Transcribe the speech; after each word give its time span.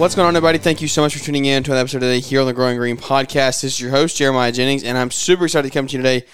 What's 0.00 0.14
going 0.14 0.26
on, 0.26 0.34
everybody? 0.34 0.56
Thank 0.56 0.80
you 0.80 0.88
so 0.88 1.02
much 1.02 1.14
for 1.14 1.22
tuning 1.22 1.44
in 1.44 1.62
to 1.62 1.72
another 1.72 1.82
episode 1.82 1.98
today 1.98 2.20
here 2.20 2.40
on 2.40 2.46
the 2.46 2.54
Growing 2.54 2.78
Green 2.78 2.96
Podcast. 2.96 3.60
This 3.60 3.64
is 3.64 3.80
your 3.82 3.90
host, 3.90 4.16
Jeremiah 4.16 4.50
Jennings, 4.50 4.82
and 4.82 4.96
I'm 4.96 5.10
super 5.10 5.44
excited 5.44 5.68
to 5.68 5.74
come 5.74 5.86
to 5.86 5.92
you 5.92 5.98
today 6.02 6.24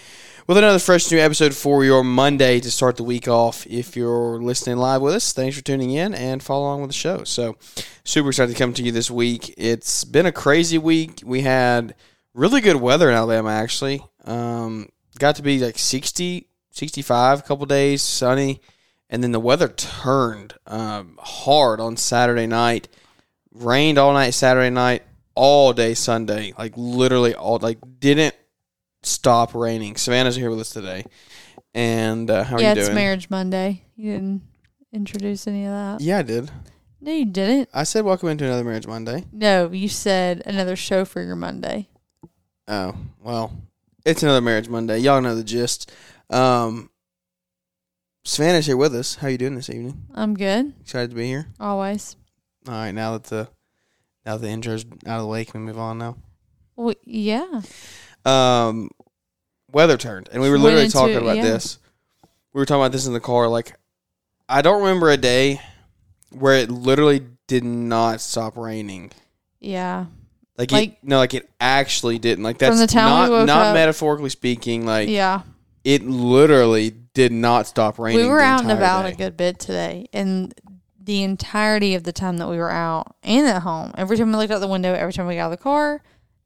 with 0.47 0.57
another 0.57 0.79
fresh 0.79 1.11
new 1.11 1.19
episode 1.19 1.53
for 1.53 1.85
your 1.85 2.05
Monday 2.05 2.61
to 2.61 2.71
start 2.71 2.97
the 2.97 3.03
week 3.03 3.27
off. 3.27 3.67
If 3.67 3.97
you're 3.97 4.41
listening 4.41 4.77
live 4.77 5.03
with 5.03 5.15
us, 5.15 5.33
thanks 5.33 5.57
for 5.57 5.65
tuning 5.65 5.91
in 5.91 6.15
and 6.15 6.45
follow 6.45 6.67
along 6.67 6.83
with 6.83 6.91
the 6.91 6.95
show. 6.95 7.25
So, 7.25 7.57
super 8.05 8.29
excited 8.29 8.53
to 8.53 8.57
come 8.59 8.73
to 8.73 8.85
you 8.85 8.93
this 8.93 9.11
week. 9.11 9.53
It's 9.59 10.05
been 10.05 10.27
a 10.27 10.33
crazy 10.33 10.79
week. 10.79 11.23
We 11.27 11.41
had 11.41 11.97
really 12.35 12.61
good 12.61 12.77
weather 12.77 13.11
in 13.11 13.17
Alabama, 13.17 13.51
actually. 13.51 14.01
Um, 14.25 14.91
got 15.19 15.35
to 15.37 15.43
be 15.43 15.59
like 15.59 15.77
60, 15.77 16.47
65 16.71 17.41
a 17.41 17.43
couple 17.43 17.67
days, 17.67 18.01
sunny, 18.01 18.61
and 19.11 19.25
then 19.25 19.33
the 19.33 19.41
weather 19.41 19.67
turned 19.67 20.55
um, 20.69 21.19
hard 21.21 21.81
on 21.81 21.97
Saturday 21.97 22.47
night 22.47 22.87
rained 23.59 23.99
all 23.99 24.13
night 24.13 24.31
Saturday 24.31 24.71
night, 24.71 25.03
all 25.35 25.73
day 25.73 25.95
Sunday, 25.95 26.53
like 26.59 26.73
literally 26.77 27.35
all 27.35 27.59
like 27.59 27.79
didn't 27.99 28.35
stop 29.03 29.55
raining. 29.55 29.97
Savannah's 29.97 30.37
here 30.37 30.51
with 30.51 30.61
us 30.61 30.71
today, 30.71 31.05
and 31.75 32.31
uh, 32.31 32.45
how 32.45 32.57
are 32.57 32.61
you 32.61 32.65
doing? 32.67 32.77
Yeah, 32.77 32.83
it's 32.83 32.95
Marriage 32.95 33.31
Monday. 33.31 33.83
You 33.97 34.13
didn't 34.13 34.43
introduce 34.93 35.47
any 35.47 35.65
of 35.65 35.73
that. 35.73 36.01
Yeah, 36.01 36.19
I 36.19 36.23
did. 36.23 36.51
No, 37.01 37.13
you 37.13 37.27
didn't. 37.27 37.69
I 37.73 37.85
said 37.85 38.05
welcome 38.05 38.29
into 38.29 38.45
another 38.45 38.65
Marriage 38.65 38.87
Monday. 38.87 39.25
No, 39.33 39.71
you 39.71 39.89
said 39.89 40.43
another 40.47 40.77
show 40.77 41.05
for 41.05 41.23
your 41.23 41.37
Monday. 41.37 41.89
Oh 42.69 42.95
well, 43.23 43.53
it's 44.05 44.23
another 44.23 44.41
Marriage 44.41 44.69
Monday. 44.69 44.99
Y'all 44.99 45.21
know 45.21 45.35
the 45.35 45.45
gist. 45.45 45.93
Um, 46.31 46.91
Savannah's 48.25 48.67
here 48.67 48.77
with 48.77 48.95
us. 48.95 49.17
How 49.17 49.29
you 49.29 49.39
doing 49.39 49.55
this 49.55 49.71
evening? 49.71 50.07
I'm 50.15 50.35
good. 50.35 50.73
Excited 50.81 51.11
to 51.11 51.17
be 51.17 51.27
here. 51.27 51.47
Always. 51.61 52.17
All 52.69 52.75
right, 52.75 52.93
now 52.93 53.13
that 53.13 53.25
the 53.25 53.49
now 54.25 54.37
that 54.37 54.43
the 54.43 54.49
intro's 54.51 54.85
out 55.07 55.17
of 55.17 55.23
the 55.23 55.29
way, 55.29 55.45
can 55.45 55.61
we 55.61 55.67
move 55.67 55.79
on 55.79 55.99
now? 55.99 56.17
Well, 56.75 56.95
yeah. 57.05 57.63
um, 58.25 58.91
weather 59.73 59.97
turned, 59.97 60.29
and 60.33 60.43
we 60.43 60.49
were 60.49 60.55
Went 60.55 60.65
literally 60.65 60.85
into- 60.87 60.97
talking 60.97 61.17
about 61.17 61.37
yeah. 61.37 61.43
this. 61.43 61.79
We 62.53 62.59
were 62.61 62.67
talking 62.67 62.83
about 62.83 62.93
this 62.93 63.07
in 63.07 63.13
the 63.13 63.21
car. 63.21 63.49
Like, 63.49 63.75
I 64.49 64.63
don't 64.63 64.81
remember 64.83 65.11
a 65.11 65.17
day 65.17 65.61
where 66.31 66.55
it 66.55 66.71
literally 66.71 67.23
did 67.47 67.65
not 67.65 68.21
stop 68.21 68.57
raining. 68.57 69.13
Yeah. 69.61 70.07
Like, 70.59 70.73
Like- 70.73 70.91
it, 70.93 70.99
no, 71.03 71.19
like 71.19 71.35
it 71.35 71.49
actually 71.61 72.19
didn't. 72.19 72.45
Like 72.45 72.59
that's 72.59 72.73
From 72.73 72.79
the 72.81 72.87
time 72.87 73.05
not 73.09 73.31
woke 73.31 73.47
not 73.47 73.67
up- 73.69 73.75
metaphorically 73.75 74.31
speaking. 74.31 74.87
Like 74.87 75.09
yeah. 75.09 75.43
it 75.85 76.03
literally 76.05 76.91
did 77.15 77.31
not 77.31 77.67
stop 77.67 77.99
raining. 77.99 78.23
We 78.25 78.29
were 78.29 78.39
the 78.39 78.45
out 78.45 78.61
and 78.63 78.71
entire 78.71 78.83
about 78.85 79.03
day. 79.03 79.13
a 79.13 79.17
good 79.17 79.37
bit 79.37 79.59
today. 79.59 80.07
And 80.13 80.55
the 81.07 81.23
entirety 81.23 81.95
of 81.95 82.03
the 82.05 82.13
time 82.13 82.37
that 82.37 82.49
we 82.49 82.59
were 82.59 82.71
out 82.71 83.17
and 83.23 83.47
at 83.47 83.63
home, 83.63 83.93
every 83.97 84.17
time 84.19 84.31
we 84.31 84.37
looked 84.37 84.53
out 84.53 84.59
the 84.61 84.69
window, 84.69 84.93
every 84.93 85.13
time 85.13 85.27
we 85.27 85.37
got 85.37 85.47
out 85.47 85.53
of 85.53 85.59
the 85.59 85.63
car, 85.63 86.03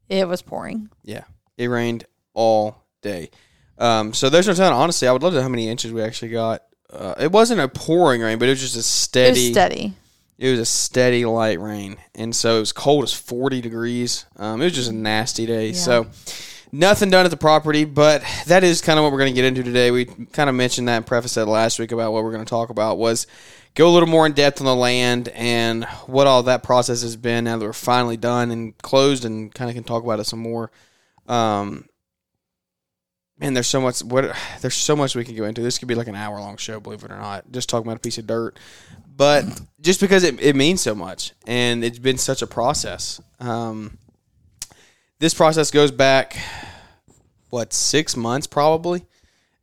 it 0.08 0.28
was 0.28 0.42
pouring. 0.42 0.89
Yeah, 1.03 1.25
it 1.56 1.66
rained 1.66 2.05
all 2.34 2.84
day. 3.03 3.31
Um, 3.78 4.12
so 4.14 4.28
there's 4.31 4.47
no 4.47 4.55
telling. 4.55 4.75
Honestly, 4.75 5.08
I 5.08 5.12
would 5.12 5.22
love 5.22 5.33
to 5.33 5.38
know 5.38 5.42
how 5.42 5.48
many 5.48 5.69
inches 5.69 5.92
we 5.92 6.03
actually 6.03 6.31
got. 6.31 6.62
Uh, 6.93 7.15
it 7.19 7.32
wasn't 7.32 7.60
a 7.60 7.69
pouring 7.69 8.21
rain, 8.21 8.38
but 8.38 8.48
it 8.48 8.53
was 8.53 8.60
just 8.60 8.76
a 8.76 8.81
It 8.81 8.82
steady. 8.82 9.31
was 9.41 9.50
steady. 9.53 9.93
It 10.38 10.50
was 10.50 10.60
a 10.60 10.65
steady 10.65 11.25
light 11.27 11.60
rain, 11.60 11.97
and 12.15 12.34
so 12.34 12.56
it 12.56 12.60
was 12.60 12.72
cold 12.72 13.04
as 13.04 13.12
forty 13.12 13.60
degrees. 13.60 14.25
Um, 14.37 14.60
it 14.62 14.65
was 14.65 14.72
just 14.75 14.91
a 14.91 14.94
nasty 14.94 15.44
day. 15.47 15.69
Yeah. 15.69 15.75
So 15.75 16.06
nothing 16.72 17.10
done 17.10 17.25
at 17.25 17.31
the 17.31 17.36
property, 17.36 17.84
but 17.84 18.22
that 18.47 18.64
is 18.64 18.81
kind 18.81 18.98
of 18.98 19.04
what 19.04 19.12
we're 19.12 19.19
going 19.19 19.32
to 19.32 19.34
get 19.34 19.44
into 19.44 19.62
today. 19.62 19.91
We 19.91 20.04
kind 20.04 20.48
of 20.48 20.54
mentioned 20.54 20.88
that 20.88 20.97
and 20.97 21.06
preface 21.06 21.34
that 21.34 21.47
last 21.47 21.78
week 21.78 21.92
about 21.92 22.12
what 22.12 22.25
we're 22.25 22.32
going 22.32 22.44
to 22.44 22.50
talk 22.50 22.70
about 22.70 22.98
was 22.98 23.26
go 23.75 23.88
a 23.88 23.92
little 23.92 24.08
more 24.08 24.26
in 24.26 24.32
depth 24.32 24.60
on 24.60 24.66
the 24.66 24.75
land 24.75 25.28
and 25.28 25.84
what 26.06 26.26
all 26.26 26.42
that 26.44 26.62
process 26.62 27.03
has 27.03 27.16
been 27.16 27.44
now 27.44 27.56
that 27.56 27.64
we're 27.64 27.72
finally 27.72 28.16
done 28.16 28.50
and 28.50 28.76
closed, 28.78 29.25
and 29.25 29.54
kind 29.54 29.70
of 29.70 29.75
can 29.75 29.84
talk 29.84 30.03
about 30.03 30.20
it 30.20 30.25
some 30.25 30.41
more. 30.41 30.70
Um, 31.26 31.86
man, 33.38 33.54
there's 33.54 33.66
so 33.66 33.80
much. 33.80 34.03
What 34.03 34.34
there's 34.60 34.75
so 34.75 34.97
much 34.97 35.14
we 35.14 35.25
can 35.25 35.36
go 35.36 35.44
into. 35.44 35.62
This 35.62 35.78
could 35.78 35.88
be 35.88 35.94
like 35.94 36.09
an 36.09 36.16
hour 36.16 36.38
long 36.38 36.56
show, 36.56 36.80
believe 36.80 37.04
it 37.04 37.10
or 37.10 37.19
not. 37.19 37.50
Just 37.53 37.69
talking 37.69 37.86
about 37.86 37.98
a 37.98 38.00
piece 38.00 38.19
of 38.19 38.26
dirt, 38.26 38.59
but 39.16 39.44
just 39.80 40.00
because 40.00 40.25
it, 40.25 40.41
it 40.41 40.56
means 40.56 40.80
so 40.80 40.94
much 40.94 41.32
and 41.47 41.84
it's 41.84 41.98
been 41.98 42.19
such 42.19 42.42
a 42.42 42.47
process. 42.47 43.20
Um, 43.38 43.98
this 45.20 45.34
process 45.34 45.70
goes 45.70 45.92
back 45.92 46.36
what 47.50 47.72
six 47.72 48.16
months 48.16 48.47
probably, 48.47 49.06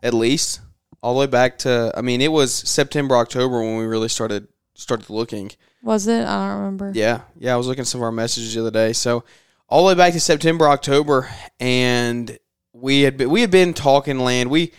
at 0.01 0.13
least, 0.13 0.61
all 1.01 1.13
the 1.13 1.19
way 1.19 1.25
back 1.25 1.57
to. 1.59 1.91
I 1.95 2.01
mean, 2.01 2.21
it 2.21 2.31
was 2.31 2.53
September 2.53 3.17
October 3.17 3.59
when 3.59 3.77
we 3.77 3.85
really 3.85 4.07
started 4.09 4.47
started 4.75 5.09
looking. 5.09 5.51
Was 5.83 6.07
it? 6.07 6.25
I 6.25 6.47
don't 6.47 6.57
remember. 6.59 6.91
Yeah, 6.93 7.21
yeah. 7.37 7.53
I 7.53 7.57
was 7.57 7.67
looking 7.67 7.81
at 7.81 7.87
some 7.87 7.99
of 7.99 8.03
our 8.03 8.11
messages 8.11 8.53
the 8.53 8.61
other 8.61 8.71
day. 8.71 8.93
So 8.93 9.23
all 9.67 9.83
the 9.83 9.93
way 9.93 9.97
back 9.97 10.13
to 10.13 10.19
September, 10.19 10.67
October, 10.67 11.29
and 11.59 12.37
we 12.73 13.01
had 13.01 13.17
been, 13.17 13.29
we 13.29 13.41
had 13.41 13.51
been 13.51 13.73
talking 13.73 14.19
land. 14.19 14.49
We 14.49 14.73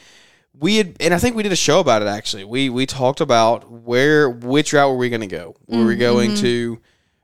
we 0.55 0.77
had, 0.77 0.97
and 1.00 1.12
I 1.12 1.19
think 1.19 1.37
we 1.37 1.43
did 1.43 1.53
a 1.53 1.56
show 1.56 1.81
about 1.81 2.03
it. 2.03 2.09
Actually, 2.09 2.44
we 2.44 2.71
we 2.71 2.87
talked 2.87 3.21
about 3.21 3.71
where 3.71 4.31
which 4.31 4.72
route 4.72 4.91
were 4.91 4.97
we 4.97 5.09
going 5.09 5.21
to 5.21 5.27
go. 5.27 5.56
Were 5.67 5.84
we 5.84 5.97
mm, 5.97 6.00
going 6.00 6.31
mm-hmm. 6.31 6.43
to 6.43 6.81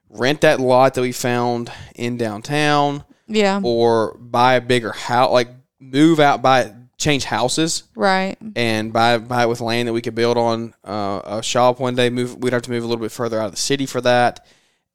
rent 0.09 0.41
that 0.43 0.61
lot 0.61 0.95
that 0.95 1.03
we 1.03 1.13
found 1.13 1.71
in 1.95 2.17
downtown, 2.17 3.05
Yeah. 3.27 3.61
or 3.63 4.17
buy 4.19 4.55
a 4.55 4.61
bigger 4.61 4.93
house, 4.93 5.31
like 5.33 5.49
move 5.81 6.21
out, 6.21 6.43
buy 6.43 6.73
change 6.99 7.25
houses? 7.25 7.85
Right. 7.97 8.37
and 8.57 8.93
buy 8.93 9.19
buy 9.19 9.43
it 9.45 9.49
with 9.49 9.61
land 9.61 9.89
that 9.89 9.93
we 9.93 10.01
could 10.03 10.15
build 10.15 10.37
on 10.37 10.75
uh, 10.85 11.21
a 11.25 11.43
shop 11.43 11.81
one 11.81 11.95
day. 11.95 12.11
Move 12.11 12.37
we'd 12.37 12.53
have 12.53 12.63
to 12.63 12.71
move 12.71 12.85
a 12.85 12.87
little 12.87 13.03
bit 13.03 13.13
further 13.13 13.39
out 13.41 13.47
of 13.47 13.51
the 13.53 13.57
city 13.59 13.87
for 13.87 14.01
that, 14.03 14.47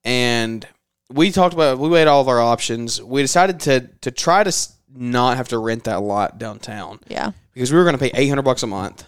and 0.04 0.68
we 1.12 1.32
talked 1.32 1.54
about 1.54 1.80
we 1.80 1.90
weighed 1.90 2.08
all 2.08 2.22
of 2.22 2.28
our 2.28 2.40
options. 2.42 3.02
We 3.02 3.22
decided 3.22 3.60
to 3.62 3.90
to 4.02 4.12
try 4.12 4.44
to 4.44 4.50
s- 4.50 4.76
not 4.94 5.38
have 5.38 5.48
to 5.50 5.58
rent 5.60 5.84
that 5.86 6.02
lot 6.02 6.38
downtown 6.40 7.00
Yeah. 7.08 7.32
because 7.54 7.72
we 7.72 7.78
were 7.78 7.84
going 7.84 7.98
to 7.98 8.00
pay 8.00 8.12
eight 8.14 8.28
hundred 8.28 8.42
bucks 8.44 8.64
a 8.64 8.68
month 8.68 9.06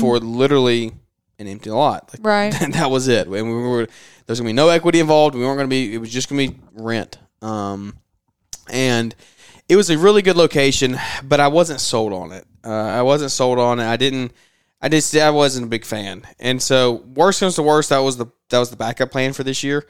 for 0.00 0.18
literally 0.18 0.92
an 1.38 1.46
empty 1.46 1.70
lot. 1.70 2.10
Like, 2.12 2.24
Right. 2.52 2.52
that 2.72 2.90
was 2.90 3.08
it. 3.08 3.26
And 3.26 3.32
we 3.48 3.68
were 3.68 3.88
there's 4.26 4.38
gonna 4.40 4.48
be 4.48 4.52
no 4.54 4.68
equity 4.68 5.00
involved. 5.00 5.34
We 5.34 5.42
weren't 5.44 5.58
gonna 5.58 5.68
be. 5.68 5.94
It 5.94 5.98
was 5.98 6.10
just 6.10 6.28
gonna 6.28 6.46
be 6.48 6.58
rent. 6.74 7.18
Um, 7.42 7.96
and 8.70 9.14
it 9.68 9.76
was 9.76 9.90
a 9.90 9.98
really 9.98 10.22
good 10.22 10.36
location, 10.36 10.96
but 11.22 11.40
I 11.40 11.48
wasn't 11.48 11.80
sold 11.80 12.12
on 12.12 12.32
it. 12.32 12.46
Uh, 12.64 12.70
I 12.70 13.02
wasn't 13.02 13.30
sold 13.30 13.58
on 13.58 13.80
it. 13.80 13.86
I 13.86 13.96
didn't. 13.96 14.32
I 14.80 14.88
just 14.88 15.16
I 15.16 15.30
wasn't 15.30 15.66
a 15.66 15.68
big 15.68 15.84
fan. 15.84 16.22
And 16.38 16.60
so 16.62 17.02
worst 17.14 17.40
comes 17.40 17.54
to 17.54 17.62
worst, 17.62 17.88
that 17.88 17.98
was 18.00 18.16
the 18.18 18.26
that 18.50 18.58
was 18.58 18.70
the 18.70 18.76
backup 18.76 19.10
plan 19.10 19.32
for 19.32 19.42
this 19.44 19.62
year. 19.62 19.86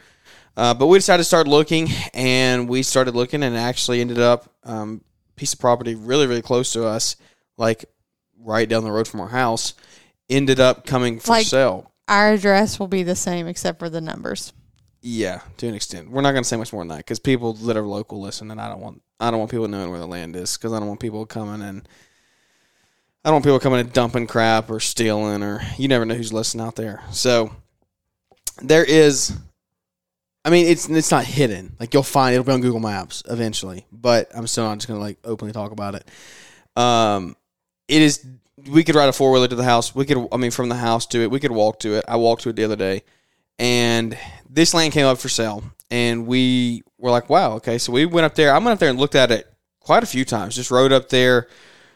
Uh, 0.57 0.73
but 0.73 0.87
we 0.87 0.97
decided 0.97 1.19
to 1.19 1.25
start 1.25 1.47
looking, 1.49 1.89
and 2.13 2.69
we 2.69 2.81
started 2.81 3.13
looking, 3.13 3.43
and 3.43 3.57
actually 3.57 3.99
ended 3.99 4.19
up 4.19 4.49
um, 4.63 5.01
piece 5.35 5.53
of 5.53 5.59
property 5.59 5.95
really 5.95 6.27
really 6.27 6.41
close 6.41 6.71
to 6.73 6.85
us, 6.85 7.17
like 7.57 7.85
right 8.39 8.69
down 8.69 8.83
the 8.83 8.91
road 8.91 9.07
from 9.07 9.19
our 9.19 9.29
house. 9.29 9.73
Ended 10.29 10.59
up 10.59 10.85
coming 10.87 11.19
for 11.19 11.31
Like- 11.33 11.45
sale. 11.47 11.91
Our 12.07 12.33
address 12.33 12.79
will 12.79 12.87
be 12.87 13.03
the 13.03 13.15
same 13.15 13.47
except 13.47 13.79
for 13.79 13.89
the 13.89 13.99
numbers. 14.01 14.53
Yeah, 15.07 15.41
to 15.57 15.67
an 15.67 15.75
extent. 15.75 16.09
We're 16.09 16.23
not 16.23 16.31
going 16.31 16.41
to 16.41 16.49
say 16.49 16.57
much 16.57 16.73
more 16.73 16.81
than 16.81 16.87
that 16.87 16.97
because 16.97 17.19
people 17.19 17.53
that 17.53 17.77
are 17.77 17.83
local 17.83 18.19
listen, 18.19 18.49
and 18.49 18.59
I 18.59 18.67
don't 18.67 18.81
want 18.81 19.03
I 19.19 19.29
don't 19.29 19.37
want 19.37 19.51
people 19.51 19.67
knowing 19.67 19.91
where 19.91 19.99
the 19.99 20.07
land 20.07 20.35
is 20.35 20.57
because 20.57 20.73
I 20.73 20.79
don't 20.79 20.87
want 20.87 20.99
people 20.99 21.23
coming 21.27 21.61
and 21.61 21.87
I 23.23 23.29
don't 23.29 23.35
want 23.35 23.45
people 23.45 23.59
coming 23.59 23.81
and 23.81 23.93
dumping 23.93 24.25
crap 24.25 24.71
or 24.71 24.79
stealing 24.79 25.43
or 25.43 25.61
you 25.77 25.87
never 25.87 26.05
know 26.05 26.15
who's 26.15 26.33
listening 26.33 26.65
out 26.65 26.75
there. 26.75 27.03
So 27.11 27.51
there 28.63 28.83
is, 28.83 29.37
I 30.43 30.49
mean, 30.49 30.65
it's 30.65 30.89
it's 30.89 31.11
not 31.11 31.25
hidden. 31.25 31.75
Like 31.79 31.93
you'll 31.93 32.01
find 32.01 32.33
it'll 32.33 32.43
be 32.43 32.53
on 32.53 32.61
Google 32.61 32.79
Maps 32.79 33.21
eventually, 33.29 33.85
but 33.91 34.31
I'm 34.35 34.47
still 34.47 34.63
not 34.63 34.79
just 34.79 34.87
going 34.87 34.99
to 34.99 35.03
like 35.03 35.19
openly 35.23 35.53
talk 35.53 35.71
about 35.71 35.93
it. 35.93 36.09
Um, 36.75 37.35
it 37.87 38.01
is. 38.01 38.25
We 38.71 38.83
could 38.83 38.95
ride 38.95 39.09
a 39.09 39.13
four 39.13 39.31
wheeler 39.31 39.49
to 39.49 39.55
the 39.55 39.63
house. 39.63 39.93
We 39.93 40.07
could, 40.07 40.27
I 40.31 40.37
mean, 40.37 40.49
from 40.49 40.69
the 40.69 40.75
house 40.75 41.05
to 41.07 41.19
it. 41.19 41.29
We 41.29 41.39
could 41.39 41.51
walk 41.51 41.79
to 41.81 41.93
it. 41.93 42.05
I 42.07 42.15
walked 42.15 42.41
to 42.41 42.49
it 42.49 42.55
the 42.55 42.63
other 42.63 42.75
day 42.75 43.03
and 43.57 44.17
this 44.55 44.73
land 44.73 44.93
came 44.93 45.05
up 45.05 45.17
for 45.17 45.29
sale 45.29 45.63
and 45.91 46.25
we 46.25 46.83
were 46.97 47.11
like 47.11 47.29
wow 47.29 47.53
okay 47.53 47.77
so 47.77 47.91
we 47.91 48.05
went 48.05 48.25
up 48.25 48.35
there 48.35 48.53
i 48.53 48.57
went 48.57 48.69
up 48.69 48.79
there 48.79 48.89
and 48.89 48.99
looked 48.99 49.15
at 49.15 49.31
it 49.31 49.47
quite 49.79 50.03
a 50.03 50.07
few 50.07 50.25
times 50.25 50.55
just 50.55 50.71
rode 50.71 50.91
up 50.91 51.09
there 51.09 51.47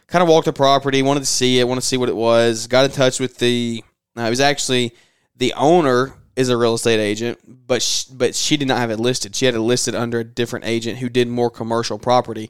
kind 0.07 0.21
of 0.21 0.29
walked 0.29 0.45
the 0.45 0.53
property 0.53 1.01
wanted 1.01 1.21
to 1.21 1.25
see 1.25 1.59
it 1.59 1.67
wanted 1.67 1.81
to 1.81 1.87
see 1.87 1.97
what 1.97 2.09
it 2.09 2.15
was 2.15 2.67
got 2.67 2.85
in 2.85 2.91
touch 2.91 3.19
with 3.19 3.37
the 3.37 3.83
uh, 4.17 4.21
it 4.21 4.29
was 4.29 4.39
actually 4.39 4.93
the 5.35 5.53
owner 5.53 6.13
is 6.39 6.47
a 6.47 6.55
real 6.55 6.75
estate 6.75 7.01
agent, 7.01 7.37
but 7.67 7.81
sh- 7.81 8.05
but 8.05 8.33
she 8.33 8.55
did 8.55 8.69
not 8.69 8.77
have 8.77 8.91
it 8.91 8.97
listed. 8.97 9.35
She 9.35 9.45
had 9.45 9.55
it 9.55 9.59
listed 9.59 9.93
under 9.93 10.21
a 10.21 10.23
different 10.23 10.65
agent 10.65 10.99
who 10.99 11.09
did 11.09 11.27
more 11.27 11.49
commercial 11.49 11.99
property. 11.99 12.49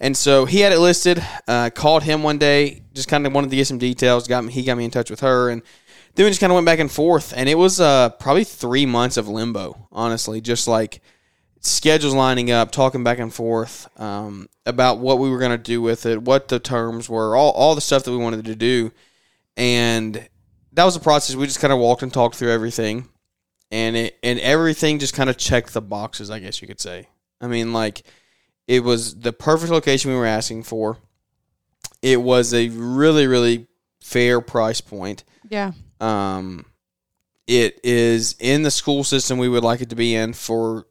And 0.00 0.16
so 0.16 0.44
he 0.44 0.58
had 0.58 0.72
it 0.72 0.80
listed. 0.80 1.24
Uh, 1.46 1.70
called 1.70 2.02
him 2.02 2.24
one 2.24 2.38
day, 2.38 2.82
just 2.92 3.08
kind 3.08 3.24
of 3.24 3.32
wanted 3.32 3.50
to 3.50 3.56
get 3.56 3.68
some 3.68 3.78
details. 3.78 4.26
Got 4.26 4.44
me, 4.44 4.52
he 4.52 4.64
got 4.64 4.76
me 4.76 4.84
in 4.84 4.90
touch 4.90 5.08
with 5.08 5.20
her, 5.20 5.50
and 5.50 5.62
then 6.14 6.24
we 6.24 6.30
just 6.30 6.40
kind 6.40 6.50
of 6.50 6.54
went 6.54 6.66
back 6.66 6.78
and 6.78 6.90
forth. 6.90 7.32
And 7.34 7.48
it 7.48 7.56
was 7.56 7.80
uh, 7.80 8.10
probably 8.10 8.44
three 8.44 8.86
months 8.86 9.16
of 9.16 9.28
limbo, 9.28 9.88
honestly, 9.90 10.40
just 10.40 10.68
like 10.68 11.00
schedules 11.60 12.14
lining 12.14 12.50
up, 12.50 12.70
talking 12.70 13.02
back 13.02 13.18
and 13.18 13.32
forth 13.32 13.88
um, 13.98 14.48
about 14.66 14.98
what 14.98 15.18
we 15.18 15.30
were 15.30 15.38
going 15.38 15.56
to 15.56 15.58
do 15.58 15.80
with 15.80 16.04
it, 16.04 16.22
what 16.22 16.48
the 16.48 16.58
terms 16.58 17.08
were, 17.08 17.34
all 17.34 17.52
all 17.52 17.74
the 17.74 17.80
stuff 17.80 18.04
that 18.04 18.10
we 18.10 18.18
wanted 18.18 18.44
to 18.44 18.54
do, 18.54 18.92
and 19.56 20.28
that 20.72 20.84
was 20.84 20.94
the 20.94 21.00
process. 21.00 21.36
We 21.36 21.46
just 21.46 21.60
kind 21.60 21.72
of 21.72 21.78
walked 21.78 22.02
and 22.02 22.12
talked 22.12 22.36
through 22.36 22.50
everything, 22.50 23.08
and 23.70 23.96
it 23.96 24.18
and 24.22 24.38
everything 24.40 24.98
just 24.98 25.14
kind 25.14 25.30
of 25.30 25.38
checked 25.38 25.72
the 25.72 25.82
boxes. 25.82 26.30
I 26.30 26.40
guess 26.40 26.60
you 26.60 26.68
could 26.68 26.80
say. 26.80 27.08
I 27.40 27.46
mean, 27.46 27.72
like 27.72 28.02
it 28.68 28.80
was 28.84 29.14
the 29.14 29.32
perfect 29.32 29.72
location 29.72 30.10
we 30.10 30.16
were 30.16 30.26
asking 30.26 30.64
for. 30.64 30.98
It 32.02 32.20
was 32.20 32.52
a 32.52 32.68
really 32.68 33.26
really 33.26 33.66
fair 34.00 34.40
price 34.40 34.80
point. 34.80 35.24
Yeah. 35.48 35.72
Um, 36.02 36.66
it 37.46 37.80
is 37.84 38.34
in 38.40 38.62
the 38.62 38.70
school 38.70 39.04
system 39.04 39.38
we 39.38 39.48
would 39.48 39.64
like 39.64 39.80
it 39.80 39.90
to 39.90 39.96
be 39.96 40.14
in 40.14 40.32
for 40.32 40.86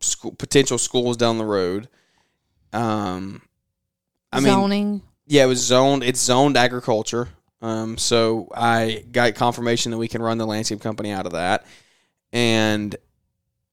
school, 0.00 0.32
potential 0.32 0.78
schools 0.78 1.16
down 1.16 1.38
the 1.38 1.44
road. 1.44 1.88
Um, 2.72 3.42
I 4.32 4.40
mean, 4.40 4.52
Zoning. 4.52 5.02
yeah, 5.26 5.44
it 5.44 5.46
was 5.46 5.64
zoned. 5.64 6.02
It's 6.02 6.20
zoned 6.20 6.56
agriculture. 6.56 7.28
Um, 7.60 7.98
so 7.98 8.48
I 8.54 9.04
got 9.12 9.34
confirmation 9.34 9.92
that 9.92 9.98
we 9.98 10.08
can 10.08 10.22
run 10.22 10.38
the 10.38 10.46
landscape 10.46 10.80
company 10.80 11.10
out 11.10 11.26
of 11.26 11.32
that, 11.32 11.64
and 12.32 12.94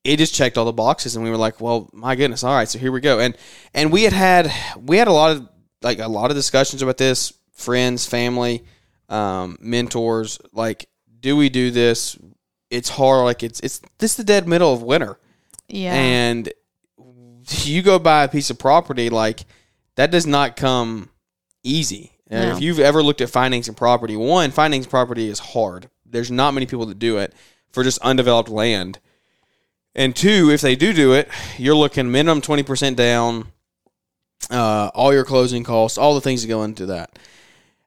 it 0.04 0.18
just 0.18 0.36
checked 0.36 0.58
all 0.58 0.66
the 0.66 0.74
boxes. 0.74 1.16
And 1.16 1.24
we 1.24 1.32
were 1.32 1.38
like, 1.38 1.62
"Well, 1.62 1.90
my 1.94 2.16
goodness, 2.16 2.44
all 2.44 2.54
right, 2.54 2.68
so 2.68 2.78
here 2.78 2.92
we 2.92 3.02
go." 3.02 3.20
And 3.20 3.36
and 3.74 3.92
we 3.92 4.04
had 4.04 4.14
had 4.14 4.52
we 4.86 4.98
had 4.98 5.08
a 5.08 5.14
lot 5.14 5.32
of 5.32 5.50
like 5.82 6.00
a 6.00 6.08
lot 6.08 6.30
of 6.30 6.36
discussions 6.36 6.82
about 6.82 6.98
this, 6.98 7.34
friends, 7.54 8.06
family, 8.06 8.64
um, 9.10 9.58
mentors. 9.60 10.40
Like, 10.54 10.88
do 11.20 11.36
we 11.36 11.50
do 11.50 11.72
this? 11.72 12.18
It's 12.70 12.90
hard. 12.90 13.26
Like 13.26 13.44
it's 13.44 13.60
it's 13.60 13.82
this 13.98 14.12
is 14.12 14.18
the 14.18 14.24
dead 14.24 14.48
middle 14.48 14.72
of 14.72 14.84
winter 14.84 15.18
yeah. 15.70 15.94
and 15.94 16.52
you 17.48 17.82
go 17.82 18.00
buy 18.00 18.24
a 18.24 18.28
piece 18.28 18.50
of 18.50 18.60
property 18.60 19.10
like 19.10 19.46
that 19.96 20.12
does 20.12 20.28
not 20.28 20.56
come 20.56 21.10
easy. 21.64 22.12
No. 22.30 22.52
If 22.52 22.62
you've 22.62 22.80
ever 22.80 23.02
looked 23.02 23.22
at 23.22 23.30
financing 23.30 23.74
property, 23.74 24.16
one 24.16 24.52
financing 24.52 24.90
property 24.90 25.30
is 25.30 25.40
hard. 25.40 25.90
There's 26.06 26.30
not 26.30 26.54
many 26.54 26.66
people 26.66 26.86
that 26.88 27.00
do 27.00 27.18
it 27.18 27.34
for 27.72 27.84
just 27.84 28.00
undeveloped 28.02 28.50
land. 28.50 29.00
And 29.96 30.16
two, 30.16 30.52
if 30.52 30.62
they 30.62 30.76
do 30.76 30.94
do 30.94 31.14
it, 31.14 31.28
you're 31.58 31.76
looking 31.76 32.12
minimum 32.12 32.42
twenty 32.42 32.62
percent 32.62 32.98
down, 32.98 33.48
uh, 34.52 34.92
all 34.94 35.12
your 35.12 35.26
closing 35.26 35.64
costs, 35.64 35.98
all 35.98 36.14
the 36.14 36.22
things 36.22 36.44
that 36.44 36.48
go 36.48 36.64
into 36.64 36.86
that. 36.88 37.18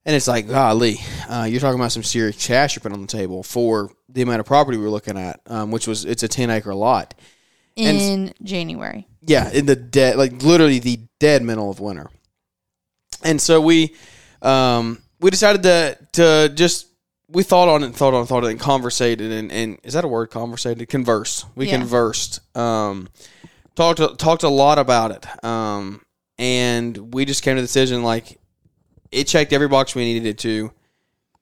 And 0.05 0.17
it's 0.17 0.27
like, 0.27 0.49
golly, 0.49 0.97
uh, 1.29 1.47
you're 1.49 1.61
talking 1.61 1.79
about 1.79 1.93
some 1.93 2.03
serious 2.03 2.45
cash 2.45 2.75
you're 2.75 2.81
putting 2.81 2.97
on 2.97 3.03
the 3.03 3.07
table 3.07 3.43
for 3.45 3.91
the 4.09 4.23
amount 4.23 4.41
of 4.41 4.47
property 4.47 4.77
we 4.77 4.83
were 4.85 4.91
looking 4.91 5.17
at, 5.17 5.41
um, 5.47 5.71
which 5.71 5.87
was 5.87 6.05
it's 6.05 6.23
a 6.25 6.29
ten 6.29 6.51
acre 6.51 6.75
lot. 6.75 7.15
and- 7.77 7.99
in 8.01 8.35
January. 8.43 9.07
Yeah, 9.25 9.49
in 9.53 9.67
the 9.67 9.77
dead, 9.77 10.17
like 10.17 10.43
literally 10.43 10.81
the 10.81 10.99
dead 11.21 11.43
middle 11.45 11.71
of 11.71 11.79
winter. 11.79 12.11
And 13.23 13.41
so 13.41 13.61
we, 13.61 13.95
um, 14.43 15.01
we 15.21 15.31
decided 15.31 15.63
to 15.63 15.97
to 16.15 16.53
just 16.53 16.89
we 17.29 17.45
thought 17.45 17.69
on 17.69 17.85
it, 17.85 17.95
thought 17.95 18.13
on, 18.15 18.25
it, 18.25 18.27
thought 18.27 18.43
on 18.43 18.49
it, 18.51 18.53
and 18.53 18.61
conversated, 18.61 19.31
and, 19.31 19.53
and 19.53 19.79
is 19.85 19.95
that 19.95 20.05
a 20.05 20.09
word? 20.09 20.31
Conversated, 20.31 20.87
converse. 20.89 21.45
We 21.55 21.67
Yeah. 21.69 21.79
conversed, 21.79 22.41
um, 22.57 23.09
talked 23.77 24.01
talked 24.19 24.43
a 24.43 24.49
lot 24.49 24.79
about 24.81 25.13
it, 25.13 25.45
um, 25.45 26.03
and 26.37 27.15
we 27.15 27.25
just 27.25 27.43
came 27.45 27.55
to 27.55 27.63
the 27.63 27.67
decision 27.67 28.03
like 28.03 28.39
it 29.13 29.25
checked 29.29 29.53
every 29.53 29.69
box 29.69 29.95
we 29.95 30.05
needed 30.05 30.27
it 30.27 30.39
to. 30.39 30.73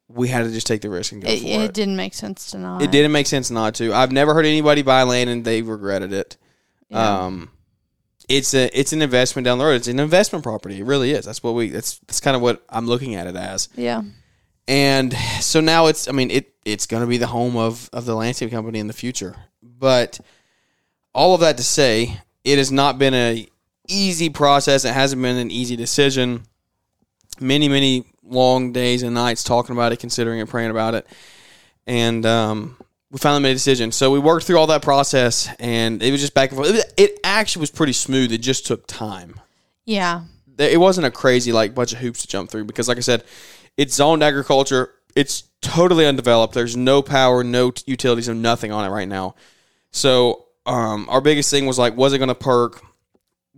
We 0.08 0.26
had 0.28 0.44
to 0.44 0.50
just 0.50 0.66
take 0.66 0.80
the 0.80 0.90
risk 0.90 1.12
and 1.12 1.22
go 1.22 1.28
It, 1.28 1.38
for 1.40 1.46
it, 1.46 1.60
it. 1.60 1.72
didn't 1.72 1.94
make 1.96 2.14
sense 2.14 2.50
to 2.50 2.58
not. 2.58 2.82
It 2.82 2.90
didn't 2.90 3.12
make 3.12 3.28
sense 3.28 3.48
not 3.50 3.76
to. 3.76 3.94
I've 3.94 4.10
never 4.10 4.34
heard 4.34 4.44
anybody 4.44 4.82
buy 4.82 5.04
land 5.04 5.30
and 5.30 5.44
they 5.44 5.62
regretted 5.62 6.12
it. 6.12 6.36
Yeah. 6.88 7.26
Um, 7.26 7.50
it's 8.28 8.52
a 8.54 8.68
it's 8.78 8.92
an 8.92 9.02
investment 9.02 9.44
down 9.44 9.58
the 9.58 9.64
road. 9.64 9.74
It's 9.74 9.88
an 9.88 10.00
investment 10.00 10.42
property. 10.42 10.80
It 10.80 10.84
really 10.84 11.12
is. 11.12 11.24
That's 11.24 11.42
what 11.42 11.54
we. 11.54 11.68
That's 11.70 11.98
that's 12.00 12.20
kind 12.20 12.34
of 12.36 12.42
what 12.42 12.62
I'm 12.68 12.86
looking 12.86 13.14
at 13.14 13.26
it 13.28 13.36
as. 13.36 13.68
yeah. 13.76 14.02
And 14.68 15.12
so 15.40 15.60
now 15.60 15.86
it's. 15.86 16.06
I 16.08 16.12
mean, 16.12 16.30
it 16.30 16.54
it's 16.64 16.86
going 16.86 17.02
to 17.02 17.06
be 17.08 17.16
the 17.16 17.26
home 17.26 17.56
of 17.56 17.88
of 17.92 18.04
the 18.04 18.14
landscape 18.14 18.50
company 18.50 18.78
in 18.78 18.86
the 18.88 18.92
future. 18.92 19.34
But 19.62 20.20
all 21.12 21.34
of 21.34 21.40
that 21.40 21.56
to 21.56 21.64
say, 21.64 22.18
it 22.44 22.58
has 22.58 22.70
not 22.70 22.98
been 22.98 23.14
a 23.14 23.48
easy 23.88 24.28
process. 24.30 24.84
It 24.84 24.92
hasn't 24.94 25.20
been 25.22 25.36
an 25.36 25.50
easy 25.50 25.74
decision. 25.74 26.44
Many 27.40 27.68
many 27.68 28.04
long 28.22 28.72
days 28.72 29.02
and 29.02 29.14
nights 29.14 29.42
talking 29.42 29.74
about 29.74 29.92
it, 29.92 29.98
considering 29.98 30.40
it, 30.40 30.48
praying 30.48 30.70
about 30.70 30.94
it, 30.94 31.06
and 31.86 32.24
um, 32.26 32.76
we 33.10 33.18
finally 33.18 33.42
made 33.42 33.50
a 33.50 33.54
decision. 33.54 33.90
So 33.92 34.10
we 34.10 34.18
worked 34.18 34.46
through 34.46 34.58
all 34.58 34.66
that 34.68 34.82
process, 34.82 35.48
and 35.58 36.02
it 36.02 36.10
was 36.12 36.20
just 36.20 36.34
back 36.34 36.50
and 36.50 36.56
forth. 36.56 36.68
It, 36.70 36.72
was- 36.74 36.94
it 36.96 37.18
actually 37.24 37.60
was 37.60 37.70
pretty 37.70 37.92
smooth. 37.92 38.32
It 38.32 38.38
just 38.38 38.66
took 38.66 38.86
time. 38.86 39.40
Yeah. 39.84 40.22
It 40.58 40.78
wasn't 40.78 41.06
a 41.06 41.10
crazy 41.10 41.52
like 41.52 41.74
bunch 41.74 41.92
of 41.92 41.98
hoops 41.98 42.20
to 42.22 42.28
jump 42.28 42.50
through 42.50 42.64
because, 42.64 42.86
like 42.86 42.98
I 42.98 43.00
said, 43.00 43.24
it's 43.78 43.94
zoned 43.94 44.22
agriculture. 44.22 44.92
It's 45.16 45.44
totally 45.62 46.06
undeveloped. 46.06 46.52
There's 46.54 46.76
no 46.76 47.00
power, 47.02 47.42
no 47.42 47.70
t- 47.70 47.82
utilities, 47.86 48.28
no 48.28 48.34
nothing 48.34 48.70
on 48.70 48.84
it 48.84 48.90
right 48.90 49.08
now. 49.08 49.34
So 49.90 50.44
um, 50.66 51.08
our 51.08 51.20
biggest 51.22 51.50
thing 51.50 51.64
was 51.66 51.78
like, 51.78 51.96
was 51.96 52.12
it 52.12 52.18
going 52.18 52.28
to 52.28 52.34
perk? 52.34 52.82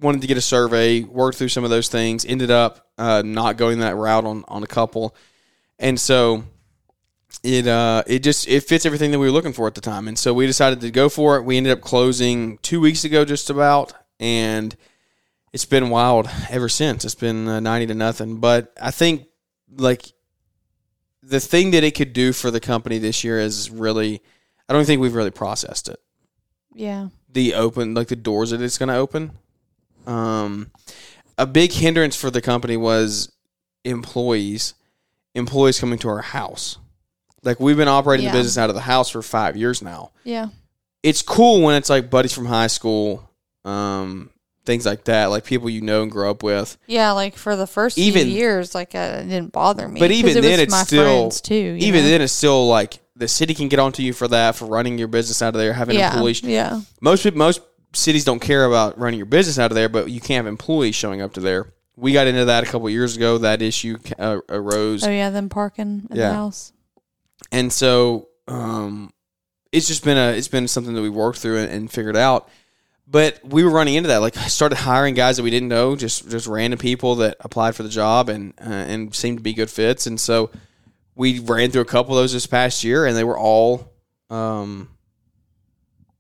Wanted 0.00 0.22
to 0.22 0.26
get 0.26 0.36
a 0.36 0.42
survey, 0.42 1.02
worked 1.02 1.38
through 1.38 1.48
some 1.48 1.64
of 1.64 1.70
those 1.70 1.88
things. 1.88 2.24
Ended 2.24 2.50
up 2.50 2.88
uh, 2.98 3.22
not 3.24 3.56
going 3.56 3.80
that 3.80 3.96
route 3.96 4.24
on 4.24 4.44
on 4.48 4.62
a 4.62 4.66
couple, 4.66 5.14
and 5.78 6.00
so 6.00 6.44
it 7.42 7.66
uh 7.66 8.02
it 8.06 8.20
just 8.20 8.48
it 8.48 8.62
fits 8.62 8.86
everything 8.86 9.10
that 9.10 9.18
we 9.18 9.26
were 9.26 9.32
looking 9.32 9.52
for 9.52 9.66
at 9.66 9.74
the 9.74 9.80
time. 9.80 10.08
And 10.08 10.18
so 10.18 10.32
we 10.34 10.46
decided 10.46 10.80
to 10.80 10.90
go 10.90 11.08
for 11.08 11.36
it. 11.36 11.42
We 11.42 11.56
ended 11.56 11.72
up 11.72 11.80
closing 11.80 12.58
two 12.58 12.80
weeks 12.80 13.04
ago 13.04 13.24
just 13.24 13.50
about 13.50 13.92
and 14.20 14.76
it's 15.52 15.64
been 15.64 15.90
wild 15.90 16.30
ever 16.50 16.68
since. 16.68 17.04
It's 17.04 17.14
been 17.14 17.48
uh, 17.48 17.60
90 17.60 17.86
to 17.86 17.94
nothing. 17.94 18.36
But 18.38 18.72
i 18.80 18.90
think 18.90 19.26
like 19.76 20.12
the 21.22 21.40
thing 21.40 21.70
that 21.72 21.84
it 21.84 21.94
could 21.94 22.12
do 22.12 22.32
for 22.32 22.50
the 22.50 22.60
company 22.60 22.98
this 22.98 23.24
year 23.24 23.38
is 23.38 23.70
really 23.70 24.22
i 24.68 24.72
don't 24.72 24.84
think 24.84 25.00
we've 25.00 25.14
really 25.14 25.30
processed 25.30 25.88
it. 25.88 26.00
Yeah. 26.74 27.08
the 27.28 27.54
open 27.54 27.94
like 27.94 28.08
the 28.08 28.16
doors 28.16 28.50
that 28.50 28.60
it's 28.62 28.78
going 28.78 28.88
to 28.88 28.94
open 28.94 29.32
um 30.06 30.70
a 31.38 31.46
big 31.46 31.72
hindrance 31.72 32.14
for 32.16 32.30
the 32.30 32.40
company 32.40 32.76
was 32.76 33.30
employees 33.84 34.74
employees 35.34 35.78
coming 35.80 35.98
to 35.98 36.08
our 36.08 36.22
house 36.22 36.78
like 37.42 37.58
we've 37.58 37.76
been 37.76 37.88
operating 37.88 38.26
Yeah. 38.26 38.32
the 38.32 38.38
business 38.38 38.58
out 38.58 38.68
of 38.70 38.74
the 38.74 38.82
house 38.82 39.10
for 39.10 39.22
five 39.22 39.56
years 39.56 39.82
now 39.82 40.10
Yeah. 40.24 40.48
it's 41.02 41.22
cool 41.22 41.62
when 41.62 41.74
it's 41.76 41.90
like 41.90 42.10
buddies 42.10 42.32
from 42.32 42.46
high 42.46 42.66
school 42.68 43.28
um 43.64 44.30
things 44.64 44.86
like 44.86 45.04
that 45.04 45.26
like 45.26 45.44
people 45.44 45.68
you 45.68 45.80
know 45.80 46.02
and 46.02 46.10
grow 46.12 46.30
up 46.30 46.42
with 46.44 46.76
Yeah, 46.86 47.12
like 47.12 47.34
for 47.36 47.56
the 47.56 47.66
first 47.66 47.98
Even- 47.98 48.28
few 48.28 48.32
years, 48.36 48.76
like 48.76 48.94
uh, 48.94 49.18
it 49.20 49.24
didn't 49.24 49.50
bother 49.50 49.88
me. 49.88 49.98
But 49.98 50.12
even 50.12 50.36
it 50.36 50.40
then, 50.42 50.52
was 50.52 50.60
it's 50.60 50.70
my 50.70 50.82
still- 50.84 51.30
too. 51.32 51.76
even 51.80 52.04
know? 52.04 52.08
then 52.10 52.20
it's 52.22 52.32
still 52.32 52.68
like 52.68 53.00
the 53.16 53.26
city 53.26 53.54
can 53.54 53.68
get 53.68 53.80
onto 53.80 54.04
you 54.04 54.12
for 54.12 54.28
that 54.28 54.54
for 54.54 54.66
running 54.66 54.98
your 54.98 55.08
business 55.08 55.42
out 55.42 55.48
of 55.48 55.54
there 55.60 55.72
having 55.72 55.98
yeah, 55.98 56.12
employees 56.12 56.42
yeah, 56.44 56.80
most 57.00 57.24
people, 57.24 57.38
most 57.38 57.60
cities 57.94 58.24
don't 58.24 58.40
care 58.40 58.64
about 58.64 58.98
running 58.98 59.18
your 59.18 59.26
business 59.26 59.58
out 59.58 59.70
of 59.70 59.74
there, 59.74 59.88
but 59.88 60.10
you 60.10 60.20
can't 60.20 60.44
have 60.44 60.46
employees 60.46 60.94
showing 60.94 61.20
up 61.20 61.34
to 61.34 61.40
there. 61.40 61.72
We 61.96 62.12
got 62.12 62.26
into 62.26 62.46
that 62.46 62.64
a 62.64 62.66
couple 62.66 62.88
years 62.90 63.16
ago. 63.16 63.38
That 63.38 63.60
issue 63.62 63.98
uh, 64.18 64.38
arose, 64.48 65.04
oh 65.04 65.10
yeah, 65.10 65.30
them 65.30 65.48
parking 65.48 66.06
in 66.10 66.16
Yeah. 66.16 66.28
the 66.28 66.34
house. 66.34 66.72
and 67.50 67.72
so 67.72 68.28
um, 68.48 69.12
it's 69.72 69.86
just 69.88 70.04
been 70.04 70.16
a 70.16 70.32
it's 70.36 70.48
been 70.48 70.68
something 70.68 70.94
that 70.94 71.02
we 71.02 71.10
worked 71.10 71.38
through 71.38 71.58
and, 71.58 71.70
and 71.70 71.90
figured 71.90 72.16
out. 72.16 72.48
But 73.06 73.40
we 73.44 73.62
were 73.62 73.70
running 73.70 73.94
into 73.94 74.08
that. 74.08 74.18
Like, 74.22 74.38
I 74.38 74.46
started 74.46 74.76
hiring 74.76 75.14
guys 75.14 75.36
that 75.36 75.42
we 75.42 75.50
didn't 75.50 75.68
know, 75.68 75.96
just 75.96 76.30
just 76.30 76.46
random 76.46 76.78
people 76.78 77.16
that 77.16 77.36
applied 77.40 77.74
for 77.76 77.82
the 77.82 77.88
job 77.90 78.30
and 78.30 78.54
uh, 78.58 78.70
and 78.70 79.14
seemed 79.14 79.36
to 79.38 79.42
be 79.42 79.52
good 79.52 79.68
fits. 79.70 80.06
And 80.06 80.18
so 80.18 80.50
we 81.14 81.40
ran 81.40 81.70
through 81.70 81.82
a 81.82 81.86
couple 81.86 82.16
of 82.16 82.22
those 82.22 82.32
this 82.32 82.46
past 82.46 82.84
year, 82.84 83.04
and 83.04 83.14
they 83.14 83.24
were 83.24 83.36
all 83.38 83.92
um, 84.30 84.88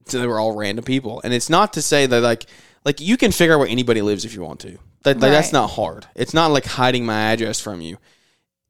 so 0.06 0.20
they 0.20 0.26
were 0.26 0.40
all 0.40 0.56
random 0.56 0.84
people. 0.84 1.20
And 1.24 1.32
it's 1.32 1.50
not 1.50 1.72
to 1.74 1.82
say 1.82 2.06
that 2.06 2.20
like 2.20 2.46
like 2.84 3.00
you 3.00 3.16
can 3.16 3.32
figure 3.32 3.54
out 3.54 3.60
where 3.60 3.68
anybody 3.68 4.02
lives 4.02 4.24
if 4.24 4.34
you 4.34 4.42
want 4.42 4.60
to. 4.60 4.78
That, 5.04 5.18
like, 5.18 5.32
that's 5.32 5.52
not 5.52 5.70
hard. 5.70 6.06
It's 6.14 6.32
not 6.32 6.52
like 6.52 6.64
hiding 6.64 7.04
my 7.04 7.32
address 7.32 7.60
from 7.60 7.80
you 7.80 7.98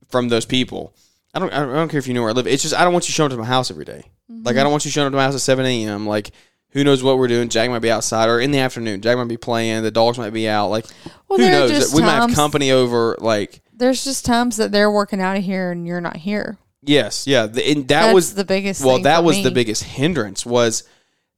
from 0.09 0.29
those 0.29 0.47
people. 0.47 0.95
I 1.35 1.39
don't 1.39 1.53
I 1.53 1.65
don't 1.65 1.89
care 1.89 1.99
if 1.99 2.07
you 2.07 2.15
know 2.15 2.23
where 2.23 2.31
I 2.31 2.35
live. 2.35 2.47
It's 2.47 2.63
just 2.63 2.75
I 2.75 2.85
don't 2.85 2.93
want 2.93 3.09
you 3.09 3.13
showing 3.13 3.33
up 3.33 3.37
to 3.37 3.43
my 3.43 3.47
house 3.47 3.71
every 3.71 3.85
day. 3.85 4.05
Mm-hmm. 4.31 4.45
Like 4.45 4.57
I 4.57 4.63
don't 4.63 4.71
want 4.71 4.85
you 4.85 4.91
showing 4.91 5.07
up 5.07 5.13
to 5.13 5.17
my 5.17 5.25
house 5.25 5.35
at 5.35 5.41
seven 5.41 5.65
a.m. 5.67 6.07
Like 6.07 6.31
who 6.71 6.85
knows 6.85 7.03
what 7.03 7.19
we're 7.19 7.29
doing? 7.29 7.49
Jack 7.49 7.69
might 7.69 7.81
be 7.81 7.91
outside 7.91 8.29
or 8.29 8.41
in 8.41 8.51
the 8.51 8.59
afternoon. 8.59 9.03
Jack 9.03 9.19
might 9.19 9.29
be 9.29 9.37
playing. 9.37 9.83
The 9.83 9.91
dogs 9.91 10.19
might 10.19 10.33
be 10.33 10.49
out. 10.49 10.69
Like 10.69 10.87
Well, 11.29 11.39
who 11.39 11.51
knows? 11.51 11.95
We 11.95 12.03
might 12.03 12.17
have 12.17 12.35
company 12.35 12.71
over. 12.71 13.17
Like 13.21 13.63
There's 13.75 14.05
just 14.05 14.25
times 14.25 14.57
that 14.57 14.73
they're 14.73 14.91
working 14.91 15.21
out 15.21 15.37
of 15.37 15.45
here 15.45 15.71
and 15.71 15.87
you're 15.87 16.01
not 16.01 16.17
here. 16.17 16.59
Yes, 16.85 17.29
yeah, 17.29 17.47
the, 17.47 17.65
and 17.65 17.87
that 17.89 18.07
That's 18.07 18.15
was 18.15 18.35
the 18.35 18.45
biggest. 18.45 18.85
well 18.85 19.01
that 19.03 19.23
was 19.23 19.37
me. 19.37 19.45
the 19.45 19.53
biggest 19.53 19.85
hindrance 19.85 20.45
was 20.45 20.83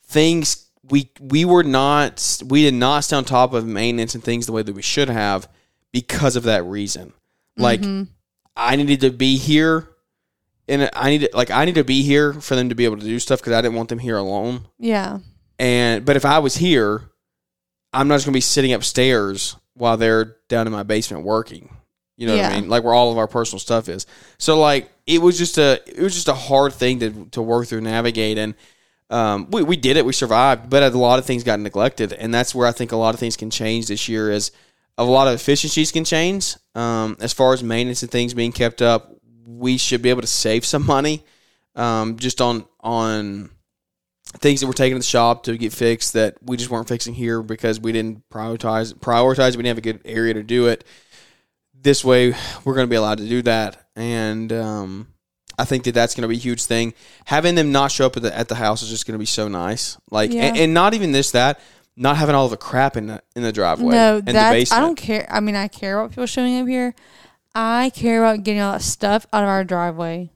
things 0.06 0.68
we 0.90 1.10
we 1.20 1.44
were 1.44 1.62
not 1.62 2.42
we 2.46 2.62
did 2.62 2.74
not 2.74 3.04
stay 3.04 3.16
on 3.16 3.24
top 3.24 3.52
of 3.54 3.66
maintenance 3.66 4.14
and 4.14 4.22
things 4.22 4.46
the 4.46 4.52
way 4.52 4.62
that 4.62 4.74
we 4.74 4.82
should 4.82 5.08
have 5.08 5.48
because 5.92 6.36
of 6.36 6.42
that 6.44 6.64
reason. 6.64 7.12
Like 7.56 7.80
Mhm. 7.80 8.08
i 8.56 8.76
needed 8.76 9.00
to 9.00 9.10
be 9.10 9.36
here 9.36 9.88
and 10.68 10.90
i 10.94 11.10
needed 11.10 11.30
like 11.34 11.50
i 11.50 11.64
need 11.64 11.74
to 11.76 11.84
be 11.84 12.02
here 12.02 12.32
for 12.34 12.54
them 12.56 12.68
to 12.68 12.74
be 12.74 12.84
able 12.84 12.96
to 12.98 13.04
do 13.04 13.18
stuff 13.18 13.40
because 13.40 13.52
i 13.52 13.60
didn't 13.62 13.74
want 13.76 13.88
them 13.88 13.98
here 14.00 14.16
alone. 14.16 14.66
Yeah, 14.78 15.20
and 15.58 16.04
but 16.04 16.16
if 16.16 16.24
i 16.24 16.38
was 16.38 16.56
here 16.56 17.10
i'm 17.92 18.08
not 18.08 18.16
just 18.16 18.26
going 18.26 18.32
to 18.32 18.36
be 18.36 18.40
sitting 18.42 18.72
upstairs 18.72 19.56
while 19.74 19.96
they're 19.96 20.36
down 20.48 20.66
in 20.66 20.72
my 20.72 20.82
basement 20.82 21.24
working. 21.24 21.68
You 22.16 22.28
know 22.28 22.36
what 22.36 22.44
i 22.44 22.60
mean? 22.60 22.68
Like 22.68 22.84
where 22.84 22.94
all 22.94 23.10
of 23.10 23.18
our 23.18 23.26
personal 23.26 23.58
stuff 23.58 23.88
is. 23.88 24.06
So 24.38 24.60
like 24.60 24.90
it 25.06 25.20
was 25.22 25.36
just 25.38 25.58
a 25.58 25.80
it 25.86 26.00
was 26.00 26.14
just 26.14 26.28
a 26.28 26.34
hard 26.34 26.72
thing 26.72 27.00
to 27.00 27.26
to 27.32 27.42
work 27.42 27.66
through 27.68 27.80
navigate 27.80 28.38
and 28.38 28.54
um, 29.14 29.50
we, 29.50 29.62
we 29.62 29.76
did 29.76 29.96
it. 29.96 30.04
We 30.04 30.12
survived 30.12 30.68
but 30.68 30.82
a 30.82 30.98
lot 30.98 31.18
of 31.18 31.24
things 31.24 31.44
got 31.44 31.60
neglected. 31.60 32.12
And 32.12 32.34
that's 32.34 32.54
where 32.54 32.66
i 32.66 32.72
think 32.72 32.92
a 32.92 32.96
lot 32.96 33.14
of 33.14 33.20
things 33.20 33.36
can 33.36 33.50
change 33.50 33.86
this 33.86 34.08
year 34.08 34.30
is 34.30 34.50
a 34.98 35.04
lot 35.04 35.28
of 35.28 35.34
efficiencies 35.34 35.92
can 35.92 36.04
change. 36.04 36.56
Um, 36.74 37.16
as 37.20 37.32
far 37.32 37.52
as 37.52 37.62
maintenance 37.62 38.02
and 38.02 38.10
things 38.10 38.34
being 38.34 38.52
kept 38.52 38.82
up 38.82 39.14
we 39.46 39.76
should 39.76 40.02
be 40.02 40.10
able 40.10 40.22
to 40.22 40.26
save 40.26 40.64
some 40.64 40.84
money 40.86 41.24
um, 41.76 42.16
just 42.16 42.40
on 42.40 42.66
on 42.80 43.50
things 44.38 44.60
that 44.60 44.66
were 44.66 44.72
taken 44.72 44.96
to 44.96 45.00
the 45.00 45.04
shop 45.04 45.44
to 45.44 45.56
get 45.56 45.72
fixed 45.72 46.14
that 46.14 46.36
we 46.42 46.56
just 46.56 46.70
weren't 46.70 46.88
fixing 46.88 47.14
here 47.14 47.42
because 47.42 47.78
we 47.78 47.92
didn't 47.92 48.28
prioritize 48.30 48.92
prioritize. 48.94 49.56
We 49.56 49.62
didn't 49.62 49.76
have 49.76 49.78
a 49.78 49.82
good 49.82 50.00
area 50.04 50.34
to 50.34 50.42
do 50.42 50.66
it. 50.66 50.84
This 51.74 52.04
way 52.04 52.34
we're 52.64 52.74
going 52.74 52.86
to 52.86 52.90
be 52.90 52.96
allowed 52.96 53.18
to 53.18 53.28
do 53.28 53.42
that. 53.42 53.88
And 53.94 54.52
um, 54.52 55.13
i 55.58 55.64
think 55.64 55.84
that 55.84 55.92
that's 55.94 56.14
going 56.14 56.22
to 56.22 56.28
be 56.28 56.36
a 56.36 56.38
huge 56.38 56.64
thing 56.64 56.94
having 57.26 57.54
them 57.54 57.70
not 57.72 57.90
show 57.92 58.06
up 58.06 58.16
at 58.16 58.22
the, 58.22 58.36
at 58.36 58.48
the 58.48 58.54
house 58.56 58.82
is 58.82 58.88
just 58.88 59.06
going 59.06 59.14
to 59.14 59.18
be 59.18 59.26
so 59.26 59.48
nice 59.48 59.96
like 60.10 60.32
Yeah. 60.32 60.42
and, 60.44 60.56
and 60.56 60.74
not 60.74 60.94
even 60.94 61.12
this 61.12 61.30
that 61.32 61.60
not 61.96 62.16
having 62.16 62.34
all 62.34 62.44
of 62.46 62.50
the 62.50 62.56
crap 62.56 62.96
in 62.96 63.06
the 63.06 63.22
in 63.36 63.42
the 63.42 63.52
driveway 63.52 63.94
no, 63.94 64.16
and 64.18 64.26
the 64.26 64.32
that's 64.32 64.52
basement 64.54 64.82
I 64.82 64.84
don't 64.86 64.96
care. 64.96 65.26
I 65.30 65.38
mean, 65.40 65.54
I 65.54 65.68
care 65.68 65.98
about 66.00 66.10
people 66.10 66.26
showing 66.26 66.60
up 66.60 66.66
here. 66.66 66.92
I 67.54 67.90
care 67.94 68.24
about 68.24 68.42
getting 68.42 68.60
all 68.60 68.72
that 68.72 68.82
stuff 68.82 69.26
out 69.32 69.44
of 69.44 69.48
our 69.48 69.62
driveway 69.62 70.30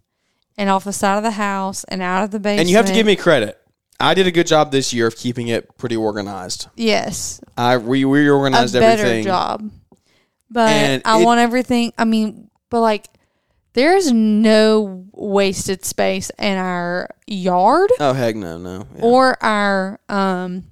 and 0.57 0.71
off 0.71 0.85
the 0.85 0.93
side 0.93 1.17
of 1.17 1.25
the 1.25 1.33
house 1.33 1.83
and 1.85 2.01
out 2.01 2.23
of 2.23 2.31
the 2.31 2.39
basement. 2.39 2.61
and 2.61 2.71
you 2.71 2.77
have 2.77 2.87
to 2.87 2.93
give 2.93 3.07
me 3.07 3.17
credit 3.17 3.59
i 3.99 4.15
did 4.15 4.29
a 4.29 4.31
good 4.31 4.47
job 4.47 4.71
this 4.71 4.93
year 4.93 5.09
of 5.09 5.17
keeping 5.17 5.49
it 5.49 5.77
pretty 5.79 5.97
organized 5.97 6.69
yes 6.77 7.41
i 7.57 7.77
we 7.77 8.05
a 8.05 8.07
reorganized 8.07 8.75
better 8.75 9.03
everything 9.03 9.25
job. 9.25 9.69
But 10.51 10.69
And 10.71 11.03
I 11.05 11.21
it- 11.21 11.25
want 11.25 11.41
everything. 11.41 11.93
I 11.99 12.05
mean, 12.05 12.49
but 12.71 12.81
like, 12.81 13.07
there 13.79 13.97
is 13.97 14.11
no 14.13 15.05
wasted 15.13 15.85
space 15.85 16.31
in 16.39 16.57
our 16.59 17.09
yard 17.29 17.91
oh 18.01 18.13
heck 18.13 18.35
no 18.35 18.59
no 18.59 18.87
Yeah. 18.97 19.03
or 19.03 19.43
our 19.45 20.01
um 20.09 20.65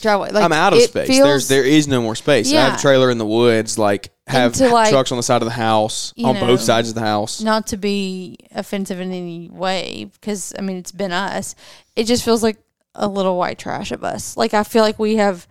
driveway. 0.00 0.30
Like 0.30 0.44
I'm 0.44 0.52
out 0.52 0.72
of 0.72 0.78
it 0.80 0.90
space. 0.90 1.08
feels- 1.08 1.24
There's 1.26 1.48
there 1.48 1.64
is 1.64 1.86
no 1.88 2.00
more 2.02 2.14
space. 2.16 2.48
I 2.50 2.54
Yeah. 2.54 2.70
have 2.70 2.78
a 2.78 2.82
trailer 2.82 3.10
in 3.10 3.18
the 3.18 3.26
woods, 3.26 3.78
like 3.78 4.10
have 4.26 4.52
to, 4.54 4.68
like, 4.68 4.90
trucks 4.90 5.10
on 5.10 5.16
the 5.16 5.22
side 5.22 5.40
of 5.42 5.46
the 5.46 5.52
house, 5.54 6.12
you 6.16 6.26
on 6.26 6.34
know, 6.34 6.46
both 6.46 6.60
sides 6.60 6.88
of 6.90 6.94
the 6.94 7.00
house. 7.00 7.40
not 7.40 7.66
to 7.68 7.76
be 7.76 8.36
offensive 8.54 9.00
in 9.00 9.10
any 9.12 9.48
way 9.50 10.10
because 10.12 10.52
I 10.58 10.62
mean 10.62 10.76
it's 10.76 10.92
been 10.92 11.12
us. 11.12 11.54
It 11.96 12.04
just 12.04 12.24
feels 12.24 12.42
like 12.42 12.58
a 12.94 13.06
little 13.08 13.36
white 13.38 13.58
trash 13.58 13.90
of 13.92 14.02
us. 14.04 14.36
Like 14.36 14.54
I 14.54 14.62
feel 14.64 14.82
like 14.82 14.98
we 14.98 15.16
have 15.16 15.46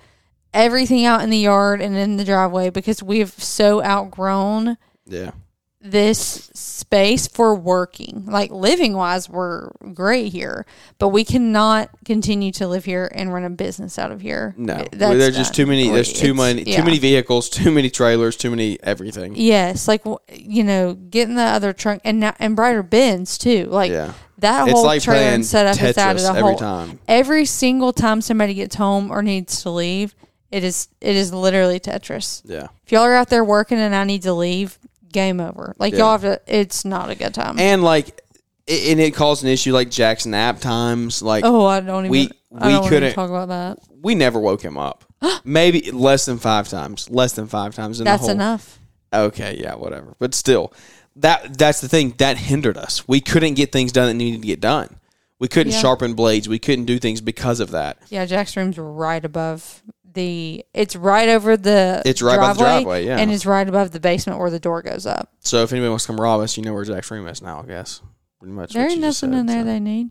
everything 0.53 1.05
out 1.05 1.21
in 1.21 1.29
the 1.29 1.38
yard 1.38 1.81
and 1.81 1.95
in 1.95 2.17
the 2.17 2.24
driveway 2.25 2.69
because 2.69 3.01
we've 3.03 3.33
so 3.38 3.83
outgrown 3.83 4.77
Yeah. 5.05 5.31
This 5.79 6.50
space 6.53 7.27
for 7.27 7.53
working. 7.55 8.25
Like 8.25 8.50
living 8.51 8.93
wise, 8.93 9.29
we're 9.29 9.69
great 9.93 10.31
here, 10.31 10.65
but 10.98 11.10
we 11.10 11.24
cannot 11.24 11.89
continue 12.03 12.51
to 12.53 12.67
live 12.67 12.86
here 12.86 13.10
and 13.13 13.31
run 13.34 13.43
a 13.43 13.50
business 13.50 14.00
out 14.00 14.12
of 14.12 14.19
here. 14.22 14.53
No. 14.57 14.75
That's 14.91 14.98
there's 15.17 15.38
just 15.38 15.53
too 15.53 15.65
many 15.65 15.89
there's 15.89 16.12
too 16.12 16.31
It's- 16.31 16.38
many 16.38 16.63
yeah. 16.63 16.77
too 16.77 16.84
many 16.84 17.00
vehicles, 17.00 17.50
too 17.50 17.72
many 17.72 17.89
trailers, 17.89 18.36
too 18.36 18.50
many 18.50 18.79
everything. 18.84 19.34
Yes, 19.36 19.88
like 19.88 20.03
you 20.34 20.63
know, 20.63 20.93
getting 20.96 21.36
the 21.36 21.43
other 21.43 21.74
trunk 21.74 22.01
and 22.03 22.19
now, 22.19 22.34
and 22.39 22.55
brighter 22.55 22.84
bins 22.84 23.38
too. 23.38 23.65
Like 23.65 23.91
Yeah. 23.91 24.13
that 24.39 24.69
whole 24.69 24.84
like 24.84 25.03
trailer 25.03 25.22
and 25.22 25.46
setup 25.46 25.81
is 25.81 25.98
out 25.98 26.15
of 26.15 26.22
the 26.24 26.29
every 26.29 26.41
whole. 26.41 26.55
time. 26.55 27.00
Every 27.07 27.46
single 27.46 27.93
time 27.93 28.22
somebody 28.22 28.55
gets 28.55 28.75
home 28.75 29.12
or 29.12 29.22
needs 29.22 29.62
to 29.62 29.69
leave, 29.69 30.15
it 30.51 30.63
is 30.63 30.88
it 31.01 31.15
is 31.15 31.31
literally 31.34 31.79
Tetris. 31.79 32.41
Yeah. 32.46 32.67
If 32.86 32.91
y'all 32.91 33.03
are 33.03 33.15
out 33.15 33.29
there 33.29 33.43
working 33.43 33.77
and 33.77 33.93
I 33.93 34.03
need 34.05 34.24
to 34.24 34.34
leave, 34.34 34.79
game 35.17 35.39
over. 35.39 35.75
Like 35.79 35.93
Yeah. 35.93 36.00
y'all 36.00 36.12
have 36.17 36.21
to. 36.21 36.39
It's 36.47 36.86
not 36.86 37.09
a 37.09 37.15
good 37.15 37.33
time. 37.33 37.57
And 37.59 37.83
like 37.83 38.21
i- 38.69 38.74
and 38.89 39.00
it 39.00 39.15
caused 39.15 39.43
an 39.43 39.50
issue 39.50 39.74
like 39.74 39.89
Jack's 39.89 40.25
nap 40.25 40.59
times. 40.62 41.21
Like 41.21 41.43
oh, 41.45 41.65
I 41.65 41.79
don't 41.79 42.05
even. 42.05 42.12
we- 42.12 42.29
I 42.57 42.67
we 42.67 42.71
don't 42.74 42.81
wanna 42.83 42.89
couldn't- 42.89 43.13
talk 43.13 43.29
about 43.29 43.50
that. 43.50 43.79
we 44.01 44.13
never 44.15 44.39
woke 44.39 44.62
him 44.62 44.77
up. 44.77 45.03
Maybe 45.43 45.91
less 45.91 46.25
than 46.25 46.38
five 46.38 46.69
times. 46.69 47.09
Less 47.09 47.33
than 47.33 47.47
five 47.47 47.75
times 47.75 48.00
in 48.00 48.05
That's 48.05 48.21
the 48.21 48.27
whole 48.27 48.36
enough. 48.36 48.79
Okay, 49.13 49.57
yeah, 49.59 49.74
whatever. 49.75 50.15
But 50.19 50.33
still, 50.36 50.71
that 51.17 51.57
that's 51.57 51.81
the 51.81 51.88
thing 51.89 52.13
that 52.17 52.38
hindered 52.38 52.77
us. 52.77 53.07
We 53.07 53.19
couldn't 53.21 53.55
get 53.55 53.71
things 53.71 53.91
done 53.91 54.07
that 54.07 54.13
needed 54.13 54.41
to 54.41 54.47
get 54.47 54.62
done. 54.62 54.97
We 55.39 55.47
couldn't 55.47 55.74
Yeah. 55.74 55.81
sharpen 55.81 56.13
blades. 56.13 56.47
We 56.50 56.57
couldn't 56.59 56.86
do 56.86 57.00
things 57.00 57.21
because 57.21 57.59
of 57.59 57.71
that. 57.71 57.97
Yeah, 58.09 58.25
Jack's 58.25 58.55
room's 58.57 58.77
right 58.77 59.24
above 59.24 59.81
the. 60.14 60.66
It's 60.74 60.96
right 60.96 61.30
over 61.30 61.58
the. 61.58 62.02
It's 62.06 62.22
right 62.22 62.36
above 62.36 62.58
the 62.58 62.64
driveway, 62.64 63.06
yeah. 63.06 63.18
and 63.18 63.32
it's 63.32 63.46
right 63.46 63.68
above 63.68 63.92
the 63.92 64.00
basement 64.00 64.40
where 64.40 64.50
the 64.50 64.60
door 64.60 64.82
goes 64.82 65.06
up. 65.06 65.32
So 65.40 65.64
if 65.64 65.72
anybody 65.72 65.90
wants 65.90 66.06
to 66.06 66.08
come 66.08 66.22
rob 66.22 66.42
us, 66.42 66.58
you 66.58 66.64
know 66.64 66.74
where 66.74 66.84
Jack's 66.86 67.10
room 67.12 67.28
is 67.28 67.42
now. 67.42 67.62
I 67.62 67.66
guess 67.66 68.02
pretty 68.40 68.54
much. 68.54 68.74
There 68.74 68.88
ain't 68.90 69.02
nothing 69.02 69.32
said, 69.32 69.40
in 69.40 69.46
there 69.46 69.62
so. 69.62 69.66
they 69.66 69.80
need. 69.80 70.10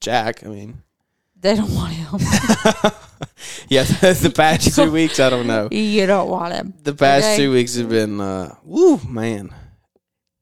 Jack, 0.00 0.44
I 0.44 0.48
mean, 0.48 0.82
They 1.38 1.56
don't 1.56 1.74
want 1.74 1.92
him. 1.92 2.08
yeah. 3.68 3.82
The 3.82 4.32
past 4.34 4.74
two 4.74 4.90
weeks, 4.92 5.20
I 5.20 5.28
don't 5.28 5.46
know. 5.46 5.68
you 5.70 6.06
don't 6.06 6.28
want 6.30 6.54
him. 6.54 6.72
The 6.82 6.94
past 6.94 7.26
Okay. 7.26 7.36
two 7.36 7.52
weeks 7.52 7.76
have 7.76 7.90
been, 7.90 8.18
uh, 8.20 8.54
woo, 8.64 8.98
man. 9.06 9.48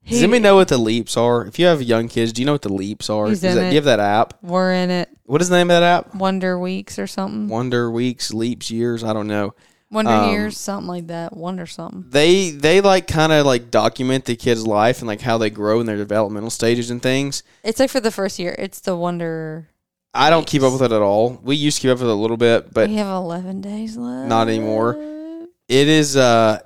Does 0.06 0.18
He- 0.18 0.22
anybody 0.24 0.40
know 0.40 0.54
what 0.54 0.68
the 0.68 0.78
leaps 0.78 1.16
are? 1.16 1.44
If 1.44 1.58
you 1.58 1.66
have 1.66 1.82
young 1.82 2.06
kids, 2.08 2.32
do 2.32 2.40
you 2.40 2.46
know 2.46 2.52
what 2.52 2.62
the 2.62 2.72
leaps 2.72 3.10
are? 3.10 3.28
Is 3.28 3.40
that, 3.40 3.56
it. 3.58 3.60
do 3.62 3.66
you 3.70 3.74
have 3.74 3.84
that 3.84 4.00
app? 4.00 4.34
We're 4.42 4.72
in 4.72 4.90
it. 4.90 5.08
What 5.28 5.42
is 5.42 5.50
the 5.50 5.56
name 5.56 5.70
of 5.70 5.74
that 5.74 5.82
app? 5.82 6.14
Wonder 6.14 6.58
Weeks 6.58 6.98
or 6.98 7.06
something. 7.06 7.48
Wonder 7.48 7.90
Weeks, 7.90 8.32
Leaps, 8.32 8.70
Years. 8.70 9.04
I 9.04 9.12
don't 9.12 9.26
know. 9.26 9.54
Wonder 9.90 10.10
um, 10.10 10.30
Years, 10.30 10.56
something 10.56 10.88
like 10.88 11.08
that. 11.08 11.36
Wonder 11.36 11.66
something. 11.66 12.06
they 12.08 12.48
they 12.48 12.80
like 12.80 13.06
kind 13.06 13.30
of 13.30 13.44
like 13.44 13.70
document 13.70 14.24
the 14.24 14.36
kid's 14.36 14.66
life 14.66 15.00
and 15.00 15.06
like 15.06 15.20
how 15.20 15.36
they 15.36 15.50
grow 15.50 15.80
in 15.80 15.86
their 15.86 15.98
developmental 15.98 16.48
stages 16.48 16.90
and 16.90 17.02
things. 17.02 17.42
It's 17.62 17.78
like 17.78 17.90
for 17.90 18.00
the 18.00 18.10
first 18.10 18.38
year. 18.38 18.56
It's 18.58 18.80
the 18.80 18.96
Wonder. 18.96 19.68
I 20.14 20.30
don't 20.30 20.46
keep 20.46 20.62
up 20.62 20.72
with 20.72 20.80
it 20.80 20.92
at 20.92 21.02
all. 21.02 21.38
We 21.42 21.56
used 21.56 21.76
to 21.76 21.82
keep 21.82 21.90
up 21.90 21.98
with 21.98 22.08
it 22.08 22.12
a 22.12 22.14
little 22.14 22.38
bit, 22.38 22.72
but 22.72 22.88
we 22.88 22.96
have 22.96 23.14
11 23.14 23.60
days 23.60 23.98
left. 23.98 24.28
not 24.30 24.48
anymore. 24.48 24.94
it 25.68 25.88
is 25.88 26.16
uh 26.16 26.60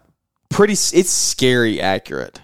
pretty. 0.51 0.75
It's 0.75 1.11
scary 1.11 1.81
accurate 1.81 2.41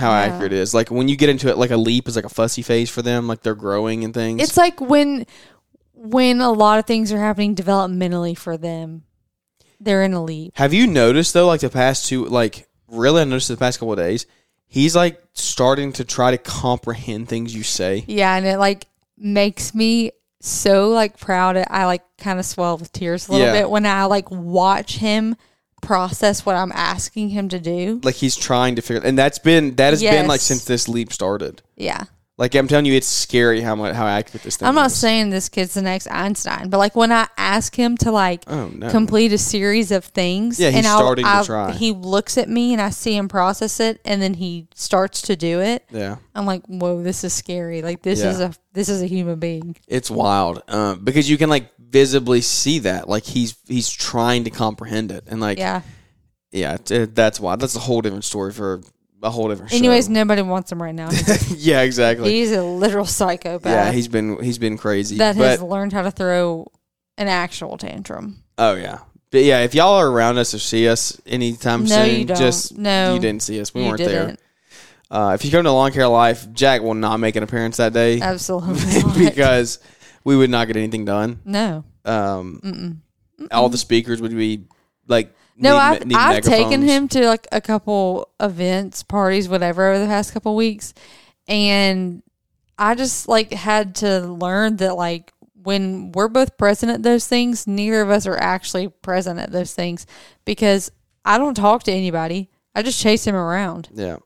how 0.00 0.10
Yeah. 0.10 0.20
accurate 0.22 0.52
it 0.52 0.58
is. 0.58 0.74
Like 0.74 0.90
when 0.90 1.06
you 1.08 1.16
get 1.16 1.28
into 1.28 1.48
it, 1.48 1.56
like 1.58 1.70
a 1.70 1.76
leap 1.76 2.08
is 2.08 2.16
like 2.16 2.24
a 2.24 2.28
fussy 2.30 2.62
phase 2.62 2.90
for 2.90 3.02
them, 3.02 3.28
like 3.28 3.42
they're 3.42 3.54
growing 3.54 4.02
and 4.04 4.12
things. 4.12 4.42
It's 4.42 4.56
like 4.56 4.80
when 4.80 5.26
when 5.94 6.40
a 6.40 6.50
lot 6.50 6.78
of 6.78 6.86
things 6.86 7.12
are 7.12 7.18
happening 7.18 7.54
developmentally 7.54 8.36
for 8.36 8.56
them. 8.56 9.02
They're 9.78 10.02
in 10.02 10.12
a 10.14 10.22
leap. 10.22 10.52
Have 10.56 10.74
you 10.74 10.86
noticed 10.86 11.32
though, 11.34 11.46
like 11.46 11.60
the 11.60 11.70
past 11.70 12.06
two, 12.06 12.24
like 12.26 12.68
really, 12.88 13.20
I 13.22 13.24
noticed 13.24 13.48
the 13.48 13.56
past 13.56 13.78
couple 13.78 13.92
of 13.92 13.98
days, 13.98 14.26
he's 14.66 14.94
like 14.96 15.22
starting 15.32 15.92
to 15.94 16.04
try 16.04 16.30
to 16.32 16.38
comprehend 16.38 17.28
things 17.28 17.54
you 17.54 17.62
say. 17.62 18.04
Yeah, 18.06 18.34
and 18.36 18.44
it 18.46 18.58
like 18.58 18.86
makes 19.16 19.74
me 19.74 20.12
so 20.40 20.88
like 20.90 21.18
proud. 21.18 21.56
I 21.68 21.86
like 21.86 22.02
kind 22.18 22.38
of 22.38 22.44
swell 22.46 22.76
with 22.78 22.92
tears 22.92 23.28
a 23.28 23.32
little 23.32 23.46
Yeah. 23.46 23.52
bit 23.60 23.70
when 23.70 23.86
I 23.86 24.04
like 24.04 24.30
watch 24.30 24.96
him 24.96 25.36
process 25.80 26.46
what 26.46 26.56
I'm 26.56 26.72
asking 26.72 27.30
him 27.30 27.48
to 27.50 27.58
do. 27.58 28.00
Like 28.02 28.16
he's 28.16 28.36
trying 28.36 28.76
to 28.76 28.82
figure, 28.82 29.02
and 29.06 29.18
that's 29.18 29.38
been 29.38 29.76
that 29.76 29.90
has 29.90 30.02
been 30.02 30.26
like 30.26 30.40
since 30.40 30.64
this 30.64 30.88
leap 30.88 31.12
started. 31.12 31.62
Yeah. 31.76 32.04
Like 32.40 32.54
I'm 32.54 32.66
telling 32.68 32.86
you, 32.86 32.94
it's 32.94 33.06
scary 33.06 33.60
how 33.60 33.74
much 33.74 33.94
how 33.94 34.06
accurate 34.06 34.42
this 34.42 34.56
thing. 34.56 34.66
I'm 34.66 34.74
not 34.74 34.86
is. 34.86 34.96
saying 34.96 35.28
this 35.28 35.50
kid's 35.50 35.74
the 35.74 35.82
next 35.82 36.06
Einstein, 36.10 36.70
but 36.70 36.78
like 36.78 36.96
when 36.96 37.12
I 37.12 37.28
ask 37.36 37.76
him 37.76 37.98
to 37.98 38.10
like 38.10 38.44
Oh 38.46 38.68
no. 38.68 38.88
complete 38.90 39.30
a 39.34 39.36
series 39.38 39.90
of 39.92 40.06
things, 40.06 40.58
Yeah, 40.58 40.70
he's 40.70 40.78
and 40.78 40.86
I'll- 40.86 40.98
starting 40.98 41.26
to 41.26 41.30
I'll- 41.30 41.44
try. 41.44 41.72
He 41.72 41.92
looks 41.92 42.38
at 42.38 42.48
me 42.48 42.72
and 42.72 42.80
I 42.80 42.88
see 42.90 43.14
him 43.14 43.28
process 43.28 43.78
it, 43.78 44.00
and 44.06 44.22
then 44.22 44.32
he 44.34 44.68
starts 44.74 45.20
to 45.22 45.36
do 45.36 45.60
it. 45.60 45.84
yeah, 45.90 46.16
I'm 46.34 46.46
like, 46.46 46.62
whoa, 46.66 47.02
this 47.02 47.24
is 47.24 47.34
scary. 47.34 47.82
Like 47.82 48.00
this 48.00 48.20
Yeah. 48.20 48.30
is 48.30 48.40
a 48.40 48.52
this 48.72 48.88
is 48.88 49.02
a 49.02 49.06
human 49.06 49.38
being. 49.38 49.76
it's 49.86 50.10
wild 50.10 50.62
um, 50.68 51.04
because 51.04 51.28
you 51.28 51.36
can 51.36 51.50
like 51.50 51.68
visibly 51.78 52.40
see 52.40 52.78
that 52.78 53.06
like 53.06 53.24
he's 53.24 53.54
he's 53.68 53.90
trying 53.90 54.44
to 54.44 54.50
comprehend 54.50 55.12
it 55.12 55.24
and 55.26 55.42
like 55.42 55.58
yeah, 55.58 55.82
Yeah. 56.52 56.78
it- 56.88 57.14
that's 57.14 57.38
wild. 57.38 57.60
That's 57.60 57.76
a 57.76 57.80
whole 57.80 58.00
different 58.00 58.24
story 58.24 58.52
for 58.54 58.80
a 59.22 59.30
whole 59.30 59.48
different. 59.48 59.72
Anyways, 59.72 60.06
show. 60.06 60.12
nobody 60.12 60.42
wants 60.42 60.70
him 60.72 60.82
right 60.82 60.94
now. 60.94 61.10
Yeah, 61.56 61.82
exactly. 61.82 62.30
he's 62.32 62.52
a 62.52 62.62
literal 62.62 63.04
psychopath. 63.04 63.70
yeah, 63.70 63.92
he's 63.92 64.08
been 64.08 64.42
he's 64.42 64.58
been 64.58 64.78
crazy. 64.78 65.18
that 65.18 65.36
but 65.36 65.44
has 65.46 65.62
learned 65.62 65.92
how 65.92 66.02
to 66.02 66.10
throw 66.10 66.66
an 67.18 67.28
actual 67.28 67.76
tantrum. 67.76 68.42
oh 68.56 68.74
yeah, 68.76 68.98
but 69.30 69.42
yeah, 69.44 69.60
if 69.60 69.74
y'all 69.74 69.96
are 69.96 70.08
around 70.10 70.38
us 70.38 70.54
or 70.54 70.58
see 70.58 70.88
us 70.88 71.20
anytime 71.26 71.84
No, 71.84 72.04
soon, 72.06 72.18
you 72.20 72.24
don't. 72.24 72.36
just 72.38 72.78
No. 72.78 73.14
you 73.14 73.20
didn't 73.20 73.42
see 73.42 73.60
us. 73.60 73.74
We 73.74 73.82
weren't 73.82 73.98
there. 73.98 74.26
didn't. 74.26 74.40
Uh, 75.10 75.32
if 75.34 75.44
you 75.44 75.50
come 75.50 75.64
to 75.64 75.72
Lawn 75.72 75.92
Care 75.92 76.06
Life, 76.08 76.50
Jack 76.52 76.80
will 76.82 76.94
not 76.94 77.18
make 77.18 77.34
an 77.36 77.42
appearance 77.42 77.76
that 77.78 77.92
day 77.92 78.20
Absolutely 78.22 79.24
because 79.24 79.80
we 80.24 80.36
would 80.36 80.50
not 80.50 80.66
get 80.68 80.76
anything 80.76 81.04
done. 81.04 81.40
no. 81.44 81.84
Um, 82.06 83.02
all 83.50 83.68
the 83.68 83.76
speakers 83.78 84.22
would 84.22 84.34
be 84.34 84.64
like 85.08 85.34
No, 85.60 85.76
I've, 85.76 86.02
I've 86.14 86.42
taken 86.42 86.82
him 86.82 87.08
to 87.08 87.26
like 87.26 87.46
a 87.52 87.60
couple 87.60 88.30
events, 88.40 89.02
parties, 89.02 89.48
whatever, 89.48 89.90
over 89.90 89.98
the 90.00 90.06
past 90.06 90.32
couple 90.32 90.56
weeks, 90.56 90.94
and 91.46 92.22
I 92.78 92.94
just 92.94 93.28
like 93.28 93.52
had 93.52 93.96
to 93.96 94.20
learn 94.20 94.76
that 94.76 94.96
like 94.96 95.32
when 95.62 96.12
we're 96.12 96.28
both 96.28 96.56
present 96.56 96.90
at 96.90 97.02
those 97.02 97.26
things, 97.26 97.66
neither 97.66 98.00
of 98.00 98.10
us 98.10 98.26
are 98.26 98.38
actually 98.38 98.88
present 98.88 99.38
at 99.38 99.52
those 99.52 99.74
things 99.74 100.06
because 100.46 100.90
I 101.24 101.36
don't 101.36 101.54
talk 101.54 101.82
to 101.84 101.92
anybody. 101.92 102.50
I 102.74 102.82
just 102.82 103.00
chase 103.00 103.26
him 103.26 103.34
around, 103.34 103.90
Yeah, 103.92 104.16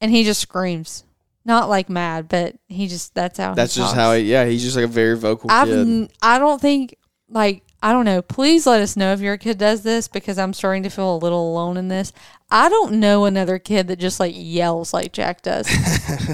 and 0.00 0.10
he 0.10 0.24
just 0.24 0.40
screams, 0.40 1.04
not 1.44 1.68
like 1.68 1.88
mad, 1.88 2.28
but 2.28 2.56
he 2.66 2.88
just 2.88 3.14
that's 3.14 3.38
how. 3.38 3.54
that's 3.54 3.74
he 3.74 3.82
just 3.82 3.94
talks. 3.94 4.00
how. 4.00 4.14
He, 4.14 4.22
yeah, 4.22 4.46
he's 4.46 4.62
just 4.62 4.74
like 4.74 4.86
a 4.86 4.88
very 4.88 5.16
vocal 5.16 5.50
I've 5.50 5.68
kid. 5.68 6.10
I 6.20 6.38
don't 6.38 6.60
think 6.60 6.96
like 7.28 7.62
I 7.82 7.92
don't 7.92 8.04
know. 8.04 8.20
Please 8.20 8.66
let 8.66 8.82
us 8.82 8.94
know 8.94 9.12
if 9.12 9.20
your 9.20 9.38
kid 9.38 9.56
does 9.56 9.82
this 9.82 10.06
because 10.06 10.38
I'm 10.38 10.52
starting 10.52 10.82
to 10.82 10.90
feel 10.90 11.14
a 11.14 11.16
little 11.16 11.50
alone 11.50 11.78
in 11.78 11.88
this. 11.88 12.12
I 12.50 12.68
don't 12.68 12.94
know 12.94 13.24
another 13.24 13.58
kid 13.58 13.86
that 13.88 13.98
just 13.98 14.20
like 14.20 14.34
yells 14.36 14.92
like 14.92 15.12
Jack 15.12 15.42
does. 15.42 15.68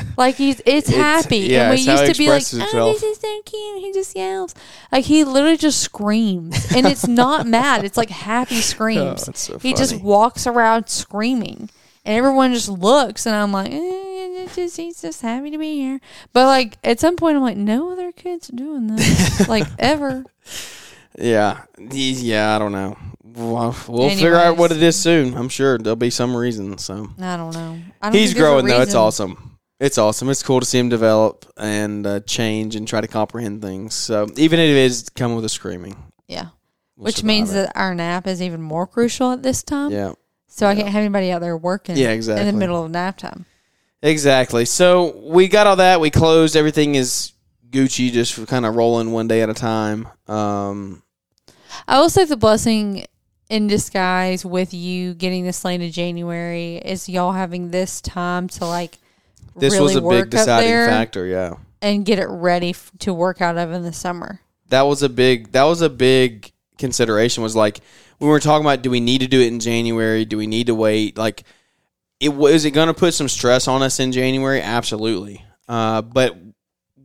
like 0.17 0.37
he's 0.37 0.61
it's, 0.65 0.89
happy. 0.89 1.39
yeah, 1.39 1.65
and 1.65 1.71
we 1.71 1.77
it's 1.77 1.87
used 1.87 2.07
to 2.07 2.19
be 2.19 2.29
like, 2.29 2.43
"Oh, 2.53 2.59
himself." 2.59 3.01
this 3.01 3.03
is 3.03 3.19
so 3.21 3.43
cute." 3.43 3.81
He 3.81 3.93
just 3.93 4.17
yells. 4.17 4.55
Like 4.91 5.05
he 5.05 5.25
literally 5.25 5.59
just 5.59 5.81
screams. 5.81 6.73
And 6.75 6.87
it's 6.87 7.07
not 7.09 7.47
mad. 7.47 7.85
It's 7.85 7.99
like 7.99 8.11
happy 8.11 8.61
screams. 8.63 9.27
that's 9.27 9.41
so 9.41 9.59
he 9.59 9.75
just 9.75 10.01
walks 10.01 10.47
around 10.47 10.89
screaming. 10.89 11.71
And 12.05 12.17
everyone 12.17 12.55
just 12.55 12.69
looks 12.69 13.27
and 13.27 13.35
I'm 13.35 13.51
like, 13.51 13.73
eh, 13.73 14.45
it's 14.45 14.55
just, 14.55 14.77
he's 14.77 15.03
just 15.03 15.23
happy 15.23 15.51
to 15.51 15.59
be 15.59 15.77
here. 15.77 16.01
But 16.33 16.47
like 16.47 16.79
at 16.83 16.99
some 16.99 17.17
point 17.17 17.37
I'm 17.37 17.43
like, 17.43 17.57
no 17.57 17.93
other 17.93 18.11
kids 18.13 18.49
doing 18.49 18.87
this. 18.87 19.49
like 19.49 19.67
ever. 19.79 20.25
Yeah, 21.19 21.63
yeah. 21.79 22.55
I 22.55 22.59
don't 22.59 22.73
know. 22.73 22.97
We'll, 23.25 23.75
we'll 23.89 24.11
figure 24.11 24.37
out 24.37 24.57
what 24.57 24.73
it 24.73 24.83
is 24.83 24.97
soon. 24.97 25.35
I'm 25.35 25.49
sure 25.51 25.77
there'll 25.79 25.97
be 25.97 26.11
some 26.11 26.35
reason. 26.37 26.79
So 26.79 27.09
I 27.21 27.37
don't 27.37 27.53
know. 27.53 27.79
I 28.01 28.11
don't 28.11 28.15
he's 28.15 28.31
think 28.33 28.33
there's 28.33 28.33
a 28.33 28.35
growing 28.39 28.67
though. 28.67 28.81
It's 28.81 28.95
awesome. 28.95 29.59
It's 29.79 29.99
awesome. 29.99 30.31
It's 30.31 30.43
cool 30.43 30.61
to 30.61 30.65
see 30.67 30.79
him 30.79 30.89
develop 30.89 31.45
and 31.59 32.07
uh, 32.07 32.21
change 32.21 32.77
and 32.77 32.89
try 32.89 33.03
to 33.03 33.09
comprehend 33.09 33.61
things. 33.61 33.95
So 33.95 34.27
even 34.37 34.59
if 34.59 34.71
it 34.71 34.77
is 34.77 35.11
coming 35.15 35.37
with 35.37 35.45
a 35.45 35.51
screaming, 35.51 35.97
Yeah. 36.29 36.47
we'll 36.97 37.05
Which 37.05 37.23
means 37.23 37.51
it. 37.51 37.55
that 37.67 37.73
our 37.77 37.95
nap 37.95 38.27
is 38.27 38.41
even 38.41 38.63
more 38.63 38.87
crucial 38.87 39.33
at 39.33 39.43
this 39.43 39.63
time. 39.63 39.91
yeah, 39.91 40.13
So 40.49 40.67
I 40.67 40.75
can't 40.75 40.89
have 40.89 41.01
anybody 41.01 41.31
out 41.31 41.43
there 41.43 41.59
working 41.59 41.99
Yeah, 41.99 42.09
exactly. 42.13 42.49
in 42.49 42.55
the 42.55 42.59
middle 42.59 42.83
of 42.83 42.91
nap 42.91 43.19
time. 43.19 43.45
exactly. 44.03 44.65
So 44.65 45.15
we 45.31 45.47
got 45.47 45.67
all 45.67 45.77
that. 45.77 46.01
We 46.01 46.09
closed. 46.11 46.57
Everything 46.57 46.95
is 46.95 47.33
Gucci, 47.69 48.11
just 48.13 48.47
kind 48.47 48.65
of 48.65 48.77
rolling 48.77 49.13
one 49.13 49.29
day 49.29 49.43
at 49.43 49.51
a 49.51 49.55
time. 49.55 50.09
Um, 50.27 51.03
I 51.89 52.01
will 52.01 52.11
say 52.11 52.25
the 52.25 52.37
blessing 52.37 53.07
in 53.49 53.67
disguise 53.69 54.45
with 54.45 54.75
you 54.75 55.15
getting 55.15 55.45
this 55.45 55.65
lane 55.65 55.81
in 55.81 55.93
January 55.93 56.77
is 56.77 57.09
y'all 57.09 57.33
having 57.33 57.71
this 57.71 58.01
time 58.01 58.49
to 58.49 58.67
like 58.67 58.99
this 59.55 59.73
really 59.73 59.85
was 59.85 59.97
a 59.97 60.03
work 60.03 60.25
big 60.25 60.31
deciding 60.31 60.71
factor. 60.71 61.27
Yeah. 61.27 61.55
and 61.81 62.05
get 62.05 62.19
it 62.19 62.27
ready 62.29 62.71
f- 62.71 62.91
to 63.01 63.15
work 63.15 63.41
out 63.41 63.57
of 63.57 63.71
in 63.73 63.83
the 63.83 63.93
summer. 63.93 64.41
that 64.71 64.83
was 64.83 65.03
a 65.03 65.09
big 65.09 65.53
that 65.53 65.63
was 65.65 65.81
a 65.81 65.89
big 65.89 66.53
consideration 66.79 67.43
was 67.43 67.55
like 67.55 67.81
when 68.19 68.29
we 68.29 68.33
were 68.33 68.41
talking 68.41 68.67
about 68.67 68.83
do 68.83 68.91
we 68.91 69.01
need 69.01 69.21
to 69.21 69.27
do 69.29 69.41
it 69.41 69.47
in 69.47 69.61
January 69.61 70.25
do 70.25 70.37
we 70.37 70.47
need 70.47 70.67
to 70.67 70.75
wait 70.75 71.17
like 71.17 71.45
it 72.19 72.31
was 72.31 72.65
it 72.65 72.73
going 72.73 72.89
to 72.89 72.95
put 72.95 73.15
some 73.15 73.29
stress 73.29 73.69
on 73.69 73.83
us 73.83 74.01
in 74.01 74.11
January 74.13 74.61
absolutely 74.61 75.45
uh, 75.69 76.03
but 76.03 76.37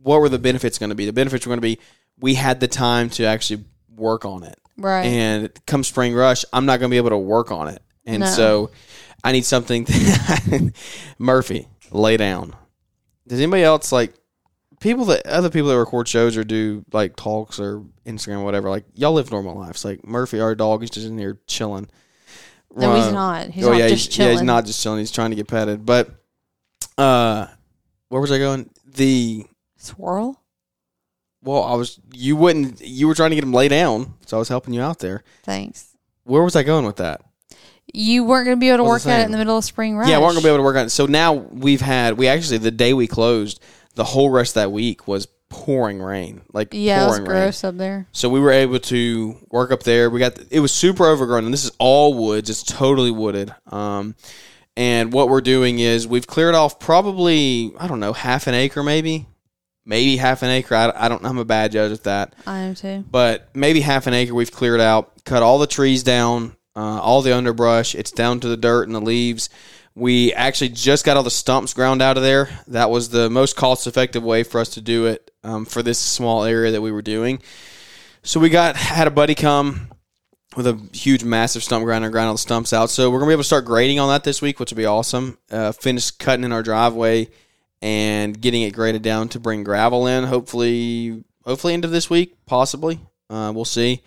what 0.02 0.20
were 0.20 0.28
the 0.28 0.38
benefits 0.38 0.78
going 0.78 0.90
to 0.90 0.96
be 0.96 1.06
the 1.06 1.12
benefits 1.12 1.46
were 1.46 1.50
going 1.50 1.58
to 1.58 1.62
be 1.62 1.78
we 2.18 2.34
had 2.34 2.60
the 2.60 2.68
time 2.68 3.08
to 3.08 3.24
actually 3.24 3.64
work 4.02 4.24
on 4.26 4.42
it 4.42 4.58
Right. 4.76 5.04
and 5.06 5.50
come 5.66 5.82
spring 5.84 6.14
rush 6.14 6.44
I'm 6.52 6.66
not 6.66 6.78
going 6.80 6.90
to 6.90 6.92
be 6.94 6.98
able 6.98 7.10
to 7.10 7.18
work 7.18 7.50
on 7.50 7.68
it 7.68 7.80
and 8.04 8.20
No. 8.20 8.26
so 8.26 8.70
I 9.24 9.32
need 9.32 9.44
something 9.46 9.86
Murphy 11.18 11.68
lay 11.90 12.16
down 12.16 12.54
does 13.28 13.38
anybody 13.40 13.62
else 13.62 13.92
like 13.92 14.14
people 14.80 15.04
that 15.06 15.24
other 15.26 15.48
people 15.48 15.68
that 15.68 15.78
record 15.78 16.08
shows 16.08 16.36
or 16.36 16.42
do 16.44 16.84
like 16.92 17.14
talks 17.14 17.60
or 17.60 17.84
Instagram 18.04 18.38
or 18.40 18.44
whatever, 18.44 18.68
like 18.68 18.84
y'all 18.94 19.12
live 19.12 19.30
normal 19.30 19.54
lives. 19.56 19.84
Like 19.84 20.04
Murphy, 20.04 20.40
our 20.40 20.56
dog, 20.56 20.82
is 20.82 20.90
just 20.90 21.06
in 21.06 21.16
here 21.16 21.38
chilling. 21.46 21.88
no, 22.74 22.96
he's 22.96 23.04
Uh, 23.04 23.10
not. 23.12 23.46
He's 23.50 23.64
oh, 23.64 23.70
not 23.70 23.78
yeah, 23.78 23.88
just 23.88 24.06
he's, 24.06 24.16
chilling. 24.16 24.28
Yeah, 24.32 24.38
he's 24.38 24.42
not 24.42 24.66
just 24.66 24.82
chilling. 24.82 24.98
He's 24.98 25.12
trying 25.12 25.30
to 25.30 25.36
get 25.36 25.46
petted. 25.46 25.86
But 25.86 26.10
uh, 26.98 27.46
where 28.08 28.20
was 28.20 28.32
I 28.32 28.38
going? 28.38 28.70
The 28.84 29.46
Swirl? 29.76 30.41
Well, 31.42 31.62
I 31.64 31.74
was 31.74 31.98
you 32.12 32.36
wouldn't 32.36 32.80
you 32.80 33.08
were 33.08 33.14
trying 33.14 33.30
to 33.30 33.36
get 33.36 33.44
him 33.44 33.52
lay 33.52 33.68
down, 33.68 34.14
so 34.26 34.36
I 34.36 34.38
was 34.38 34.48
helping 34.48 34.74
you 34.74 34.80
out 34.82 34.98
there. 35.00 35.24
Thanks. 35.42 35.88
Where 36.24 36.42
was 36.42 36.54
I 36.56 36.62
going 36.62 36.84
with 36.86 36.96
that? 36.96 37.20
You 37.92 38.24
weren't 38.24 38.46
going 38.46 38.56
to 38.56 38.60
be 38.60 38.68
able 38.68 38.78
to 38.78 38.84
work 38.84 39.04
at 39.06 39.20
it 39.20 39.24
in 39.26 39.32
the 39.32 39.38
middle 39.38 39.58
of 39.58 39.64
spring 39.64 39.96
rush. 39.96 40.08
Yeah, 40.08 40.18
we 40.18 40.22
weren't 40.24 40.34
gonna 40.36 40.44
be 40.44 40.48
able 40.48 40.58
to 40.58 40.62
work 40.62 40.76
on 40.76 40.86
it. 40.86 40.90
So 40.90 41.06
now 41.06 41.32
we've 41.32 41.80
had 41.80 42.16
we 42.16 42.28
actually 42.28 42.58
the 42.58 42.70
day 42.70 42.94
we 42.94 43.06
closed, 43.06 43.60
the 43.96 44.04
whole 44.04 44.30
rest 44.30 44.52
of 44.52 44.62
that 44.62 44.72
week 44.72 45.06
was 45.08 45.26
pouring 45.50 46.00
rain, 46.00 46.40
like 46.54 46.68
Yeah, 46.72 47.02
it 47.02 47.06
was 47.06 47.18
pouring 47.18 47.30
rain. 47.30 47.42
gross 47.42 47.64
up 47.64 47.76
there. 47.76 48.06
So 48.12 48.30
we 48.30 48.40
were 48.40 48.52
able 48.52 48.78
to 48.78 49.36
work 49.50 49.70
up 49.72 49.82
there. 49.82 50.08
We 50.08 50.20
got 50.20 50.38
it 50.50 50.60
was 50.60 50.72
super 50.72 51.04
overgrown, 51.06 51.44
and 51.44 51.52
this 51.52 51.64
is 51.64 51.72
all 51.78 52.14
woods. 52.14 52.48
It's 52.48 52.62
totally 52.62 53.10
wooded. 53.10 53.52
Um, 53.66 54.14
and 54.76 55.12
what 55.12 55.28
we're 55.28 55.42
doing 55.42 55.78
is 55.80 56.06
we've 56.06 56.26
cleared 56.26 56.54
off 56.54 56.78
probably 56.78 57.72
I 57.78 57.88
don't 57.88 58.00
know 58.00 58.14
half 58.14 58.46
an 58.46 58.54
acre, 58.54 58.82
maybe, 58.82 59.26
maybe 59.84 60.16
half 60.16 60.42
an 60.42 60.50
acre. 60.50 60.74
I, 60.74 60.92
I 60.94 61.08
don't. 61.08 61.24
I'm 61.24 61.38
a 61.38 61.44
bad 61.44 61.72
judge 61.72 61.92
at 61.92 62.04
that, 62.04 62.34
I 62.46 62.58
am 62.60 62.74
too. 62.74 63.04
but 63.10 63.48
maybe 63.54 63.80
half 63.80 64.06
an 64.06 64.14
acre 64.14 64.34
we've 64.34 64.52
cleared 64.52 64.80
out. 64.80 65.24
Cut 65.24 65.42
all 65.42 65.58
the 65.58 65.66
trees 65.66 66.02
down, 66.02 66.56
uh, 66.74 67.00
all 67.00 67.22
the 67.22 67.36
underbrush. 67.36 67.94
It's 67.94 68.10
down 68.10 68.40
to 68.40 68.48
the 68.48 68.56
dirt 68.56 68.88
and 68.88 68.94
the 68.94 69.00
leaves. 69.00 69.48
We 69.94 70.32
actually 70.32 70.70
just 70.70 71.04
got 71.04 71.18
all 71.18 71.22
the 71.22 71.30
stumps 71.30 71.74
ground 71.74 72.00
out 72.00 72.16
of 72.16 72.22
there. 72.22 72.48
That 72.68 72.88
was 72.90 73.10
the 73.10 73.28
most 73.28 73.56
cost 73.56 73.86
effective 73.86 74.22
way 74.22 74.42
for 74.42 74.58
us 74.58 74.70
to 74.70 74.80
do 74.80 75.04
it 75.06 75.30
um, 75.44 75.66
for 75.66 75.82
this 75.82 75.98
small 75.98 76.44
area 76.44 76.70
that 76.72 76.80
we 76.80 76.90
were 76.90 77.02
doing. 77.02 77.42
So 78.22 78.40
we 78.40 78.48
got 78.48 78.76
had 78.76 79.06
a 79.06 79.10
buddy 79.10 79.34
come 79.34 79.88
with 80.56 80.66
a 80.66 80.78
huge, 80.92 81.24
massive 81.24 81.62
stump 81.62 81.84
grinder, 81.84 82.08
grind 82.10 82.28
all 82.28 82.34
the 82.34 82.38
stumps 82.38 82.72
out. 82.72 82.88
So 82.88 83.10
we're 83.10 83.18
gonna 83.18 83.30
be 83.30 83.34
able 83.34 83.42
to 83.42 83.46
start 83.46 83.64
grading 83.64 83.98
on 83.98 84.08
that 84.08 84.24
this 84.24 84.40
week, 84.40 84.58
which 84.60 84.70
will 84.70 84.76
be 84.76 84.86
awesome. 84.86 85.38
Uh, 85.50 85.72
finish 85.72 86.10
cutting 86.10 86.44
in 86.44 86.52
our 86.52 86.62
driveway 86.62 87.28
and 87.82 88.40
getting 88.40 88.62
it 88.62 88.70
graded 88.72 89.02
down 89.02 89.28
to 89.30 89.40
bring 89.40 89.64
gravel 89.64 90.06
in. 90.06 90.24
Hopefully, 90.24 91.24
hopefully 91.44 91.74
end 91.74 91.84
of 91.84 91.90
this 91.90 92.08
week, 92.08 92.36
possibly. 92.46 93.00
Uh, 93.28 93.52
we'll 93.54 93.64
see 93.64 94.02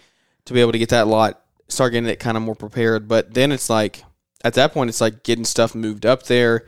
to 0.46 0.54
be 0.54 0.62
able 0.62 0.72
to 0.72 0.80
get 0.80 0.90
that 0.90 1.08
lot, 1.08 1.42
start 1.68 1.92
getting 1.92 2.10
it 2.10 2.20
kind 2.20 2.38
of 2.38 2.44
more 2.44 2.56
prepared. 2.56 3.08
But 3.08 3.34
then 3.34 3.52
it's 3.52 3.70
like 3.70 4.04
at 4.44 4.54
that 4.54 4.74
point, 4.74 4.90
it's 4.90 5.02
like 5.02 5.24
getting 5.24 5.46
stuff 5.46 5.76
moved 5.76 6.06
up 6.06 6.24
there. 6.24 6.66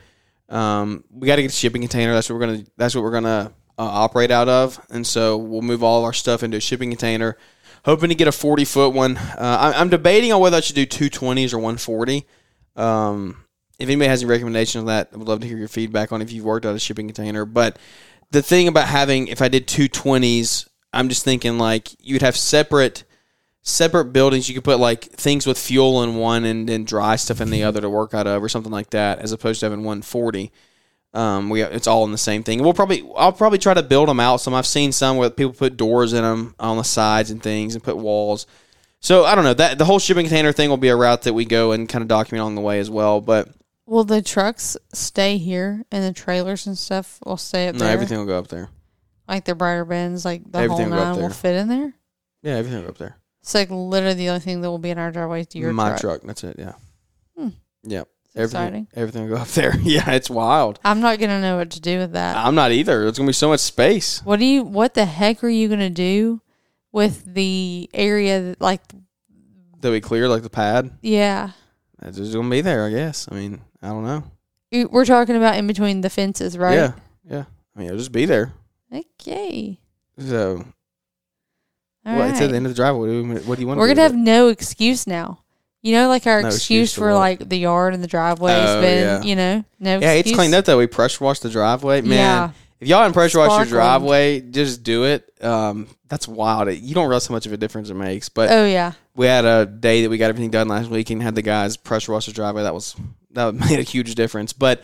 Um, 0.50 1.04
we 1.10 1.28
got 1.28 1.38
to 1.38 1.42
get 1.42 1.52
a 1.52 1.56
shipping 1.56 1.82
container. 1.82 2.14
That's 2.14 2.30
what 2.30 2.36
we're 2.40 2.46
gonna. 2.46 2.64
That's 2.76 2.94
what 2.94 3.04
we're 3.04 3.12
gonna 3.12 3.54
uh, 3.78 3.84
operate 3.84 4.32
out 4.32 4.50
of. 4.50 4.80
And 4.90 5.06
so 5.06 5.38
we'll 5.38 5.62
move 5.62 5.84
all 5.84 6.00
of 6.00 6.06
our 6.06 6.14
stuff 6.14 6.44
into 6.44 6.58
a 6.58 6.62
shipping 6.62 6.90
container. 6.90 7.38
Hoping 7.86 8.10
to 8.10 8.16
get 8.16 8.28
a 8.28 8.32
forty 8.34 8.66
foot 8.66 8.94
one. 8.94 9.18
Uh, 9.18 9.74
I, 9.74 9.80
I'm 9.80 9.90
debating 9.90 10.34
on 10.34 10.42
whether 10.42 10.58
I 10.58 10.62
should 10.62 10.76
do 10.76 10.86
two 10.86 11.10
twenties 11.10 11.54
or 11.54 11.60
one 11.60 11.78
forty. 11.78 12.26
Um, 12.76 13.46
if 13.80 13.88
anybody 13.88 14.10
has 14.10 14.24
any 14.24 14.30
recommendations 14.30 14.82
on 14.82 14.88
that, 14.88 15.10
I 15.14 15.18
would 15.18 15.28
love 15.28 15.42
to 15.42 15.48
hear 15.48 15.58
your 15.58 15.68
feedback 15.68 16.12
on 16.12 16.22
if 16.22 16.32
you've 16.32 16.46
worked 16.46 16.66
out 16.66 16.76
a 16.76 16.80
shipping 16.80 17.08
container. 17.08 17.46
But 17.46 17.78
the 18.32 18.42
thing 18.42 18.68
about 18.68 18.88
having, 18.88 19.28
if 19.28 19.42
I 19.42 19.48
did 19.48 19.68
two 19.68 19.88
twenties, 19.88 20.68
I'm 20.94 21.10
just 21.10 21.24
thinking 21.24 21.58
like 21.58 21.90
you'd 22.00 22.22
have 22.22 22.36
separate 22.36 23.04
separate 23.62 24.06
buildings. 24.06 24.48
You 24.48 24.56
could 24.56 24.64
put 24.64 24.80
like 24.80 25.04
things 25.04 25.46
with 25.46 25.58
fuel 25.58 26.02
in 26.04 26.16
one 26.16 26.46
and 26.46 26.68
then 26.68 26.86
dry 26.86 27.18
stuff 27.18 27.42
in 27.42 27.50
the 27.50 27.64
other 27.64 27.82
to 27.82 27.90
work 27.90 28.14
out 28.14 28.28
of, 28.28 28.44
or 28.44 28.50
something 28.50 28.72
like 28.72 28.90
that, 28.92 29.20
as 29.20 29.32
opposed 29.32 29.60
to 29.60 29.66
having 29.66 29.84
one 29.84 30.02
forty. 30.02 30.52
Um, 31.14 31.50
we 31.50 31.62
it's 31.62 31.88
all 31.88 32.04
in 32.04 32.12
the 32.12 32.18
same 32.18 32.44
thing. 32.44 32.62
We'll 32.62 32.74
probably 32.74 33.08
I'll 33.16 33.32
probably 33.32 33.60
try 33.60 33.74
to 33.74 33.84
build 33.84 34.10
them 34.10 34.20
out. 34.20 34.38
Some 34.38 34.54
I've 34.54 34.68
seen 34.68 34.92
some 34.92 35.18
where 35.18 35.30
people 35.30 35.54
put 35.54 35.78
doors 35.78 36.14
in 36.14 36.24
them 36.24 36.54
on 36.60 36.78
the 36.78 36.84
sides 36.84 37.32
and 37.32 37.42
things 37.42 37.76
and 37.76 37.84
put 37.84 37.98
walls. 37.98 38.46
So 39.00 39.26
I 39.26 39.36
don't 39.36 39.44
know 39.44 39.54
that 39.54 39.78
the 39.78 39.86
whole 39.86 40.00
shipping 40.00 40.26
container 40.26 40.52
thing 40.52 40.70
will 40.70 40.78
be 40.78 40.90
a 40.90 40.96
route 40.96 41.22
that 41.24 41.34
we 41.34 41.46
go 41.46 41.72
and 41.72 41.88
kind 41.88 42.02
of 42.02 42.08
document 42.08 42.42
along 42.42 42.56
the 42.56 42.62
way 42.62 42.80
as 42.80 42.90
well. 42.90 43.22
But 43.22 43.50
Will 43.88 44.04
the 44.04 44.22
trucks 44.22 44.78
stay 44.94 45.38
here 45.38 45.84
and 45.92 46.04
the 46.04 46.14
trailers 46.14 46.68
and 46.68 46.78
stuff 46.78 47.20
will 47.26 47.38
stay 47.38 47.68
up 47.70 47.74
there? 47.74 47.80
no, 47.80 47.86
there? 47.86 47.94
everything 47.94 48.18
will 48.20 48.26
go 48.26 48.38
up 48.38 48.50
there. 48.50 48.70
Like 49.28 49.46
the 49.46 49.56
brighter 49.56 49.86
bins, 49.86 50.24
like 50.26 50.44
the 50.52 50.60
Everything 50.60 50.90
whole 50.90 50.98
will 50.98 50.98
go 50.98 51.02
up 51.02 51.08
nine 51.08 51.16
will 51.16 51.22
there. 51.30 51.30
fit 51.32 51.56
in 51.56 51.68
there? 51.70 51.94
Yeah, 52.44 52.54
everything 52.58 52.80
will 52.80 52.84
go 52.86 52.90
up 52.92 52.98
there. 52.98 53.18
It's 53.42 53.56
like 53.56 53.70
literally 53.72 54.14
the 54.16 54.30
only 54.30 54.42
thing 54.42 54.62
that 54.62 54.70
will 54.70 54.78
be 54.78 54.90
in 54.90 54.98
our 55.00 55.12
driveway 55.12 55.42
is 55.42 55.56
your 55.56 55.72
My 55.74 55.96
truck. 55.98 56.22
That's 56.24 56.44
it. 56.44 56.58
Yeah. 56.60 56.74
Hmm. 57.38 57.50
Yep. 57.84 58.08
It's 58.26 58.36
Everything, 58.36 58.62
exciting. 58.62 58.88
everything 58.94 59.24
will 59.30 59.36
go 59.38 59.42
up 59.42 59.48
there. 59.50 59.76
yeah, 59.82 60.12
it's 60.12 60.30
wild. 60.30 60.80
I'm 60.84 61.00
not 61.00 61.18
gonna 61.20 61.42
know 61.42 61.58
what 61.58 61.72
to 61.72 61.80
do 61.82 61.98
with 62.00 62.12
that. 62.12 62.36
I'm 62.38 62.56
not 62.56 62.72
either. 62.74 63.02
There's 63.02 63.18
gonna 63.18 63.28
be 63.28 63.34
so 63.34 63.48
much 63.50 63.62
space. 63.62 64.22
What 64.26 64.40
do 64.40 64.46
you? 64.46 64.64
What 64.64 64.94
the 64.94 65.06
heck 65.06 65.44
are 65.44 65.50
you 65.50 65.70
gonna 65.70 65.90
do 65.90 66.42
with 66.92 67.24
the 67.34 67.90
area? 67.94 68.42
That, 68.42 68.62
like, 68.62 68.82
That 69.80 69.92
we 69.92 70.02
clear 70.02 70.28
like 70.30 70.44
the 70.44 70.50
pad. 70.50 70.92
yeah, 71.02 71.52
It's 72.02 72.18
just 72.18 72.34
gonna 72.34 72.50
be 72.50 72.62
there, 72.62 72.86
I 72.86 72.90
guess. 72.92 73.28
I 73.32 73.36
mean, 73.36 73.62
I 73.82 73.88
don't 73.90 74.04
know. 74.06 74.24
You- 74.72 74.90
We're 74.92 75.06
talking 75.06 75.36
about 75.36 75.56
in 75.58 75.68
between 75.68 76.02
the 76.02 76.10
fences, 76.10 76.58
right? 76.58 76.76
Yeah, 76.76 76.92
yeah. 77.30 77.44
I 77.76 77.80
mean, 77.80 77.88
it'll 77.88 78.00
just 78.00 78.12
be 78.12 78.26
there. 78.26 78.54
Okay. 78.94 79.80
So, 80.20 80.66
All 82.06 82.16
well, 82.16 82.30
it's 82.30 82.38
at 82.40 82.44
right. 82.44 82.50
the 82.52 82.56
end 82.58 82.66
of 82.66 82.72
the 82.72 82.76
driveway. 82.76 83.22
What 83.22 83.38
do- 83.44 83.48
What 83.50 83.56
do 83.56 83.62
you 83.62 83.68
want? 83.68 83.80
We're 83.80 83.88
to 83.90 83.94
gonna 83.96 84.02
have 84.04 84.16
no 84.16 84.48
excuse 84.48 85.06
now. 85.08 85.40
You 85.84 85.94
know, 85.94 86.08
like 86.10 86.26
our 86.26 86.42
No 86.42 86.48
excuse 86.48 86.90
excuse 86.90 86.94
for 86.94 87.00
for 87.02 87.12
what? 87.14 87.20
like 87.20 87.50
the 87.50 87.58
yard 87.58 87.94
and 87.94 88.04
the 88.04 88.08
driveway 88.08 88.52
has 88.52 88.76
Oh, 88.78 88.82
been, 88.82 89.04
yeah. 89.04 89.22
you 89.22 89.36
know, 89.36 89.64
no. 89.80 90.00
Yeah, 90.00 90.12
excuse. 90.14 90.32
it's 90.32 90.36
cleaned 90.38 90.56
up 90.56 90.66
though. 90.66 90.78
we 90.80 90.88
pressure 90.88 91.24
washed 91.24 91.44
the 91.44 91.50
driveway. 91.50 92.02
Man, 92.02 92.12
Yeah. 92.12 92.52
If 92.80 92.88
y'all 92.88 93.12
pressure 93.12 93.40
wash 93.40 93.48
your 93.48 93.66
Sparkling. 93.66 93.70
driveway, 93.70 94.42
just 94.42 94.84
do 94.84 95.06
it. 95.06 95.32
Um, 95.42 95.88
that's 96.08 96.28
wild. 96.28 96.72
You 96.74 96.94
don't 96.94 97.08
realize 97.08 97.28
how 97.28 97.34
much 97.34 97.46
of 97.46 97.54
a 97.54 97.58
difference 97.58 97.90
it 97.90 97.96
makes. 97.96 98.30
But 98.30 98.52
Oh 98.52 98.66
yeah. 98.66 98.94
we 99.16 99.26
had 99.26 99.46
a 99.46 99.66
day 99.66 100.04
that 100.04 100.10
we 100.10 100.18
got 100.18 100.30
everything 100.30 100.52
done 100.52 100.68
last 100.68 100.90
week 100.90 101.10
and 101.10 101.22
had 101.22 101.36
the 101.36 101.42
guys 101.42 101.76
pressure 101.78 102.12
wash 102.12 102.28
the 102.28 102.32
driveway. 102.34 102.64
That 102.64 102.74
was 102.74 102.96
that 103.32 103.54
made 103.70 103.80
a 103.80 103.84
huge 103.84 104.16
difference. 104.16 104.54
But 104.54 104.84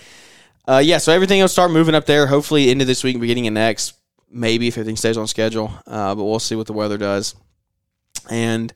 uh, 0.68 0.82
yeah, 0.84 0.98
so 0.98 1.12
everything 1.12 1.40
will 1.42 1.48
start 1.48 1.72
moving 1.72 1.96
up 1.96 2.06
there. 2.06 2.28
Hopefully, 2.28 2.72
into 2.72 2.86
this 2.86 3.04
week, 3.04 3.20
beginning 3.20 3.48
of 3.48 3.54
next. 3.54 3.94
Maybe 4.36 4.68
if 4.68 4.76
everything 4.78 4.96
stays 4.96 5.16
on 5.18 5.28
schedule, 5.28 5.72
uh, 5.86 6.16
but 6.16 6.24
we'll 6.24 6.40
see 6.40 6.56
what 6.56 6.66
the 6.66 6.74
weather 6.74 6.98
does. 6.98 7.36
And 8.32 8.74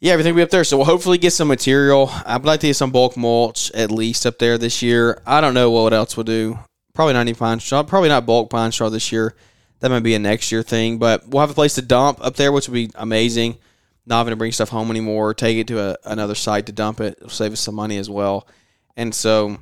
yeah, 0.00 0.12
everything 0.12 0.34
will 0.34 0.40
be 0.40 0.42
up 0.42 0.50
there. 0.50 0.64
So 0.64 0.76
we'll 0.76 0.86
hopefully 0.86 1.16
get 1.16 1.30
some 1.32 1.48
material. 1.48 2.10
I'd 2.26 2.44
like 2.44 2.60
to 2.60 2.66
get 2.66 2.74
some 2.76 2.90
bulk 2.90 3.16
mulch 3.16 3.70
at 3.72 3.90
least 3.90 4.26
up 4.26 4.38
there 4.38 4.58
this 4.58 4.82
year. 4.82 5.22
I 5.26 5.40
don't 5.40 5.54
know 5.54 5.70
what 5.70 5.94
else 5.94 6.16
we'll 6.16 6.24
do. 6.24 6.58
Probably 6.94 7.14
not 7.14 7.20
any 7.20 7.34
pine 7.34 7.60
straw. 7.60 7.82
Probably 7.82 8.08
not 8.08 8.24
bulk 8.26 8.50
pine 8.50 8.70
straw 8.72 8.88
this 8.88 9.10
year. 9.10 9.34
That 9.80 9.90
might 9.90 10.00
be 10.00 10.14
a 10.14 10.18
next 10.18 10.50
year 10.52 10.62
thing. 10.62 10.98
But 10.98 11.28
we'll 11.28 11.40
have 11.40 11.50
a 11.50 11.54
place 11.54 11.74
to 11.74 11.82
dump 11.82 12.24
up 12.24 12.36
there, 12.36 12.52
which 12.52 12.68
would 12.68 12.74
be 12.74 12.90
amazing. 12.94 13.56
Not 14.06 14.18
having 14.18 14.32
to 14.32 14.36
bring 14.36 14.52
stuff 14.52 14.68
home 14.68 14.90
anymore. 14.90 15.34
Take 15.34 15.56
it 15.58 15.66
to 15.68 15.80
a, 15.80 15.96
another 16.04 16.34
site 16.34 16.66
to 16.66 16.72
dump 16.72 17.00
it. 17.00 17.16
It'll 17.18 17.28
save 17.30 17.52
us 17.52 17.60
some 17.60 17.74
money 17.74 17.96
as 17.98 18.08
well. 18.08 18.46
And 18.96 19.14
so, 19.14 19.58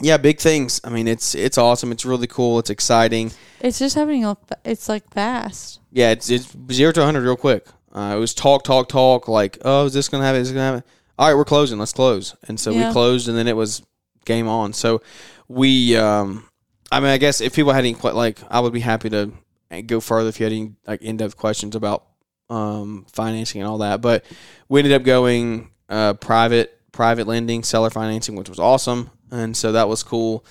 yeah, 0.00 0.16
big 0.16 0.40
things. 0.40 0.80
I 0.84 0.88
mean, 0.90 1.06
it's 1.06 1.34
it's 1.34 1.58
awesome. 1.58 1.92
It's 1.92 2.04
really 2.04 2.26
cool. 2.26 2.58
It's 2.58 2.70
exciting. 2.70 3.30
It's 3.60 3.78
just 3.78 3.94
happening. 3.94 4.36
It's 4.64 4.88
like 4.88 5.08
fast. 5.12 5.80
Yeah, 5.92 6.10
it's 6.10 6.28
it's 6.30 6.56
zero 6.72 6.92
to 6.92 7.00
100 7.00 7.22
real 7.22 7.36
quick. 7.36 7.66
Uh, 7.92 8.14
it 8.16 8.18
was 8.18 8.32
talk, 8.34 8.64
talk, 8.64 8.88
talk. 8.88 9.28
Like, 9.28 9.58
oh, 9.64 9.84
is 9.86 9.92
this 9.92 10.08
gonna 10.08 10.24
happen? 10.24 10.40
Is 10.40 10.48
this 10.48 10.54
gonna 10.54 10.76
happen? 10.78 10.90
All 11.18 11.28
right, 11.28 11.34
we're 11.36 11.44
closing. 11.44 11.78
Let's 11.78 11.92
close. 11.92 12.34
And 12.48 12.58
so 12.58 12.70
Yeah. 12.72 12.88
we 12.88 12.92
closed, 12.92 13.28
and 13.28 13.36
then 13.36 13.46
it 13.46 13.54
was 13.56 13.82
game 14.24 14.48
on. 14.48 14.72
So 14.72 15.02
we, 15.52 15.96
um, 15.96 16.48
I 16.90 17.00
mean, 17.00 17.10
I 17.10 17.18
guess 17.18 17.40
if 17.40 17.54
people 17.54 17.72
had 17.72 17.84
any 17.84 17.94
like, 17.94 18.38
I 18.50 18.60
would 18.60 18.72
be 18.72 18.80
happy 18.80 19.10
to 19.10 19.32
go 19.86 20.00
further 20.00 20.28
if 20.28 20.40
you 20.40 20.44
had 20.44 20.52
any 20.52 20.72
like 20.86 21.02
in 21.02 21.16
depth 21.16 21.36
questions 21.36 21.74
about 21.74 22.04
um, 22.50 23.06
financing 23.12 23.60
and 23.60 23.68
all 23.68 23.78
that. 23.78 24.00
But 24.00 24.24
we 24.68 24.80
ended 24.80 24.92
up 24.92 25.02
going 25.02 25.70
uh, 25.88 26.14
private 26.14 26.78
private 26.92 27.26
lending, 27.26 27.62
seller 27.62 27.90
financing, 27.90 28.36
which 28.36 28.48
was 28.48 28.58
awesome, 28.58 29.10
and 29.30 29.56
so 29.56 29.72
that 29.72 29.88
was 29.88 30.02
cool. 30.02 30.44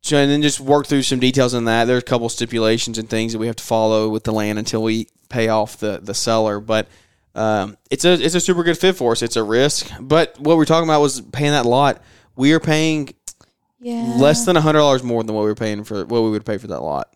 So, 0.00 0.18
and 0.18 0.30
then 0.30 0.42
just 0.42 0.60
work 0.60 0.86
through 0.86 1.02
some 1.02 1.18
details 1.18 1.54
on 1.54 1.64
that. 1.64 1.86
There's 1.86 2.02
a 2.02 2.06
couple 2.06 2.28
stipulations 2.28 2.98
and 2.98 3.08
things 3.08 3.32
that 3.32 3.38
we 3.38 3.46
have 3.46 3.56
to 3.56 3.64
follow 3.64 4.10
with 4.10 4.24
the 4.24 4.32
land 4.32 4.58
until 4.58 4.82
we 4.82 5.08
pay 5.28 5.48
off 5.48 5.78
the 5.78 6.00
the 6.02 6.14
seller. 6.14 6.60
But 6.60 6.88
um, 7.34 7.76
it's 7.90 8.04
a 8.04 8.12
it's 8.12 8.34
a 8.34 8.40
super 8.40 8.62
good 8.62 8.78
fit 8.78 8.96
for 8.96 9.12
us. 9.12 9.22
It's 9.22 9.36
a 9.36 9.42
risk, 9.42 9.90
but 10.00 10.38
what 10.38 10.56
we're 10.56 10.64
talking 10.64 10.88
about 10.88 11.00
was 11.00 11.20
paying 11.20 11.52
that 11.52 11.66
lot. 11.66 12.02
We 12.36 12.52
are 12.52 12.60
paying 12.60 13.14
Yeah. 13.84 14.14
less 14.16 14.46
than 14.46 14.56
hundred 14.56 14.78
dollars 14.78 15.02
more 15.02 15.22
than 15.22 15.34
what 15.34 15.42
we 15.42 15.48
were 15.48 15.54
paying 15.54 15.84
for 15.84 16.06
what 16.06 16.22
we 16.22 16.30
would 16.30 16.46
pay 16.46 16.56
for 16.56 16.68
that 16.68 16.80
lot 16.80 17.14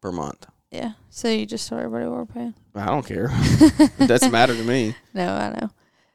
per 0.00 0.10
month. 0.10 0.46
Yeah. 0.70 0.92
So 1.10 1.28
you 1.28 1.44
just 1.44 1.68
told 1.68 1.82
everybody 1.82 2.06
what 2.08 2.16
we're 2.16 2.24
paying. 2.26 2.54
I 2.74 2.86
don't 2.86 3.04
care. 3.06 3.28
it 3.32 4.06
doesn't 4.08 4.32
matter 4.32 4.54
to 4.54 4.62
me. 4.64 4.94
No, 5.12 5.28
I 5.34 5.50
know. 5.50 5.70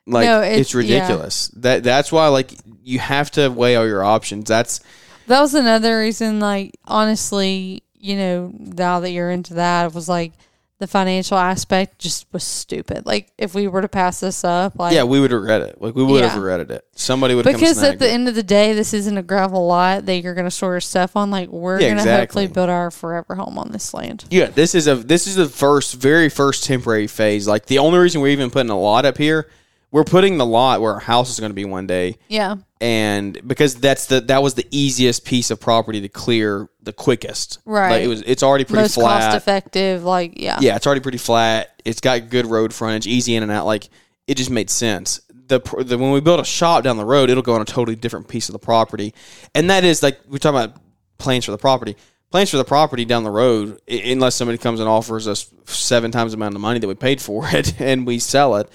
Like 0.08 0.26
No, 0.26 0.42
it's, 0.42 0.74
it's- 0.74 0.74
yeah. 0.88 0.96
ridiculous. 1.02 1.50
That 1.58 1.84
that's 1.84 2.12
why 2.12 2.28
like 2.30 2.54
you 2.84 2.98
have 2.98 3.30
to 3.32 3.50
weigh 3.50 3.76
all 3.76 3.86
your 3.86 4.04
options. 4.04 4.46
That's 4.50 4.80
That 5.28 5.42
was 5.42 5.54
another 5.54 6.00
reason. 6.00 6.40
Like 6.40 6.76
honestly, 6.86 7.84
you 8.00 8.16
know, 8.16 8.52
now 8.58 9.00
that 9.02 9.12
you're 9.12 9.30
into 9.30 9.54
that, 9.56 9.86
it 9.86 9.94
was 9.94 10.10
like 10.10 10.34
the 10.82 10.88
financial 10.88 11.38
aspect 11.38 12.00
just 12.00 12.26
was 12.34 12.44
stupid. 12.44 13.06
Like 13.06 13.32
if 13.38 13.54
we 13.54 13.68
were 13.68 13.84
to 13.84 13.88
pass 13.88 14.20
this 14.20 14.44
up, 14.44 14.80
like 14.80 14.96
yeah, 14.96 15.04
we 15.04 15.20
would 15.20 15.32
regret 15.32 15.62
it. 15.62 15.80
Like 15.80 15.94
we 15.94 16.04
would 16.04 16.24
have 16.24 16.32
Yeah. 16.32 16.38
regretted 16.38 16.72
it. 16.72 16.84
Somebody 16.96 17.36
would 17.36 17.46
because 17.46 17.82
at 17.84 18.00
the 18.00 18.08
it. 18.10 18.12
end 18.14 18.28
of 18.28 18.34
the 18.34 18.42
day, 18.42 18.74
this 18.74 18.92
isn't 18.92 19.16
a 19.16 19.22
gravel 19.22 19.68
lot 19.68 20.08
that 20.08 20.16
you're 20.24 20.34
going 20.34 20.48
to 20.48 20.52
store 20.52 20.72
your 20.74 20.82
stuff 20.82 21.16
on. 21.16 21.30
Like 21.30 21.50
we're 21.50 21.76
Yeah, 21.80 21.90
going 21.90 21.98
to 21.98 22.02
exactly. 22.02 22.46
hopefully 22.46 22.48
build 22.48 22.70
our 22.72 22.90
forever 22.90 23.36
home 23.36 23.60
on 23.60 23.72
this 23.72 23.94
land. 23.94 24.26
Yeah, 24.32 24.48
this 24.48 24.74
is 24.74 24.88
a 24.88 24.96
this 24.96 25.28
is 25.28 25.36
the 25.36 25.48
first 25.48 25.94
very 25.94 26.30
first 26.30 26.64
temporary 26.64 27.06
phase. 27.06 27.48
Like 27.48 27.68
the 27.68 27.78
only 27.78 28.00
reason 28.00 28.20
we're 28.20 28.30
even 28.30 28.50
putting 28.50 28.72
a 28.72 28.80
lot 28.80 29.06
up 29.06 29.20
here, 29.20 29.48
we're 29.92 30.06
putting 30.06 30.38
the 30.38 30.46
lot 30.46 30.82
where 30.82 30.94
our 30.94 31.00
house 31.00 31.30
is 31.30 31.40
going 31.40 31.50
to 31.50 31.56
be 31.56 31.66
one 31.66 31.86
day, 31.86 32.18
Yeah, 32.30 32.56
and 32.80 33.38
because 33.46 33.76
that's 33.76 34.06
the 34.08 34.22
that 34.22 34.42
was 34.42 34.54
the 34.54 34.66
easiest 34.72 35.26
piece 35.26 35.52
of 35.52 35.60
property 35.60 36.02
to 36.02 36.10
clear 36.10 36.70
the 36.82 36.94
quickest. 36.94 37.60
Right. 37.66 37.92
Like 37.92 38.04
it 38.04 38.08
was. 38.08 38.22
It's 38.22 38.44
already 38.44 38.64
pretty 38.64 38.84
most 38.84 38.96
flat. 38.96 39.22
cost 39.22 39.38
effective. 39.38 40.04
Like 40.04 40.40
yeah, 40.40 40.60
yeah, 40.62 40.76
it's 40.76 40.88
already 40.88 41.02
pretty 41.02 41.18
flat. 41.18 41.82
It's 41.86 42.02
got 42.02 42.30
good 42.30 42.46
road 42.46 42.74
frontage, 42.74 43.06
easy 43.06 43.36
in 43.36 43.44
and 43.44 43.52
out. 43.52 43.66
Like 43.66 43.90
it 44.28 44.36
just 44.36 44.50
made 44.50 44.70
sense. 44.70 45.22
The, 45.48 45.60
the 45.84 45.98
when 45.98 46.12
we 46.12 46.22
build 46.22 46.40
a 46.40 46.46
shop 46.46 46.84
down 46.86 46.96
the 46.96 47.06
road, 47.06 47.30
it'll 47.30 47.44
go 47.44 47.56
on 47.56 47.62
a 47.62 47.66
totally 47.66 47.98
different 47.98 48.30
piece 48.30 48.48
of 48.48 48.54
the 48.54 48.60
property, 48.60 49.14
and 49.54 49.70
that 49.70 49.84
is 49.84 50.02
like 50.02 50.20
we're 50.28 50.38
talking 50.38 50.60
about 50.60 50.82
plans 51.18 51.46
for 51.46 51.52
the 51.52 51.58
property. 51.58 51.98
Plans 52.32 52.50
for 52.50 52.56
the 52.56 52.64
property 52.64 53.04
down 53.04 53.26
the 53.26 53.30
road, 53.30 53.82
unless 53.90 54.36
somebody 54.36 54.58
comes 54.58 54.80
and 54.80 54.88
offers 54.88 55.28
us 55.28 55.54
seven 55.66 56.12
times 56.12 56.32
the 56.32 56.38
amount 56.38 56.56
of 56.56 56.62
money 56.62 56.80
that 56.80 56.88
we 56.88 56.96
paid 56.96 57.20
for 57.22 57.46
it, 57.52 57.80
and 57.82 58.08
we 58.08 58.20
sell 58.20 58.56
it, 58.56 58.70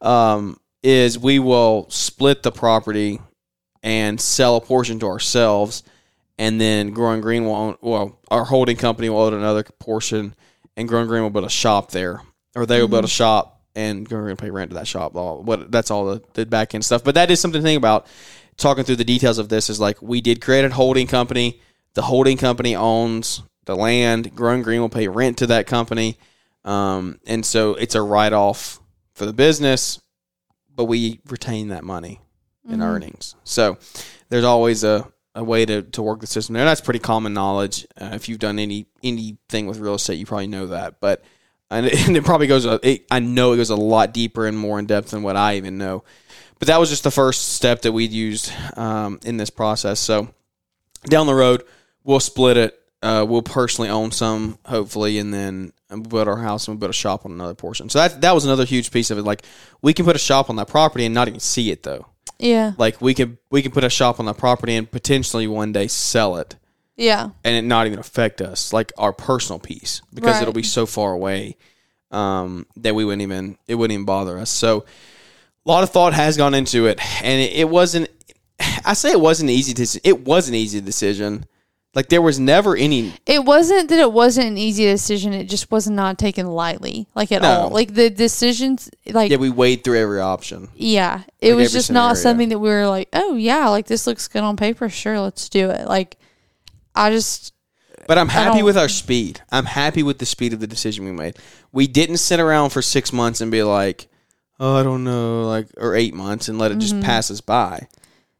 um, 0.00 0.58
is 0.82 1.18
we 1.18 1.38
will 1.38 1.88
split 1.90 2.42
the 2.42 2.52
property 2.52 3.20
and 3.82 4.20
sell 4.20 4.56
a 4.56 4.60
portion 4.60 4.98
to 5.00 5.06
ourselves, 5.06 5.82
and 6.38 6.60
then 6.60 6.90
Growing 6.90 7.20
Green 7.20 7.44
will 7.44 7.54
own, 7.54 7.76
well, 7.80 8.18
our 8.30 8.44
holding 8.44 8.76
company 8.76 9.08
will 9.08 9.20
own 9.20 9.34
another 9.34 9.62
portion, 9.78 10.34
and 10.76 10.88
Growing 10.88 11.08
Green 11.08 11.22
will 11.22 11.30
build 11.30 11.44
a 11.44 11.50
shop 11.50 11.90
there, 11.90 12.22
or 12.54 12.66
they 12.66 12.80
will 12.80 12.88
build 12.88 13.04
a 13.04 13.08
shop, 13.08 13.62
and 13.74 14.08
Growing 14.08 14.24
Green 14.24 14.32
will 14.32 14.36
pay 14.36 14.50
rent 14.50 14.70
to 14.70 14.74
that 14.74 14.88
shop. 14.88 15.14
What 15.14 15.70
that's 15.70 15.90
all 15.90 16.06
the, 16.06 16.22
the 16.34 16.46
back 16.46 16.74
end 16.74 16.84
stuff. 16.84 17.04
But 17.04 17.14
that 17.14 17.30
is 17.30 17.40
something 17.40 17.60
to 17.60 17.66
think 17.66 17.78
about. 17.78 18.06
Talking 18.56 18.82
through 18.82 18.96
the 18.96 19.04
details 19.04 19.38
of 19.38 19.48
this 19.48 19.70
is 19.70 19.78
like 19.78 20.02
we 20.02 20.20
did 20.20 20.40
create 20.40 20.64
a 20.64 20.70
holding 20.70 21.06
company. 21.06 21.60
The 21.94 22.02
holding 22.02 22.36
company 22.36 22.74
owns 22.74 23.40
the 23.66 23.76
land. 23.76 24.34
Growing 24.34 24.62
Green 24.62 24.80
will 24.80 24.88
pay 24.88 25.06
rent 25.06 25.38
to 25.38 25.46
that 25.46 25.68
company, 25.68 26.18
um, 26.64 27.20
and 27.26 27.46
so 27.46 27.74
it's 27.74 27.94
a 27.94 28.02
write 28.02 28.32
off 28.32 28.80
for 29.18 29.26
the 29.26 29.32
business, 29.32 30.00
but 30.74 30.84
we 30.84 31.20
retain 31.26 31.68
that 31.68 31.84
money 31.84 32.20
in 32.68 32.82
earnings. 32.82 33.34
So 33.44 33.78
there's 34.28 34.44
always 34.44 34.84
a, 34.84 35.10
a 35.34 35.42
way 35.42 35.64
to, 35.64 35.82
to 35.82 36.02
work 36.02 36.20
the 36.20 36.26
system 36.26 36.54
there. 36.54 36.64
That's 36.64 36.80
pretty 36.80 37.00
common 37.00 37.34
knowledge. 37.34 37.86
Uh, 38.00 38.10
if 38.12 38.28
you've 38.28 38.38
done 38.38 38.58
any 38.58 38.86
anything 39.02 39.66
with 39.66 39.78
real 39.78 39.94
estate, 39.94 40.18
you 40.18 40.26
probably 40.26 40.46
know 40.46 40.68
that. 40.68 41.00
But 41.00 41.24
and 41.70 41.86
it, 41.86 41.94
and 42.08 42.16
it 42.16 42.24
probably 42.24 42.46
goes. 42.46 42.64
It, 42.64 43.06
I 43.10 43.20
know 43.20 43.52
it 43.52 43.56
goes 43.56 43.70
a 43.70 43.76
lot 43.76 44.12
deeper 44.12 44.46
and 44.46 44.58
more 44.58 44.78
in 44.78 44.86
depth 44.86 45.10
than 45.10 45.22
what 45.22 45.36
I 45.36 45.56
even 45.56 45.78
know. 45.78 46.04
But 46.58 46.68
that 46.68 46.80
was 46.80 46.90
just 46.90 47.04
the 47.04 47.10
first 47.10 47.54
step 47.54 47.82
that 47.82 47.92
we'd 47.92 48.10
used 48.10 48.52
um, 48.76 49.20
in 49.24 49.36
this 49.36 49.50
process. 49.50 50.00
So 50.00 50.28
down 51.04 51.26
the 51.26 51.34
road, 51.34 51.62
we'll 52.02 52.20
split 52.20 52.56
it. 52.56 52.74
Uh, 53.02 53.24
we'll 53.28 53.42
personally 53.42 53.88
own 53.90 54.10
some, 54.10 54.58
hopefully, 54.66 55.18
and 55.18 55.32
then 55.32 55.72
we'll 55.90 56.00
build 56.00 56.28
our 56.28 56.38
house 56.38 56.66
and 56.66 56.74
we'll 56.74 56.80
build 56.80 56.90
a 56.90 56.94
shop 56.94 57.24
on 57.24 57.32
another 57.32 57.54
portion. 57.54 57.88
So 57.88 57.98
that 58.00 58.20
that 58.22 58.34
was 58.34 58.44
another 58.44 58.64
huge 58.64 58.90
piece 58.90 59.10
of 59.10 59.18
it. 59.18 59.22
Like 59.22 59.44
we 59.82 59.92
can 59.92 60.04
put 60.04 60.16
a 60.16 60.18
shop 60.18 60.50
on 60.50 60.56
that 60.56 60.68
property 60.68 61.04
and 61.04 61.14
not 61.14 61.28
even 61.28 61.40
see 61.40 61.70
it 61.70 61.82
though 61.84 62.06
yeah, 62.38 62.72
like 62.78 63.00
we 63.00 63.14
could 63.14 63.36
we 63.50 63.62
could 63.62 63.72
put 63.72 63.82
a 63.84 63.90
shop 63.90 64.20
on 64.20 64.26
that 64.26 64.38
property 64.38 64.76
and 64.76 64.88
potentially 64.88 65.48
one 65.48 65.72
day 65.72 65.88
sell 65.88 66.36
it 66.36 66.54
yeah. 66.96 67.30
and 67.42 67.56
it 67.56 67.62
not 67.62 67.86
even 67.88 67.98
affect 67.98 68.40
us 68.40 68.72
like 68.72 68.92
our 68.96 69.12
personal 69.12 69.58
piece 69.58 70.02
because 70.14 70.34
Right. 70.34 70.42
it'll 70.42 70.54
be 70.54 70.62
so 70.62 70.86
far 70.86 71.12
away 71.12 71.56
um, 72.12 72.66
that 72.76 72.94
we 72.94 73.04
wouldn't 73.04 73.22
even 73.22 73.58
it 73.66 73.74
wouldn't 73.74 73.92
even 73.94 74.04
bother 74.04 74.38
us 74.38 74.50
so 74.50 74.84
a 75.66 75.68
lot 75.68 75.82
of 75.82 75.90
thought 75.90 76.14
has 76.14 76.36
gone 76.36 76.54
into 76.54 76.86
it 76.86 77.00
and 77.24 77.40
it, 77.40 77.52
it 77.54 77.68
wasn't 77.68 78.08
i 78.84 78.92
say 78.92 79.10
it 79.10 79.20
wasn't 79.20 79.50
easy 79.50 79.74
to 79.74 80.00
it 80.04 80.24
was 80.24 80.48
an 80.48 80.54
easy 80.54 80.80
decision 80.80 81.44
like 81.98 82.10
there 82.10 82.22
was 82.22 82.38
never 82.38 82.76
any 82.76 83.12
It 83.26 83.44
wasn't 83.44 83.88
that 83.88 83.98
it 83.98 84.12
wasn't 84.12 84.46
an 84.46 84.56
easy 84.56 84.84
decision. 84.84 85.32
It 85.32 85.46
just 85.46 85.68
was 85.72 85.90
not 85.90 86.16
taken 86.16 86.46
lightly, 86.46 87.08
like 87.16 87.32
at 87.32 87.42
No. 87.42 87.48
all. 87.48 87.70
Like 87.70 87.92
the 87.92 88.08
decisions, 88.08 88.88
like 89.04 89.32
yeah 89.32 89.36
we 89.36 89.50
weighed 89.50 89.82
through 89.82 89.98
every 89.98 90.20
option 90.20 90.68
Yeah, 90.76 91.22
it 91.40 91.48
Like 91.48 91.56
was 91.56 91.70
every 91.70 91.78
just 91.80 91.90
not 91.90 92.16
scenario. 92.16 92.22
something 92.22 92.48
that 92.50 92.60
we 92.60 92.68
were 92.68 92.86
like, 92.86 93.08
oh 93.14 93.34
yeah, 93.34 93.66
like 93.70 93.86
this 93.88 94.06
looks 94.06 94.28
good 94.28 94.44
on 94.44 94.56
paper. 94.56 94.88
Sure, 94.88 95.18
let's 95.18 95.48
do 95.48 95.70
it. 95.70 95.88
Like, 95.88 96.16
I 96.94 97.10
just 97.10 97.52
But 98.06 98.16
I'm 98.16 98.28
happy 98.28 98.58
don't- 98.58 98.66
with 98.66 98.78
our 98.78 98.88
speed. 98.88 99.40
I'm 99.50 99.64
happy 99.64 100.04
with 100.04 100.18
the 100.18 100.26
speed 100.26 100.52
of 100.52 100.60
the 100.60 100.68
decision 100.68 101.04
we 101.04 101.10
made. 101.10 101.36
We 101.72 101.88
didn't 101.88 102.18
sit 102.18 102.38
around 102.38 102.70
for 102.70 102.80
six 102.80 103.12
months 103.12 103.40
and 103.40 103.50
be 103.50 103.64
like, 103.64 104.06
oh, 104.60 104.76
I 104.76 104.84
don't 104.84 105.02
know, 105.02 105.48
like, 105.48 105.66
or 105.76 105.96
eight 105.96 106.14
months 106.14 106.48
and 106.48 106.60
let 106.60 106.70
it 106.70 106.78
just 106.78 106.94
mm-hmm. 106.94 107.02
pass 107.02 107.28
us 107.28 107.40
by. 107.40 107.88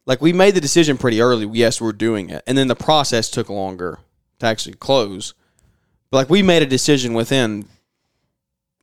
Like, 0.05 0.21
we 0.21 0.33
made 0.33 0.55
the 0.55 0.61
decision 0.61 0.97
pretty 0.97 1.21
early. 1.21 1.47
Yes, 1.53 1.79
we're 1.79 1.91
doing 1.91 2.29
it. 2.29 2.43
And 2.47 2.57
then 2.57 2.67
the 2.67 2.75
process 2.75 3.29
took 3.29 3.49
longer 3.49 3.99
to 4.39 4.45
actually 4.45 4.75
close. 4.75 5.33
But, 6.09 6.17
like, 6.17 6.29
we 6.29 6.41
made 6.41 6.63
a 6.63 6.67
decision 6.67 7.13
within 7.13 7.67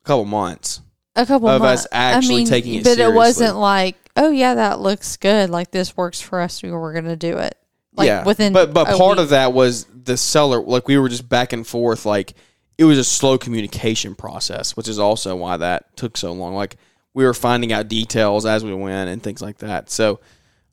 a 0.03 0.07
couple 0.07 0.25
months. 0.25 0.81
a 1.17 1.27
couple 1.27 1.49
Of 1.49 1.63
months 1.63 1.85
us 1.85 1.89
actually 1.93 2.45
taking 2.45 2.75
it 2.75 2.85
but 2.85 2.99
it 2.99 3.13
wasn't 3.13 3.57
like, 3.57 3.97
oh 4.17 4.31
yeah, 4.31 4.55
that 4.55 4.81
looks 4.81 5.17
good. 5.17 5.51
Like 5.51 5.71
this 5.71 5.97
works 5.97 6.21
for 6.21 6.41
us. 6.41 6.63
We 6.63 6.71
We're 6.71 6.93
gonna 6.93 7.17
do 7.17 7.39
it. 7.39 7.57
Like 7.95 8.07
yeah, 8.07 8.25
within 8.25 8.53
but 8.53 8.75
but 8.75 8.87
part 8.97 9.17
week. 9.17 9.25
of 9.25 9.29
that 9.31 9.53
was 9.53 9.87
the 9.87 10.17
seller. 10.17 10.61
Like 10.61 10.87
we 10.89 10.99
were 10.99 11.09
just 11.09 11.29
back 11.29 11.53
and 11.53 11.67
forth. 11.67 12.05
Like 12.05 12.35
it 12.79 12.85
was 12.85 12.99
a 12.99 13.05
slow 13.05 13.39
communication 13.39 14.15
process, 14.15 14.77
which 14.77 14.89
is 14.89 14.99
also 14.99 15.35
why 15.37 15.57
that 15.57 15.97
took 15.97 16.17
so 16.17 16.33
long. 16.33 16.55
Like 16.55 16.77
we 17.15 17.25
were 17.25 17.35
finding 17.35 17.73
out 17.73 17.89
details 17.89 18.45
as 18.45 18.65
we 18.65 18.75
went 18.75 19.09
and 19.09 19.23
things 19.23 19.41
like 19.41 19.59
that. 19.59 19.91
So, 19.91 20.21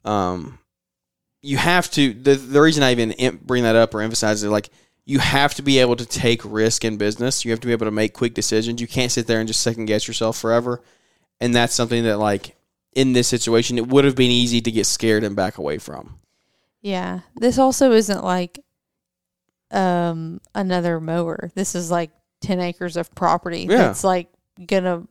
um, 0.05 0.59
you 1.41 1.57
have 1.57 1.89
to. 1.91 2.13
The 2.13 2.35
the 2.35 2.61
reason 2.61 2.83
I 2.83 2.91
even 2.91 3.39
bring 3.43 3.63
that 3.63 3.75
up 3.75 3.93
or 3.93 4.01
emphasize 4.01 4.43
it, 4.43 4.49
like 4.49 4.69
you 5.05 5.19
have 5.19 5.53
to 5.55 5.61
be 5.61 5.79
able 5.79 5.95
to 5.97 6.05
take 6.05 6.41
risk 6.45 6.85
in 6.85 6.97
business. 6.97 7.43
You 7.43 7.51
have 7.51 7.59
to 7.59 7.67
be 7.67 7.73
able 7.73 7.85
to 7.87 7.91
make 7.91 8.13
quick 8.13 8.33
decisions. 8.33 8.79
You 8.79 8.87
can't 8.87 9.11
sit 9.11 9.27
there 9.27 9.39
and 9.39 9.47
just 9.47 9.61
second 9.61 9.85
guess 9.85 10.07
yourself 10.07 10.37
forever. 10.37 10.81
And 11.41 11.53
that's 11.53 11.73
something 11.73 12.03
that 12.05 12.19
like 12.19 12.55
in 12.93 13.11
this 13.13 13.27
situation, 13.27 13.77
it 13.77 13.87
would 13.87 14.05
have 14.05 14.15
been 14.15 14.31
easy 14.31 14.61
to 14.61 14.71
get 14.71 14.85
scared 14.85 15.23
and 15.25 15.35
back 15.35 15.57
away 15.57 15.77
from. 15.77 16.19
Yeah. 16.81 17.21
This 17.35 17.57
also 17.57 17.91
isn't 17.91 18.23
like 18.23 18.59
um 19.71 20.39
another 20.55 20.99
mower. 21.01 21.51
This 21.55 21.75
is 21.75 21.89
like 21.91 22.11
10 22.41 22.59
acres 22.59 22.95
of 22.97 23.13
property 23.15 23.65
Yeah. 23.69 23.77
that's 23.77 24.03
like 24.03 24.27
gonna 24.65 25.03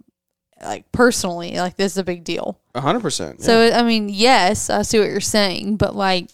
like 0.62 0.90
personally 0.92 1.56
like 1.56 1.76
this 1.76 1.92
is 1.92 1.98
a 1.98 2.04
big 2.04 2.24
deal. 2.24 2.58
A 2.74 2.80
hundred 2.80 3.00
percent. 3.00 3.42
So 3.42 3.70
I 3.72 3.82
mean, 3.82 4.08
yes, 4.08 4.70
I 4.70 4.82
see 4.82 4.98
what 4.98 5.08
you're 5.08 5.20
saying, 5.20 5.76
but 5.76 5.94
like 5.96 6.28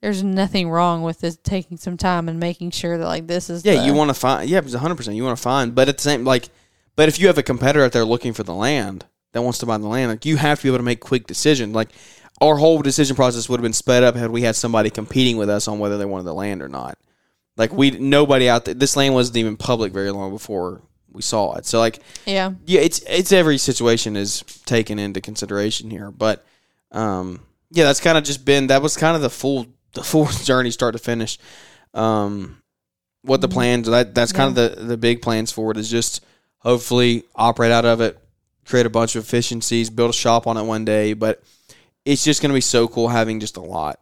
there's 0.00 0.22
nothing 0.22 0.70
wrong 0.70 1.02
with 1.02 1.20
this 1.20 1.36
taking 1.42 1.76
some 1.76 1.96
time 1.96 2.28
and 2.28 2.38
making 2.38 2.70
sure 2.70 2.98
that 2.98 3.04
like 3.06 3.26
this 3.26 3.50
is 3.50 3.64
Yeah, 3.64 3.74
the- 3.74 3.86
you 3.86 3.92
want 3.94 4.10
to 4.10 4.14
find. 4.14 4.48
Yeah, 4.48 4.58
it's 4.58 4.74
hundred 4.74 4.96
percent. 4.96 5.16
You 5.16 5.24
want 5.24 5.36
to 5.36 5.42
find, 5.42 5.74
but 5.74 5.88
at 5.88 5.96
the 5.98 6.02
same, 6.02 6.24
like, 6.24 6.48
but 6.96 7.08
if 7.08 7.18
you 7.18 7.26
have 7.26 7.38
a 7.38 7.42
competitor 7.42 7.84
out 7.84 7.92
there 7.92 8.04
looking 8.04 8.32
for 8.32 8.42
the 8.44 8.54
land 8.54 9.04
that 9.32 9.42
wants 9.42 9.58
to 9.58 9.66
buy 9.66 9.76
the 9.78 9.86
land, 9.88 10.10
like 10.10 10.24
you 10.24 10.36
have 10.36 10.58
to 10.58 10.62
be 10.64 10.68
able 10.68 10.78
to 10.78 10.84
make 10.84 11.00
quick 11.00 11.26
decisions. 11.26 11.74
Like 11.74 11.88
our 12.40 12.56
whole 12.56 12.80
decision 12.82 13.16
process 13.16 13.48
would 13.48 13.58
have 13.58 13.64
been 13.64 13.72
sped 13.72 14.02
up 14.04 14.14
had 14.14 14.30
we 14.30 14.42
had 14.42 14.54
somebody 14.56 14.90
competing 14.90 15.36
with 15.36 15.50
us 15.50 15.66
on 15.68 15.78
whether 15.80 15.98
they 15.98 16.04
wanted 16.04 16.24
the 16.24 16.34
land 16.34 16.62
or 16.62 16.68
not. 16.68 16.96
Like 17.56 17.72
we, 17.72 17.90
nobody 17.90 18.48
out 18.48 18.64
there. 18.66 18.74
This 18.74 18.96
land 18.96 19.14
wasn't 19.14 19.38
even 19.38 19.56
public 19.56 19.92
very 19.92 20.12
long 20.12 20.30
before 20.30 20.80
we 21.12 21.22
saw 21.22 21.54
it. 21.56 21.66
So 21.66 21.78
like, 21.78 22.00
yeah. 22.26 22.52
yeah, 22.66 22.80
it's 22.80 23.00
it's 23.08 23.32
every 23.32 23.58
situation 23.58 24.16
is 24.16 24.42
taken 24.66 24.98
into 24.98 25.20
consideration 25.20 25.90
here. 25.90 26.10
But 26.10 26.44
um, 26.92 27.40
yeah, 27.70 27.84
that's 27.84 28.00
kind 28.00 28.18
of 28.18 28.24
just 28.24 28.44
been 28.44 28.68
that 28.68 28.82
was 28.82 28.96
kind 28.96 29.16
of 29.16 29.22
the 29.22 29.30
full 29.30 29.66
the 29.94 30.02
full 30.02 30.26
journey, 30.44 30.70
start 30.70 30.94
to 30.94 30.98
finish. 30.98 31.38
Um, 31.94 32.62
what 33.22 33.40
the 33.40 33.48
plans 33.48 33.88
that 33.88 34.14
that's 34.14 34.32
kind 34.32 34.48
of 34.48 34.54
the 34.54 34.82
the 34.82 34.96
big 34.96 35.22
plans 35.22 35.50
for 35.50 35.70
it 35.70 35.76
is 35.76 35.90
just 35.90 36.24
hopefully 36.58 37.24
operate 37.34 37.72
out 37.72 37.84
of 37.84 38.00
it, 38.00 38.18
create 38.66 38.86
a 38.86 38.90
bunch 38.90 39.16
of 39.16 39.24
efficiencies, 39.24 39.90
build 39.90 40.10
a 40.10 40.14
shop 40.14 40.46
on 40.46 40.56
it 40.56 40.62
one 40.62 40.84
day. 40.84 41.14
But 41.14 41.42
it's 42.04 42.24
just 42.24 42.40
going 42.40 42.50
to 42.50 42.54
be 42.54 42.60
so 42.60 42.88
cool 42.88 43.08
having 43.08 43.40
just 43.40 43.56
a 43.56 43.62
lot, 43.62 44.00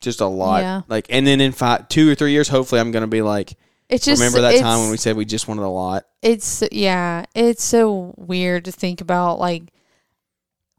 just 0.00 0.20
a 0.20 0.26
lot. 0.26 0.62
Yeah. 0.62 0.82
Like, 0.88 1.06
and 1.10 1.26
then 1.26 1.40
in 1.40 1.52
five, 1.52 1.88
two 1.88 2.10
or 2.10 2.14
three 2.14 2.32
years, 2.32 2.48
hopefully, 2.48 2.80
I'm 2.80 2.90
going 2.90 3.02
to 3.02 3.08
be 3.08 3.22
like. 3.22 3.54
It's 3.88 4.04
just 4.04 4.20
Remember 4.20 4.40
that 4.40 4.60
time 4.60 4.80
when 4.80 4.90
we 4.90 4.96
said 4.96 5.14
we 5.16 5.24
just 5.24 5.46
wanted 5.48 5.62
a 5.62 5.68
lot? 5.68 6.04
it's 6.22 6.62
yeah 6.72 7.24
it's 7.34 7.62
so 7.62 8.14
weird 8.16 8.64
to 8.64 8.72
think 8.72 9.02
about 9.02 9.38
like 9.38 9.64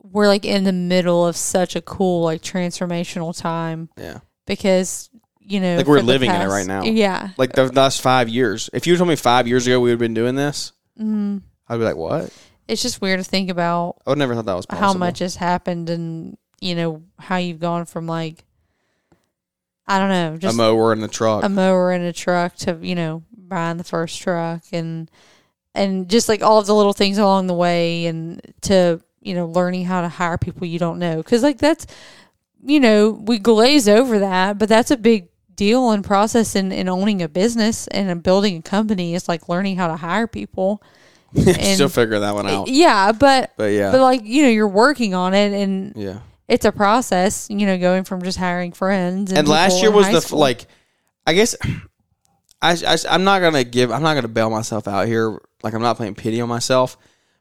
we're 0.01 0.27
like 0.27 0.45
in 0.45 0.63
the 0.63 0.73
middle 0.73 1.25
of 1.25 1.35
such 1.35 1.75
a 1.75 1.81
cool 1.81 2.23
like 2.23 2.41
transformational 2.41 3.37
time 3.39 3.89
Yeah. 3.97 4.19
because 4.45 5.09
you 5.39 5.59
know 5.59 5.77
Like, 5.77 5.87
we're 5.87 5.99
living 6.01 6.29
in 6.31 6.41
it 6.41 6.47
right 6.47 6.65
now. 6.65 6.83
yeah 6.83 7.29
like 7.37 7.53
the 7.53 7.71
last 7.71 8.01
five 8.01 8.29
years. 8.29 8.69
If 8.73 8.87
you 8.87 8.95
told 8.97 9.09
me 9.09 9.15
five 9.15 9.47
years 9.47 9.67
ago 9.67 9.79
we 9.79 9.89
would 9.89 9.93
have 9.93 9.99
been 9.99 10.13
doing 10.15 10.35
this, 10.35 10.71
mm, 10.99 11.41
I'd 11.67 11.77
be 11.77 11.83
like, 11.83 11.95
"What?" 11.95 12.31
it's 12.67 12.81
just 12.81 13.01
weird 13.01 13.19
to 13.19 13.23
think 13.23 13.49
about 13.51 13.97
I 14.07 14.09
would 14.11 14.17
never 14.17 14.33
thought 14.33 14.45
that 14.45 14.53
was 14.55 14.65
possible. 14.65 14.87
how 14.87 14.93
much 14.97 15.19
has 15.19 15.35
happened 15.35 15.89
and 15.91 16.37
you 16.61 16.73
know 16.75 17.03
how 17.19 17.37
you've 17.37 17.59
gone 17.59 17.85
from 17.85 18.07
like 18.07 18.44
i 19.87 19.99
don't 19.99 20.09
know 20.09 20.37
just 20.37 20.53
a 20.53 20.57
mower 20.57 20.93
in 20.93 20.99
the 21.01 21.07
truck. 21.07 21.43
a 21.43 21.49
mower 21.49 21.91
in 21.91 22.01
a 22.01 22.13
truck 22.13 22.55
to 22.55 22.77
you 22.81 22.95
know 22.95 23.23
buying 23.37 23.77
the 23.77 23.83
first 23.83 24.19
truck 24.21 24.61
and 24.71 25.09
and 25.73 26.09
just 26.09 26.27
like 26.29 26.41
all 26.41 26.57
of 26.59 26.65
the 26.65 26.73
little 26.75 26.93
things 26.93 27.17
along 27.17 27.47
the 27.47 27.53
way 27.53 28.05
and 28.05 28.41
to 28.61 28.99
you 29.21 29.33
know 29.35 29.45
learning 29.47 29.85
how 29.85 30.01
to 30.01 30.07
hire 30.09 30.37
people 30.37 30.65
you 30.65 30.79
don't 30.79 30.99
know 30.99 31.17
because 31.17 31.43
like 31.43 31.57
that's 31.59 31.85
you 32.65 32.79
know 32.79 33.11
we 33.11 33.37
glaze 33.37 33.87
over 33.87 34.19
that 34.19 34.57
but 34.57 34.67
that's 34.69 34.89
a 34.91 34.97
big 34.97 35.27
deal 35.55 35.91
and 35.91 36.03
process 36.03 36.55
in, 36.55 36.71
in 36.71 36.89
owning 36.89 37.21
a 37.21 37.29
business 37.29 37.87
and 37.87 38.09
in 38.09 38.19
building 38.19 38.57
a 38.57 38.61
company 38.61 39.13
is 39.15 39.29
like 39.29 39.47
learning 39.47 39.75
how 39.77 39.87
to 39.87 39.95
hire 39.95 40.27
people 40.27 40.81
and- 41.35 41.55
Still 41.75 41.87
figuring 41.89 42.21
that 42.21 42.33
one 42.33 42.47
out. 42.47 42.67
yeah 42.67 43.11
but 43.11 43.53
But 43.57 43.65
yeah, 43.65 43.91
but 43.91 44.01
like 44.01 44.21
you 44.23 44.41
know 44.43 44.49
you're 44.49 44.67
working 44.67 45.13
on 45.13 45.33
it 45.33 45.53
and 45.53 45.93
yeah. 45.95 46.19
It's 46.47 46.65
a 46.65 46.71
process 46.71 47.47
you 47.49 47.65
know 47.65 47.77
going 47.77 48.03
from 48.03 48.21
just 48.21 48.37
hiring 48.37 48.71
friends 48.71 49.31
and, 49.31 49.39
And 49.39 49.47
last 49.47 49.81
year 49.81 49.91
was 49.91 50.09
the 50.09 50.21
school. 50.21 50.39
like, 50.39 50.65
I 51.25 51.33
guess, 51.33 51.55
I, 52.61 52.71
I 52.71 52.97
I'm 53.09 53.23
not 53.23 53.39
gonna 53.39 53.63
give 53.63 53.91
I'm 53.91 54.03
not 54.03 54.15
gonna 54.15 54.27
bail 54.27 54.49
myself 54.49 54.87
out 54.87 55.07
here. 55.07 55.39
Like 55.63 55.73
I'm 55.73 55.81
not 55.81 55.97
playing 55.97 56.15
pity 56.15 56.41
on 56.41 56.49
myself, 56.49 56.97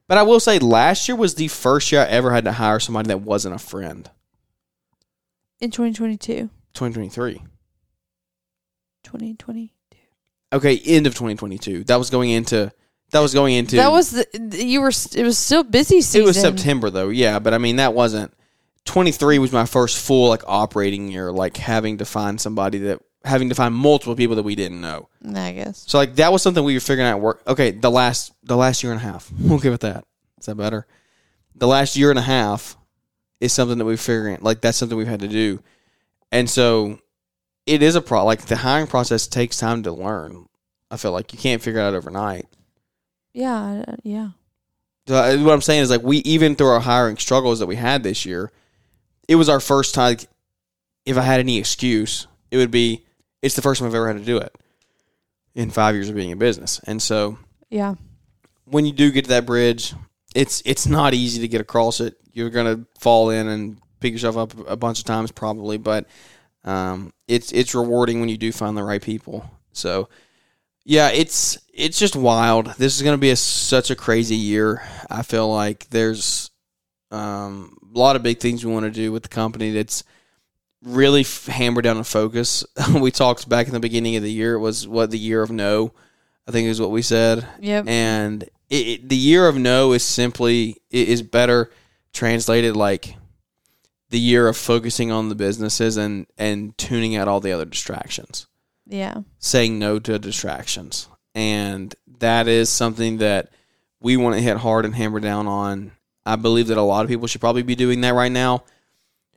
but 0.08 0.18
I 0.18 0.22
will 0.22 0.40
say 0.40 0.58
last 0.58 1.08
year 1.08 1.16
was 1.16 1.34
the 1.34 1.48
first 1.48 1.92
year 1.92 2.02
I 2.02 2.06
ever 2.06 2.32
had 2.32 2.44
to 2.44 2.52
hire 2.52 2.80
somebody 2.80 3.08
that 3.08 3.20
wasn't 3.20 3.54
a 3.54 3.58
friend. 3.58 4.10
in 5.60 5.70
2022 5.70 6.50
2023. 6.74 7.42
2022. 9.04 9.70
Okay, 10.52 10.80
end 10.84 11.06
of 11.06 11.14
2022. 11.14 11.84
That 11.84 11.96
was 11.96 12.10
going 12.10 12.30
into 12.30 12.72
that 13.10 13.20
was 13.20 13.32
going 13.34 13.54
into 13.54 13.76
That 13.76 13.92
was 13.92 14.10
the 14.10 14.26
you 14.64 14.80
were. 14.80 14.92
It 15.14 15.22
was 15.22 15.38
still 15.38 15.62
busy 15.62 16.00
season. 16.00 16.22
It 16.22 16.26
was 16.26 16.40
September 16.40 16.90
though, 16.90 17.10
yeah. 17.10 17.38
But 17.38 17.54
I 17.54 17.58
mean, 17.58 17.76
that 17.76 17.94
wasn't. 17.94 18.34
Twenty 18.84 19.12
three 19.12 19.38
was 19.38 19.52
my 19.52 19.64
first 19.66 19.98
full 19.98 20.28
like 20.28 20.42
operating 20.46 21.10
year, 21.10 21.32
like 21.32 21.56
having 21.56 21.98
to 21.98 22.04
find 22.04 22.40
somebody 22.40 22.78
that 22.78 23.00
having 23.24 23.48
to 23.48 23.54
find 23.54 23.74
multiple 23.74 24.14
people 24.14 24.36
that 24.36 24.42
we 24.42 24.54
didn't 24.54 24.80
know. 24.80 25.08
I 25.34 25.52
guess. 25.52 25.84
So 25.86 25.98
like 25.98 26.16
that 26.16 26.32
was 26.32 26.42
something 26.42 26.62
we 26.62 26.74
were 26.74 26.80
figuring 26.80 27.08
out. 27.08 27.16
at 27.16 27.20
Work. 27.20 27.42
Okay, 27.46 27.70
the 27.70 27.90
last 27.90 28.32
the 28.42 28.56
last 28.56 28.82
year 28.82 28.92
and 28.92 29.00
a 29.00 29.04
half. 29.04 29.30
We'll 29.38 29.58
give 29.58 29.72
it 29.72 29.80
that. 29.80 30.04
Is 30.38 30.46
that 30.46 30.56
better? 30.56 30.86
The 31.54 31.66
last 31.66 31.96
year 31.96 32.10
and 32.10 32.18
a 32.18 32.22
half 32.22 32.76
is 33.40 33.52
something 33.52 33.78
that 33.78 33.84
we're 33.84 33.96
figuring. 33.96 34.38
Like 34.42 34.60
that's 34.60 34.76
something 34.76 34.98
we've 34.98 35.06
had 35.06 35.20
to 35.20 35.28
do, 35.28 35.62
and 36.30 36.48
so 36.50 36.98
it 37.66 37.82
is 37.82 37.94
a 37.94 38.02
pro. 38.02 38.24
Like 38.24 38.42
the 38.42 38.56
hiring 38.56 38.86
process 38.86 39.26
takes 39.26 39.56
time 39.58 39.82
to 39.84 39.92
learn. 39.92 40.46
I 40.90 40.96
feel 40.98 41.12
like 41.12 41.32
you 41.32 41.38
can't 41.38 41.62
figure 41.62 41.80
it 41.80 41.84
out 41.84 41.94
overnight. 41.94 42.46
Yeah, 43.32 43.84
yeah. 44.02 44.30
So 45.06 45.14
what 45.42 45.52
I'm 45.52 45.60
saying 45.62 45.82
is 45.82 45.90
like 45.90 46.02
we 46.02 46.18
even 46.18 46.54
through 46.56 46.68
our 46.68 46.80
hiring 46.80 47.16
struggles 47.16 47.58
that 47.58 47.66
we 47.66 47.76
had 47.76 48.02
this 48.02 48.24
year, 48.26 48.52
it 49.28 49.36
was 49.36 49.48
our 49.48 49.60
first 49.60 49.94
time. 49.94 50.16
If 51.04 51.16
I 51.18 51.22
had 51.22 51.40
any 51.40 51.58
excuse, 51.58 52.26
it 52.50 52.56
would 52.56 52.70
be 52.70 53.04
it's 53.42 53.56
the 53.56 53.62
first 53.62 53.78
time 53.80 53.88
I've 53.88 53.94
ever 53.94 54.08
had 54.08 54.18
to 54.18 54.24
do 54.24 54.38
it 54.38 54.54
in 55.54 55.70
five 55.70 55.94
years 55.94 56.08
of 56.08 56.14
being 56.16 56.30
in 56.30 56.38
business, 56.38 56.80
and 56.84 57.00
so 57.02 57.38
Yeah. 57.70 57.94
when 58.64 58.86
you 58.86 58.92
do 58.92 59.10
get 59.10 59.24
to 59.24 59.28
that 59.30 59.46
bridge, 59.46 59.94
it's 60.34 60.62
it's 60.64 60.86
not 60.86 61.14
easy 61.14 61.40
to 61.42 61.48
get 61.48 61.60
across 61.60 62.00
it. 62.00 62.16
You're 62.32 62.50
gonna 62.50 62.86
fall 62.98 63.30
in 63.30 63.46
and 63.48 63.78
pick 64.00 64.12
yourself 64.12 64.36
up 64.36 64.52
a 64.68 64.76
bunch 64.76 64.98
of 64.98 65.04
times 65.04 65.30
probably, 65.30 65.76
but 65.78 66.06
um, 66.64 67.12
it's 67.28 67.52
it's 67.52 67.74
rewarding 67.74 68.20
when 68.20 68.28
you 68.28 68.36
do 68.38 68.50
find 68.50 68.76
the 68.76 68.82
right 68.82 69.02
people. 69.02 69.48
So 69.72 70.08
yeah, 70.84 71.10
it's 71.10 71.58
it's 71.72 71.98
just 71.98 72.16
wild. 72.16 72.74
This 72.78 72.96
is 72.96 73.02
gonna 73.02 73.18
be 73.18 73.30
a, 73.30 73.36
such 73.36 73.90
a 73.90 73.96
crazy 73.96 74.36
year. 74.36 74.82
I 75.10 75.22
feel 75.22 75.52
like 75.52 75.88
there's 75.90 76.50
um, 77.10 77.76
a 77.94 77.98
lot 77.98 78.16
of 78.16 78.22
big 78.22 78.40
things 78.40 78.64
we 78.64 78.72
want 78.72 78.84
to 78.84 78.90
do 78.90 79.12
with 79.12 79.22
the 79.22 79.28
company. 79.28 79.70
That's 79.70 80.04
really 80.82 81.20
f- 81.22 81.46
hammered 81.46 81.84
down 81.84 81.96
a 81.96 82.04
focus. 82.04 82.64
we 82.94 83.10
talked 83.10 83.48
back 83.48 83.66
in 83.66 83.72
the 83.72 83.80
beginning 83.80 84.16
of 84.16 84.22
the 84.22 84.32
year. 84.32 84.54
It 84.54 84.60
was 84.60 84.86
what 84.86 85.10
the 85.10 85.18
year 85.18 85.42
of 85.42 85.50
no. 85.50 85.92
I 86.46 86.50
think 86.52 86.68
is 86.68 86.80
what 86.80 86.90
we 86.90 87.02
said 87.02 87.46
Yep. 87.60 87.88
and 87.88 88.42
it, 88.68 88.86
it, 88.86 89.08
the 89.08 89.16
year 89.16 89.48
of 89.48 89.56
no 89.56 89.92
is 89.92 90.04
simply 90.04 90.76
it 90.90 91.08
is 91.08 91.22
better 91.22 91.70
translated 92.12 92.76
like 92.76 93.16
the 94.10 94.18
year 94.20 94.46
of 94.46 94.56
focusing 94.56 95.10
on 95.10 95.30
the 95.30 95.34
businesses 95.34 95.96
and 95.96 96.26
and 96.36 96.76
tuning 96.76 97.16
out 97.16 97.28
all 97.28 97.40
the 97.40 97.52
other 97.52 97.64
distractions 97.64 98.46
yeah. 98.86 99.14
saying 99.38 99.78
no 99.78 99.98
to 99.98 100.18
distractions 100.18 101.08
and 101.34 101.94
that 102.18 102.46
is 102.46 102.68
something 102.68 103.16
that 103.18 103.48
we 104.00 104.16
want 104.18 104.36
to 104.36 104.42
hit 104.42 104.58
hard 104.58 104.84
and 104.84 104.94
hammer 104.94 105.20
down 105.20 105.46
on 105.46 105.92
i 106.26 106.36
believe 106.36 106.68
that 106.68 106.78
a 106.78 106.82
lot 106.82 107.04
of 107.04 107.10
people 107.10 107.26
should 107.26 107.40
probably 107.40 107.62
be 107.62 107.74
doing 107.74 108.00
that 108.02 108.14
right 108.14 108.32
now. 108.32 108.64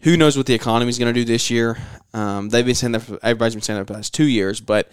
Who 0.02 0.16
knows 0.16 0.38
what 0.38 0.46
the 0.46 0.54
economy 0.54 0.90
is 0.90 1.00
going 1.00 1.12
to 1.12 1.20
do 1.20 1.26
this 1.26 1.50
year? 1.50 1.76
Um, 2.14 2.50
they've 2.50 2.66
been 2.66 2.76
saying 2.76 2.92
that 2.92 3.00
for, 3.00 3.20
everybody's 3.24 3.56
been 3.56 3.64
saying 3.64 3.80
that 3.80 3.88
for 3.88 3.94
the 3.94 3.98
past 3.98 4.14
two 4.14 4.28
years 4.28 4.62
but 4.62 4.90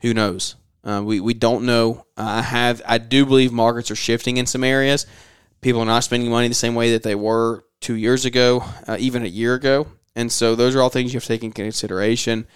who 0.00 0.14
knows? 0.14 0.56
Uh, 0.84 1.02
we, 1.04 1.20
we 1.20 1.34
don't 1.34 1.66
know. 1.66 2.06
I 2.16 2.40
have 2.42 2.80
i 2.86 2.98
do 2.98 3.26
believe 3.26 3.52
markets 3.52 3.90
are 3.90 3.96
shifting 3.96 4.36
in 4.36 4.46
some 4.46 4.64
areas. 4.64 5.06
People 5.60 5.80
are 5.80 5.86
not 5.86 6.04
spending 6.04 6.30
money 6.30 6.48
the 6.48 6.54
same 6.54 6.74
way 6.74 6.92
that 6.92 7.02
they 7.02 7.14
were 7.14 7.64
two 7.80 7.94
years 7.94 8.24
ago 8.24 8.64
uh, 8.86 8.96
even 8.98 9.22
a 9.22 9.26
year 9.26 9.54
ago. 9.54 9.88
And 10.14 10.30
so 10.32 10.54
those 10.54 10.74
are 10.74 10.82
all 10.82 10.88
things 10.88 11.12
you 11.12 11.16
have 11.16 11.24
to 11.24 11.28
take 11.28 11.44
into 11.44 11.62
consideration. 11.62 12.46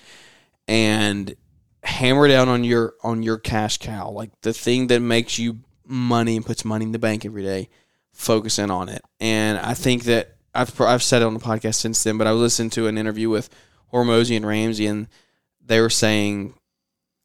And 0.68 1.36
hammer 1.84 2.28
down 2.28 2.48
on 2.48 2.64
your 2.64 2.94
on 3.02 3.22
your 3.22 3.38
cash 3.38 3.78
cow 3.78 4.08
like 4.10 4.30
the 4.42 4.52
thing 4.52 4.86
that 4.86 5.00
makes 5.00 5.38
you 5.38 5.58
money 5.84 6.36
and 6.36 6.46
puts 6.46 6.64
money 6.64 6.84
in 6.84 6.92
the 6.92 6.98
bank 6.98 7.24
every 7.24 7.42
day 7.42 7.68
focusing 8.12 8.70
on 8.70 8.88
it 8.88 9.02
and 9.20 9.58
i 9.58 9.74
think 9.74 10.04
that 10.04 10.36
i've, 10.54 10.80
I've 10.80 11.02
said 11.02 11.22
it 11.22 11.24
on 11.24 11.34
the 11.34 11.40
podcast 11.40 11.76
since 11.76 12.02
then 12.02 12.18
but 12.18 12.26
i 12.26 12.32
listened 12.32 12.72
to 12.72 12.86
an 12.86 12.98
interview 12.98 13.28
with 13.28 13.48
Hormozi 13.92 14.36
and 14.36 14.46
Ramsey, 14.46 14.86
and 14.86 15.08
they 15.64 15.80
were 15.80 15.90
saying 15.90 16.54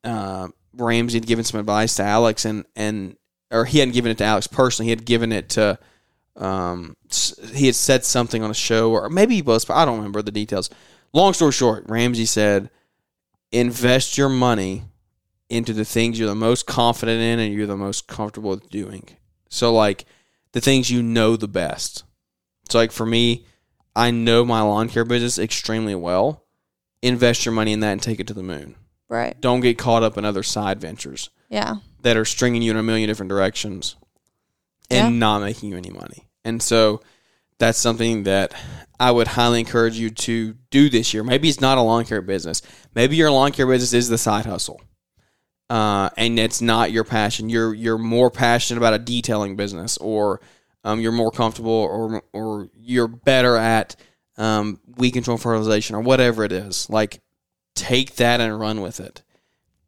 uh, 0.04 0.50
Ramsey 0.73 1.17
had 1.17 1.28
given 1.28 1.45
some 1.45 1.60
advice 1.60 1.95
to 1.95 2.04
Alex, 2.04 2.45
and 2.45 2.65
and 2.76 3.15
or 3.52 3.65
he 3.65 3.80
hadn't 3.80 3.93
given 3.93 4.12
it 4.12 4.17
to 4.17 4.26
Alex 4.26 4.47
personally. 4.47 4.88
He 4.88 4.91
had 4.91 5.06
given 5.06 5.32
it 5.32 5.50
to 5.52 5.80
um, 6.36 6.97
he 7.54 7.67
had 7.67 7.76
said 7.76 8.04
something 8.04 8.43
on 8.43 8.52
a 8.52 8.56
show, 8.56 8.91
or 8.91 9.10
maybe 9.10 9.36
he 9.36 9.41
was. 9.41 9.65
But 9.65 9.76
I 9.76 9.86
don't 9.86 9.97
remember 9.97 10.21
the 10.21 10.32
details. 10.32 10.69
Long 11.13 11.34
story 11.34 11.54
short, 11.54 11.86
Ramsey 11.88 12.26
said, 12.26 12.69
"Invest 13.52 14.17
your 14.17 14.30
money 14.30 14.84
into 15.50 15.71
the 15.71 15.86
things 15.86 16.19
you're 16.19 16.28
the 16.28 16.36
most 16.36 16.65
confident 16.67 17.21
in 17.21 17.39
and 17.39 17.54
you're 17.54 17.65
the 17.65 17.78
most 17.78 18.08
comfortable 18.08 18.50
with 18.52 18.69
doing." 18.69 19.08
So 19.50 19.73
like 19.73 20.06
the 20.53 20.62
things 20.62 20.89
you 20.91 21.01
know 21.03 21.36
the 21.36 21.47
best. 21.47 22.03
So 22.69 22.77
like 22.77 22.91
for 22.91 23.05
me, 23.05 23.45
I 23.95 24.12
know 24.12 24.45
my 24.45 24.62
lawn 24.62 24.89
care 24.89 25.05
business 25.05 25.39
extremely 25.39 25.95
well. 25.95 26.43
Invest 27.01 27.45
your 27.45 27.53
money 27.53 27.73
in 27.73 27.79
that 27.81 27.91
and 27.93 28.01
take 28.01 28.19
it 28.19 28.27
to 28.27 28.33
the 28.33 28.43
moon. 28.43 28.75
Right. 29.10 29.39
Don't 29.39 29.62
get 29.62 29.77
caught 29.77 30.03
up 30.03 30.17
in 30.17 30.25
other 30.25 30.43
side 30.43 30.81
ventures 30.81 31.29
Yeah. 31.49 31.75
that 32.01 32.17
are 32.17 32.25
stringing 32.25 32.62
you 32.62 32.71
in 32.71 32.77
a 32.77 32.83
million 32.83 33.07
different 33.07 33.29
directions 33.29 33.95
and 34.89 35.13
Yeah. 35.13 35.19
not 35.19 35.39
making 35.41 35.69
you 35.69 35.77
any 35.77 35.89
money. 35.91 36.27
And 36.43 36.62
so 36.62 37.01
that's 37.60 37.77
something 37.79 38.23
that 38.23 38.53
I 38.99 39.12
would 39.12 39.27
highly 39.29 39.60
encourage 39.60 39.97
you 39.97 40.10
to 40.10 40.55
do 40.71 40.89
this 40.89 41.13
year. 41.13 41.23
Maybe 41.23 41.49
it's 41.49 41.62
not 41.62 41.77
a 41.77 41.81
lawn 41.81 42.05
care 42.05 42.21
business. 42.21 42.62
Maybe 42.95 43.15
your 43.15 43.31
lawn 43.31 43.51
care 43.51 43.67
business 43.67 43.93
is 43.93 44.10
the 44.10 44.17
side 44.17 44.45
hustle. 44.45 44.81
Uh, 45.69 46.10
and 46.15 46.39
it's 46.39 46.62
not 46.62 46.91
your 46.91 47.03
passion. 47.03 47.49
You're 47.49 47.73
you're 47.73 47.97
more 47.97 48.32
passionate 48.32 48.77
about 48.77 48.93
a 48.93 48.99
detailing 48.99 49.56
business, 49.56 49.97
or 49.97 50.39
um, 50.84 51.01
you're 51.01 51.12
more 51.12 51.32
comfortable, 51.32 51.71
or 51.71 52.23
or 52.32 52.69
you're 52.73 53.10
better 53.10 53.58
at 53.58 53.95
um, 54.38 54.80
weed 54.95 55.12
control 55.12 55.38
fertilization, 55.38 55.95
or 55.95 56.01
whatever 56.01 56.45
it 56.45 56.53
is. 56.53 56.89
Like, 56.89 57.19
take 57.75 58.15
that 58.15 58.39
and 58.39 58.58
run 58.58 58.80
with 58.80 59.01
it, 59.01 59.23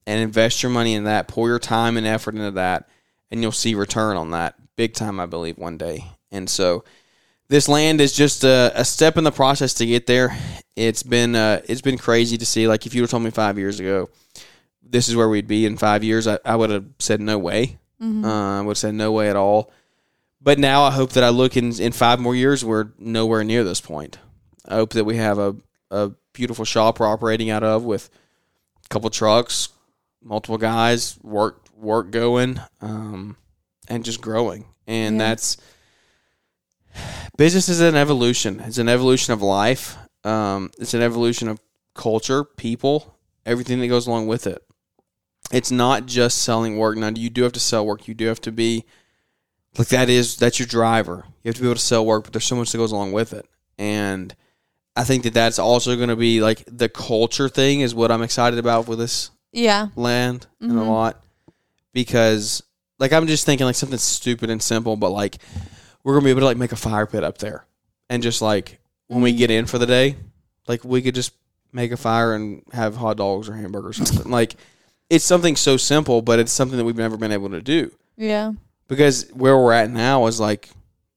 and 0.05 0.21
invest 0.21 0.63
your 0.63 0.71
money 0.71 0.95
in 0.95 1.05
that. 1.05 1.29
Pour 1.29 1.47
your 1.47 1.59
time 1.59 1.95
and 1.95 2.05
effort 2.05 2.35
into 2.35 2.51
that, 2.51 2.89
and 3.31 3.41
you'll 3.41 3.53
see 3.53 3.73
return 3.73 4.17
on 4.17 4.31
that 4.31 4.55
big 4.75 4.93
time. 4.93 5.19
I 5.19 5.27
believe 5.27 5.57
one 5.57 5.77
day. 5.77 6.03
And 6.31 6.49
so, 6.49 6.83
this 7.47 7.69
land 7.69 8.01
is 8.01 8.13
just 8.13 8.43
a, 8.43 8.71
a 8.75 8.83
step 8.83 9.17
in 9.17 9.23
the 9.23 9.31
process 9.31 9.73
to 9.75 9.85
get 9.85 10.07
there. 10.07 10.37
It's 10.75 11.03
been 11.03 11.35
uh, 11.35 11.61
it's 11.69 11.81
been 11.81 11.97
crazy 11.97 12.37
to 12.37 12.45
see. 12.45 12.67
Like 12.67 12.85
if 12.85 12.93
you 12.93 13.01
would 13.01 13.05
have 13.05 13.11
told 13.11 13.23
me 13.23 13.31
five 13.31 13.57
years 13.57 13.79
ago, 13.79 14.09
this 14.89 15.07
is 15.07 15.15
where 15.15 15.29
we'd 15.29 15.47
be 15.47 15.65
in 15.65 15.77
five 15.77 16.03
years, 16.03 16.27
I, 16.27 16.39
I 16.43 16.55
would 16.55 16.69
have 16.69 16.85
said 16.99 17.21
no 17.21 17.37
way. 17.37 17.77
Mm-hmm. 18.01 18.25
Uh, 18.25 18.59
I 18.59 18.61
would 18.61 18.71
have 18.71 18.77
said 18.77 18.95
no 18.95 19.11
way 19.11 19.29
at 19.29 19.35
all. 19.35 19.71
But 20.41 20.57
now 20.57 20.83
I 20.83 20.91
hope 20.91 21.11
that 21.11 21.23
I 21.23 21.29
look 21.29 21.57
in 21.57 21.79
in 21.79 21.91
five 21.91 22.19
more 22.19 22.35
years, 22.35 22.63
we're 22.63 22.89
nowhere 22.97 23.43
near 23.43 23.63
this 23.63 23.81
point. 23.81 24.17
I 24.67 24.75
hope 24.75 24.93
that 24.93 25.05
we 25.05 25.17
have 25.17 25.37
a 25.37 25.55
a 25.91 26.11
beautiful 26.33 26.63
shop 26.65 26.99
we're 26.99 27.07
operating 27.07 27.49
out 27.49 27.63
of 27.63 27.83
with 27.83 28.09
a 28.85 28.87
couple 28.89 29.09
trucks, 29.09 29.69
multiple 30.23 30.57
guys, 30.57 31.19
work 31.23 31.61
work 31.75 32.11
going, 32.11 32.59
um, 32.81 33.35
and 33.89 34.05
just 34.05 34.21
growing. 34.21 34.65
And 34.87 35.15
Yeah. 35.17 35.27
that's 35.29 35.57
business 37.37 37.69
is 37.69 37.81
an 37.81 37.95
evolution. 37.95 38.59
It's 38.61 38.77
an 38.77 38.89
evolution 38.89 39.33
of 39.33 39.41
life. 39.41 39.97
Um, 40.23 40.71
it's 40.79 40.93
an 40.93 41.01
evolution 41.01 41.47
of 41.47 41.59
culture, 41.95 42.43
people, 42.43 43.15
everything 43.45 43.79
that 43.79 43.87
goes 43.87 44.07
along 44.07 44.27
with 44.27 44.47
it. 44.47 44.63
It's 45.51 45.71
not 45.71 46.05
just 46.05 46.43
selling 46.43 46.77
work. 46.77 46.97
Now 46.97 47.09
you 47.09 47.29
do 47.29 47.43
have 47.43 47.53
to 47.53 47.59
sell 47.59 47.85
work. 47.85 48.07
You 48.07 48.13
do 48.13 48.27
have 48.27 48.41
to 48.41 48.51
be 48.51 48.85
like 49.77 49.87
that 49.89 50.09
is 50.09 50.37
that's 50.37 50.59
your 50.59 50.67
driver. 50.67 51.25
You 51.43 51.49
have 51.49 51.55
to 51.55 51.61
be 51.61 51.67
able 51.67 51.75
to 51.75 51.81
sell 51.81 52.05
work, 52.05 52.23
but 52.23 52.33
there's 52.33 52.45
so 52.45 52.55
much 52.55 52.71
that 52.71 52.77
goes 52.77 52.91
along 52.91 53.11
with 53.13 53.33
it. 53.33 53.45
And 53.77 54.35
I 54.95 55.03
think 55.03 55.23
that 55.23 55.33
that's 55.33 55.57
also 55.59 55.95
going 55.95 56.09
to 56.09 56.15
be 56.15 56.41
like 56.41 56.63
the 56.67 56.89
culture 56.89 57.49
thing 57.49 57.79
is 57.81 57.95
what 57.95 58.11
I'm 58.11 58.21
excited 58.21 58.59
about 58.59 58.87
with 58.87 58.99
this 58.99 59.31
Yeah. 59.51 59.87
land 59.95 60.47
and 60.61 60.71
a 60.71 60.75
Mhm. 60.75 60.87
lot 60.87 61.23
because 61.93 62.61
like 62.99 63.13
I'm 63.13 63.27
just 63.27 63.45
thinking 63.45 63.65
like 63.65 63.75
something 63.75 63.97
stupid 63.97 64.49
and 64.49 64.61
simple, 64.61 64.95
but 64.95 65.09
like 65.11 65.37
we're 66.03 66.13
gonna 66.13 66.25
be 66.25 66.29
able 66.31 66.41
to 66.41 66.45
like 66.45 66.57
make 66.57 66.71
a 66.71 66.75
fire 66.77 67.05
pit 67.05 67.23
up 67.23 67.37
there 67.39 67.65
and 68.09 68.21
just 68.21 68.41
like 68.41 68.79
when 69.07 69.21
we 69.21 69.33
Mhm. 69.33 69.37
get 69.37 69.51
in 69.51 69.65
for 69.65 69.77
the 69.77 69.85
day, 69.87 70.17
like 70.67 70.83
we 70.83 71.01
could 71.01 71.15
just 71.15 71.31
make 71.71 71.91
a 71.91 71.97
fire 71.97 72.33
and 72.33 72.61
have 72.73 72.97
hot 72.97 73.17
dogs 73.17 73.47
or 73.49 73.53
hamburgers 73.53 73.99
or 74.01 74.05
something. 74.05 74.31
like 74.31 74.55
it's 75.09 75.25
something 75.25 75.55
so 75.55 75.77
simple, 75.77 76.21
but 76.21 76.39
it's 76.39 76.51
something 76.51 76.77
that 76.77 76.85
we've 76.85 76.95
never 76.97 77.17
been 77.17 77.31
able 77.31 77.49
to 77.49 77.61
do 77.61 77.91
Yeah. 78.17 78.53
because 78.87 79.29
where 79.33 79.57
we're 79.57 79.73
at 79.73 79.89
now 79.89 80.25
is 80.27 80.39
like 80.39 80.69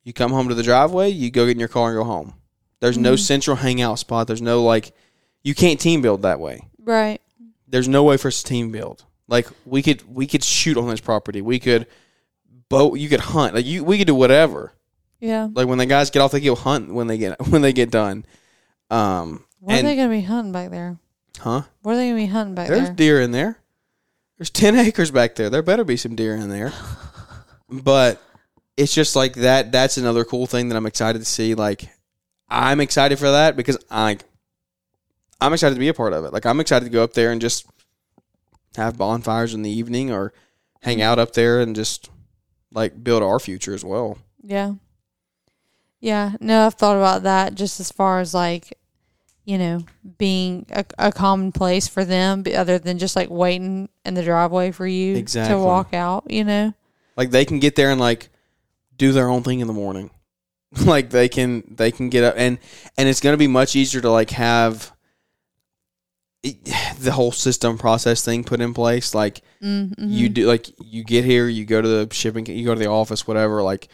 you 0.04 0.12
come 0.12 0.32
home 0.32 0.48
to 0.48 0.54
the 0.54 0.62
driveway, 0.62 1.10
you 1.10 1.30
go 1.30 1.44
get 1.46 1.52
in 1.52 1.58
your 1.60 1.68
car 1.68 1.90
and 1.90 1.96
go 1.98 2.04
home. 2.04 2.34
There's 2.80 2.98
no 2.98 3.14
Mhm. 3.14 3.18
central 3.20 3.56
hangout 3.56 3.98
spot. 3.98 4.26
There's 4.26 4.42
no 4.42 4.62
like 4.62 4.92
you 5.44 5.54
can't 5.54 5.78
team 5.80 6.02
build 6.02 6.22
that 6.22 6.40
way 6.40 6.62
Right. 6.82 7.20
there's 7.68 7.88
no 7.88 8.02
way 8.04 8.16
for 8.16 8.28
us 8.28 8.42
to 8.42 8.48
team 8.48 8.70
build. 8.72 9.04
Like 9.28 9.46
we 9.64 9.82
could 9.82 10.02
we 10.14 10.26
could 10.26 10.42
shoot 10.44 10.76
on 10.76 10.88
this 10.88 11.00
property. 11.00 11.40
We 11.40 11.58
could 11.58 11.86
boat. 12.68 12.98
You 12.98 13.08
could 13.08 13.20
hunt. 13.20 13.54
Like 13.54 13.64
you, 13.66 13.84
we 13.84 13.98
could 13.98 14.06
do 14.06 14.14
whatever. 14.14 14.72
Yeah. 15.20 15.48
Like 15.54 15.68
when 15.68 15.78
the 15.78 15.86
guys 15.86 16.10
get 16.10 16.20
off, 16.20 16.32
they 16.32 16.40
go 16.40 16.54
hunt 16.54 16.92
when 16.92 17.06
they 17.06 17.18
get 17.18 17.40
when 17.48 17.62
they 17.62 17.72
get 17.72 17.90
done. 17.90 18.24
Um, 18.90 19.44
What 19.60 19.78
are 19.78 19.82
they 19.82 19.94
going 19.96 20.08
to 20.10 20.14
be 20.16 20.22
hunting 20.22 20.52
back 20.52 20.70
there? 20.70 20.98
huh? 21.38 21.62
What 21.82 21.92
are 21.92 21.96
they 21.96 22.08
going 22.10 22.16
to 22.16 22.22
be 22.26 22.32
hunting 22.32 22.54
back 22.54 22.66
There's 22.68 22.80
there? 22.80 22.86
There's 22.88 22.96
deer 22.96 23.20
in 23.20 23.30
there. 23.30 23.56
There's 24.42 24.50
ten 24.50 24.74
acres 24.86 25.12
back 25.12 25.36
there. 25.36 25.48
There 25.50 25.62
better 25.62 25.84
be 25.84 25.96
some 25.96 26.16
deer 26.16 26.34
in 26.34 26.48
there. 26.48 26.72
but 27.70 28.20
it's 28.76 28.92
just 28.92 29.14
like 29.14 29.34
that. 29.34 29.70
That's 29.70 29.98
another 29.98 30.24
cool 30.24 30.48
thing 30.48 30.68
that 30.68 30.74
I'm 30.74 30.84
excited 30.84 31.20
to 31.20 31.24
see. 31.24 31.54
Like 31.54 31.88
I'm 32.48 32.80
excited 32.80 33.20
for 33.20 33.30
that 33.30 33.54
because 33.54 33.78
I 33.88 34.18
I'm 35.40 35.52
excited 35.52 35.76
to 35.76 35.78
be 35.78 35.86
a 35.86 35.94
part 35.94 36.12
of 36.12 36.24
it. 36.24 36.32
Like 36.32 36.44
I'm 36.44 36.58
excited 36.58 36.86
to 36.86 36.90
go 36.90 37.04
up 37.04 37.12
there 37.12 37.30
and 37.30 37.40
just 37.40 37.68
have 38.74 38.98
bonfires 38.98 39.54
in 39.54 39.62
the 39.62 39.70
evening 39.70 40.10
or 40.10 40.32
hang 40.80 41.00
out 41.00 41.20
up 41.20 41.34
there 41.34 41.60
and 41.60 41.76
just 41.76 42.10
like 42.72 43.04
build 43.04 43.22
our 43.22 43.38
future 43.38 43.74
as 43.74 43.84
well. 43.84 44.18
Yeah. 44.42 44.74
Yeah. 46.00 46.32
No, 46.40 46.66
I've 46.66 46.74
thought 46.74 46.96
about 46.96 47.22
that 47.22 47.54
just 47.54 47.78
as 47.78 47.92
far 47.92 48.18
as 48.18 48.34
like, 48.34 48.76
you 49.44 49.58
know, 49.58 49.84
being 50.18 50.66
a, 50.70 50.84
a 50.98 51.12
common 51.12 51.52
place 51.52 51.88
for 51.88 52.04
them, 52.04 52.44
other 52.54 52.78
than 52.78 52.98
just 52.98 53.16
like 53.16 53.28
waiting 53.30 53.88
in 54.04 54.14
the 54.14 54.22
driveway 54.22 54.70
for 54.70 54.86
you 54.86 55.16
Exactly. 55.16 55.54
to 55.54 55.60
walk 55.60 55.92
out, 55.94 56.30
you 56.30 56.44
know? 56.44 56.72
Like 57.16 57.30
they 57.30 57.44
can 57.44 57.58
get 57.58 57.74
there 57.76 57.90
and 57.90 58.00
like 58.00 58.28
do 58.96 59.12
their 59.12 59.28
own 59.28 59.42
thing 59.42 59.60
in 59.60 59.66
the 59.66 59.72
morning. 59.72 60.10
like 60.86 61.10
they 61.10 61.28
can 61.28 61.62
they 61.68 61.90
can 61.90 62.08
get 62.08 62.24
up 62.24 62.34
and 62.38 62.58
and 62.96 63.06
it's 63.08 63.20
going 63.20 63.34
to 63.34 63.38
be 63.38 63.46
much 63.48 63.76
easier 63.76 64.00
to 64.00 64.10
like 64.10 64.30
have 64.30 64.90
it- 66.42 66.64
the 66.98 67.12
whole 67.12 67.32
system 67.32 67.76
process 67.78 68.24
thing 68.24 68.44
put 68.44 68.60
in 68.60 68.72
place 68.74 69.14
like 69.14 69.42
Mm-hmm. 69.62 70.08
you 70.08 70.28
do 70.28 70.46
like 70.48 70.66
you 70.84 71.04
get 71.04 71.24
here 71.24 71.46
you 71.46 71.64
go 71.64 71.80
to 71.80 71.86
the 71.86 72.08
shipping 72.12 72.46
you 72.46 72.64
go 72.64 72.74
to 72.74 72.80
the 72.80 72.88
office 72.88 73.28
whatever 73.28 73.62
like 73.62 73.86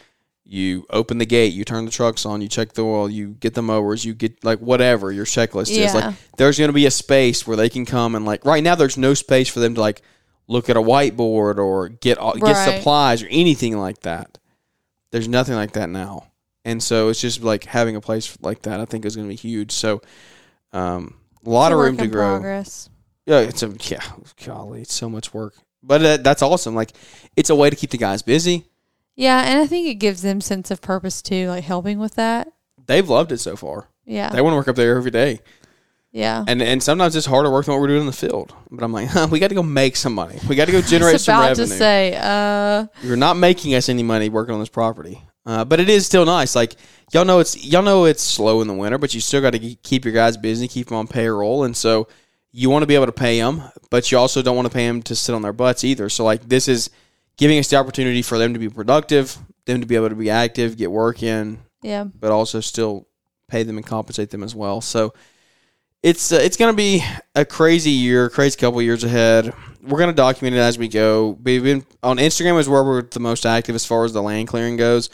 you 0.51 0.87
open 0.91 1.19
the 1.19 1.27
gate 1.27 1.53
you 1.53 1.65
turn 1.65 1.85
the 1.85 1.91
trucks 1.91 2.25
on 2.25 2.41
you 2.41 2.49
check 2.49 2.73
the 2.73 2.83
oil 2.83 3.09
you 3.09 3.29
get 3.41 3.53
the 3.55 3.63
mowers 3.63 4.05
you 4.05 4.15
get 4.15 4.43
like 4.43 4.59
whatever 4.61 5.13
your 5.13 5.27
checklist 5.27 5.71
is 5.71 5.95
like 5.95 6.15
there's 6.39 6.57
going 6.57 6.69
to 6.69 6.75
be 6.75 6.87
a 6.87 6.91
space 6.91 7.47
where 7.47 7.57
they 7.57 7.69
can 7.69 7.85
come 7.85 8.15
and 8.15 8.25
like 8.25 8.45
right 8.45 8.65
now 8.65 8.75
there's 8.75 8.97
no 8.97 9.13
space 9.13 9.49
for 9.49 9.61
them 9.61 9.75
to 9.75 9.81
like 9.81 10.01
look 10.47 10.71
at 10.71 10.77
a 10.77 10.81
whiteboard 10.81 11.59
or 11.59 11.91
get 11.91 12.17
all 12.17 12.33
get 12.33 12.55
supplies 12.55 13.23
or 13.23 13.27
anything 13.29 13.77
like 13.77 14.01
that 14.01 14.39
there's 15.11 15.29
nothing 15.29 15.55
like 15.55 15.73
that 15.73 15.91
now 15.91 16.27
and 16.65 16.83
so 16.83 17.11
it's 17.11 17.21
just 17.21 17.43
like 17.43 17.65
having 17.65 17.95
a 17.95 18.01
place 18.01 18.39
like 18.41 18.63
that 18.63 18.81
i 18.81 18.87
think 18.87 19.05
is 19.05 19.15
going 19.15 19.29
to 19.29 19.33
be 19.33 19.37
huge 19.37 19.71
so 19.71 20.01
um 20.73 21.15
a 21.45 21.51
lot 21.51 21.73
of 21.73 21.79
room 21.79 21.97
to 21.97 22.07
grow 22.07 22.37
Progress. 22.37 22.91
yeah, 23.27 23.41
it's 23.41 23.63
a 23.63 23.75
yeah, 23.83 24.03
golly, 24.45 24.83
it's 24.83 24.95
so 24.95 25.09
much 25.09 25.33
work. 25.33 25.55
But 25.83 26.05
uh, 26.05 26.17
that's 26.19 26.43
awesome. 26.43 26.75
Like 26.75 26.93
it's 27.37 27.51
a 27.51 27.55
way 27.55 27.71
to 27.71 27.77
keep 27.77 27.91
the 27.91 27.99
guys 27.99 28.23
busy. 28.23 28.67
Yeah, 29.19 29.43
and 29.45 29.59
I 29.61 29.67
think 29.67 29.89
it 29.89 29.97
gives 29.97 30.23
them 30.23 30.41
sense 30.41 30.71
of 30.71 30.81
purpose 30.81 31.21
too, 31.23 31.49
like 31.49 31.65
helping 31.65 31.99
with 31.99 32.15
that. 32.15 32.53
They've 32.87 33.07
loved 33.09 33.33
it 33.33 33.39
so 33.39 33.57
far. 33.57 33.89
Yeah. 34.07 34.31
They 34.31 34.41
want 34.41 34.53
to 34.53 34.57
work 34.57 34.69
up 34.69 34.77
there 34.77 34.97
every 34.97 35.11
day. 35.11 35.41
yeah. 36.13 36.45
And 36.47 36.63
and 36.63 36.81
sometimes 36.81 37.17
it's 37.17 37.27
harder 37.27 37.51
work 37.51 37.67
than 37.67 37.75
what 37.75 37.81
we're 37.81 37.89
doing 37.89 38.03
in 38.03 38.07
the 38.07 38.13
field. 38.13 38.55
But 38.71 38.85
I'm 38.85 38.93
like, 38.93 39.09
huh, 39.17 39.27
we 39.29 39.41
got 39.41 39.49
to 39.49 39.57
go 39.57 39.63
make 39.65 39.97
some 39.97 40.15
money. 40.15 40.39
We 40.49 40.55
got 40.55 40.65
to 40.71 40.73
go 40.73 40.81
generate 40.81 41.21
some 41.21 41.41
revenue. 41.41 41.67
to 41.67 41.67
say, 41.67 42.17
uh, 42.17 42.87
You're 43.03 43.17
not 43.17 43.37
making 43.37 43.75
us 43.75 43.89
any 43.89 44.05
money 44.05 44.29
working 44.29 44.55
on 44.55 44.61
this 44.61 44.69
property. 44.69 45.21
Uh, 45.45 45.65
but 45.65 45.81
it 45.81 45.89
is 45.89 46.07
still 46.07 46.25
nice. 46.25 46.55
Like 46.55 46.77
y'all 47.13 47.25
know 47.25 47.41
it's 47.41 47.57
y'all 47.65 47.83
know 47.83 48.05
it's 48.05 48.23
slow 48.23 48.61
in 48.61 48.69
the 48.69 48.75
winter, 48.75 48.99
but 48.99 49.15
you 49.15 49.21
still 49.21 49.41
got 49.41 49.51
to 49.55 49.59
keep 49.59 50.05
your 50.05 50.15
guys 50.15 50.37
busy, 50.37 50.69
keep 50.69 50.87
them 50.89 50.97
on 50.97 51.09
payroll, 51.09 51.65
and 51.65 51.77
so 51.77 52.07
you 52.53 52.71
want 52.71 52.85
to 52.85 52.87
be 52.87 52.95
able 52.95 53.07
to 53.07 53.13
pay 53.13 53.41
them, 53.41 53.63
but 53.91 54.13
you 54.13 54.19
also 54.19 54.43
don't 54.43 54.55
want 54.57 54.69
to 54.69 54.73
pay 54.73 54.87
them 54.87 55.03
to 55.03 55.17
sit 55.17 55.35
on 55.35 55.43
their 55.43 55.53
butts 55.53 55.83
either. 55.85 56.09
So 56.09 56.25
like 56.25 56.49
this 56.49 56.69
is 56.69 56.91
giving 57.39 57.59
us 57.59 57.69
the 57.69 57.77
opportunity 57.77 58.21
for 58.21 58.37
them 58.37 58.53
to 58.53 58.59
be 58.59 58.69
productive, 58.69 59.39
them 59.65 59.81
to 59.81 59.87
be 59.87 59.97
able 59.97 60.11
to 60.11 60.15
be 60.15 60.29
active, 60.29 60.77
get 60.77 60.91
work 60.91 61.23
in, 61.23 61.59
yeah. 61.83 62.05
but 62.05 62.31
also 62.31 62.61
still 62.61 63.07
pay 63.49 63.63
them 63.63 63.79
and 63.79 63.87
compensate 63.87 64.31
them 64.31 64.43
as 64.43 64.55
well. 64.55 64.83
So 64.83 65.15
it's 66.03 66.31
uh, 66.33 66.37
it's 66.37 66.57
going 66.57 66.73
to 66.73 66.77
be 66.77 67.03
a 67.35 67.45
crazy 67.45 67.91
year, 67.91 68.29
crazy 68.29 68.59
couple 68.59 68.83
years 68.83 69.05
ahead. 69.05 69.53
We're 69.83 69.99
going 69.99 70.11
to 70.11 70.17
document 70.17 70.57
it 70.57 70.61
as 70.61 70.79
we 70.79 70.89
go. 70.89 71.39
We've 71.43 71.63
been 71.63 71.85
on 72.03 72.19
Instagram 72.19 72.59
is 72.59 72.69
where 72.69 72.85
we're 72.85 73.03
the 73.03 73.21
most 73.21 73.47
active 73.47 73.75
as 73.75 73.87
far 73.87 74.05
as 74.05 74.13
the 74.13 74.23
land 74.23 74.49
clearing 74.49 74.77
goes. 74.77 75.09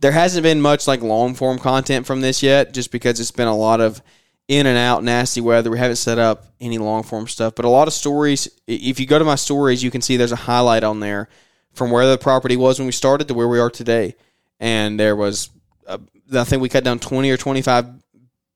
There 0.00 0.12
hasn't 0.12 0.42
been 0.42 0.60
much 0.60 0.86
like 0.86 1.00
long 1.00 1.34
form 1.34 1.58
content 1.58 2.06
from 2.06 2.20
this 2.20 2.42
yet, 2.42 2.74
just 2.74 2.90
because 2.90 3.20
it's 3.20 3.30
been 3.30 3.48
a 3.48 3.56
lot 3.56 3.80
of 3.80 4.02
in 4.48 4.66
and 4.66 4.78
out, 4.78 5.02
nasty 5.02 5.40
weather. 5.40 5.70
We 5.70 5.78
haven't 5.78 5.96
set 5.96 6.18
up 6.18 6.46
any 6.60 6.78
long 6.78 7.02
form 7.02 7.28
stuff, 7.28 7.54
but 7.54 7.64
a 7.64 7.70
lot 7.70 7.88
of 7.88 7.94
stories. 7.94 8.48
If 8.66 9.00
you 9.00 9.06
go 9.06 9.18
to 9.18 9.24
my 9.24 9.34
stories, 9.36 9.82
you 9.82 9.90
can 9.90 10.02
see 10.02 10.16
there's 10.16 10.32
a 10.32 10.36
highlight 10.36 10.84
on 10.84 11.00
there 11.00 11.28
from 11.76 11.90
where 11.90 12.06
the 12.06 12.18
property 12.18 12.56
was 12.56 12.78
when 12.78 12.86
we 12.86 12.92
started 12.92 13.28
to 13.28 13.34
where 13.34 13.46
we 13.46 13.60
are 13.60 13.70
today. 13.70 14.16
And 14.58 14.98
there 14.98 15.14
was, 15.14 15.50
uh, 15.86 15.98
I 16.34 16.44
think 16.44 16.62
we 16.62 16.70
cut 16.70 16.84
down 16.84 16.98
20 16.98 17.30
or 17.30 17.36
25 17.36 17.86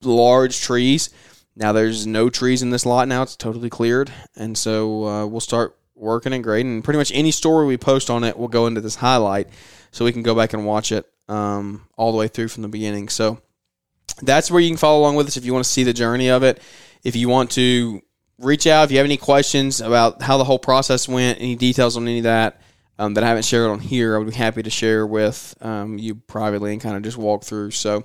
large 0.02 0.60
trees. 0.60 1.10
Now 1.54 1.72
there's 1.72 2.06
no 2.06 2.30
trees 2.30 2.62
in 2.62 2.70
this 2.70 2.86
lot 2.86 3.06
now. 3.06 3.22
It's 3.22 3.36
totally 3.36 3.68
cleared. 3.68 4.10
And 4.34 4.56
so 4.56 5.04
uh, 5.06 5.26
we'll 5.26 5.40
start 5.40 5.76
working 5.94 6.32
and 6.32 6.42
grading. 6.42 6.72
And 6.72 6.82
pretty 6.82 6.96
much 6.96 7.12
any 7.14 7.30
story 7.30 7.66
we 7.66 7.76
post 7.76 8.08
on 8.08 8.24
it 8.24 8.38
will 8.38 8.48
go 8.48 8.66
into 8.66 8.80
this 8.80 8.96
highlight 8.96 9.48
so 9.90 10.06
we 10.06 10.12
can 10.12 10.22
go 10.22 10.34
back 10.34 10.54
and 10.54 10.64
watch 10.64 10.90
it 10.90 11.06
um, 11.28 11.86
all 11.98 12.12
the 12.12 12.18
way 12.18 12.26
through 12.26 12.48
from 12.48 12.62
the 12.62 12.68
beginning. 12.68 13.10
So 13.10 13.42
that's 14.22 14.50
where 14.50 14.62
you 14.62 14.70
can 14.70 14.78
follow 14.78 15.00
along 15.00 15.16
with 15.16 15.26
us 15.26 15.36
if 15.36 15.44
you 15.44 15.52
want 15.52 15.66
to 15.66 15.70
see 15.70 15.84
the 15.84 15.92
journey 15.92 16.30
of 16.30 16.42
it. 16.42 16.62
If 17.04 17.16
you 17.16 17.28
want 17.28 17.50
to 17.52 18.00
reach 18.38 18.66
out, 18.66 18.84
if 18.84 18.92
you 18.92 18.96
have 18.96 19.04
any 19.04 19.18
questions 19.18 19.82
about 19.82 20.22
how 20.22 20.38
the 20.38 20.44
whole 20.44 20.58
process 20.58 21.06
went, 21.06 21.38
any 21.38 21.56
details 21.56 21.98
on 21.98 22.08
any 22.08 22.18
of 22.18 22.24
that 22.24 22.62
um, 23.00 23.14
that 23.14 23.24
I 23.24 23.28
haven't 23.28 23.44
shared 23.44 23.70
on 23.70 23.80
here, 23.80 24.14
I 24.14 24.18
would 24.18 24.28
be 24.28 24.34
happy 24.34 24.62
to 24.62 24.70
share 24.70 25.06
with 25.06 25.54
um, 25.60 25.98
you 25.98 26.14
privately 26.14 26.72
and 26.72 26.80
kind 26.80 26.96
of 26.96 27.02
just 27.02 27.16
walk 27.16 27.44
through. 27.44 27.70
So 27.70 28.04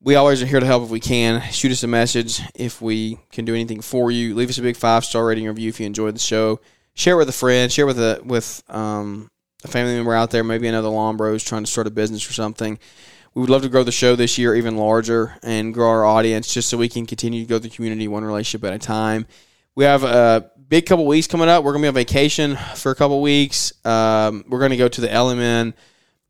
we 0.00 0.16
always 0.16 0.42
are 0.42 0.46
here 0.46 0.60
to 0.60 0.66
help 0.66 0.84
if 0.84 0.90
we 0.90 1.00
can. 1.00 1.40
Shoot 1.50 1.72
us 1.72 1.82
a 1.82 1.88
message 1.88 2.40
if 2.54 2.82
we 2.82 3.18
can 3.30 3.44
do 3.44 3.54
anything 3.54 3.80
for 3.80 4.10
you. 4.10 4.34
Leave 4.34 4.50
us 4.50 4.58
a 4.58 4.62
big 4.62 4.76
five 4.76 5.04
star 5.04 5.26
rating 5.26 5.46
review 5.46 5.70
if 5.70 5.80
you 5.80 5.86
enjoyed 5.86 6.14
the 6.14 6.20
show. 6.20 6.60
Share 6.94 7.16
with 7.16 7.28
a 7.28 7.32
friend. 7.32 7.72
Share 7.72 7.86
with 7.86 7.98
a 7.98 8.20
with 8.24 8.62
um, 8.68 9.30
a 9.64 9.68
family 9.68 9.94
member 9.94 10.14
out 10.14 10.30
there, 10.30 10.44
maybe 10.44 10.68
another 10.68 10.88
lawn 10.88 11.16
bros 11.16 11.42
trying 11.42 11.64
to 11.64 11.70
start 11.70 11.86
a 11.86 11.90
business 11.90 12.28
or 12.28 12.32
something 12.32 12.78
we 13.34 13.40
would 13.40 13.50
love 13.50 13.62
to 13.62 13.68
grow 13.68 13.82
the 13.82 13.92
show 13.92 14.14
this 14.14 14.36
year 14.36 14.54
even 14.54 14.76
larger 14.76 15.36
and 15.42 15.72
grow 15.72 15.88
our 15.88 16.04
audience 16.04 16.52
just 16.52 16.68
so 16.68 16.76
we 16.76 16.88
can 16.88 17.06
continue 17.06 17.42
to 17.42 17.48
grow 17.48 17.58
the 17.58 17.70
community 17.70 18.06
one 18.08 18.24
relationship 18.24 18.66
at 18.66 18.74
a 18.74 18.78
time. 18.78 19.26
We 19.74 19.84
have 19.84 20.04
a 20.04 20.50
big 20.68 20.86
couple 20.86 21.06
weeks 21.06 21.26
coming 21.26 21.48
up. 21.48 21.64
We're 21.64 21.72
going 21.72 21.82
to 21.82 21.86
be 21.86 21.88
on 21.88 21.94
vacation 21.94 22.56
for 22.76 22.92
a 22.92 22.94
couple 22.94 23.20
weeks. 23.20 23.72
Um, 23.84 24.44
we're 24.48 24.58
going 24.58 24.70
to 24.70 24.76
go 24.76 24.88
to 24.88 25.00
the 25.00 25.08
LMN 25.08 25.74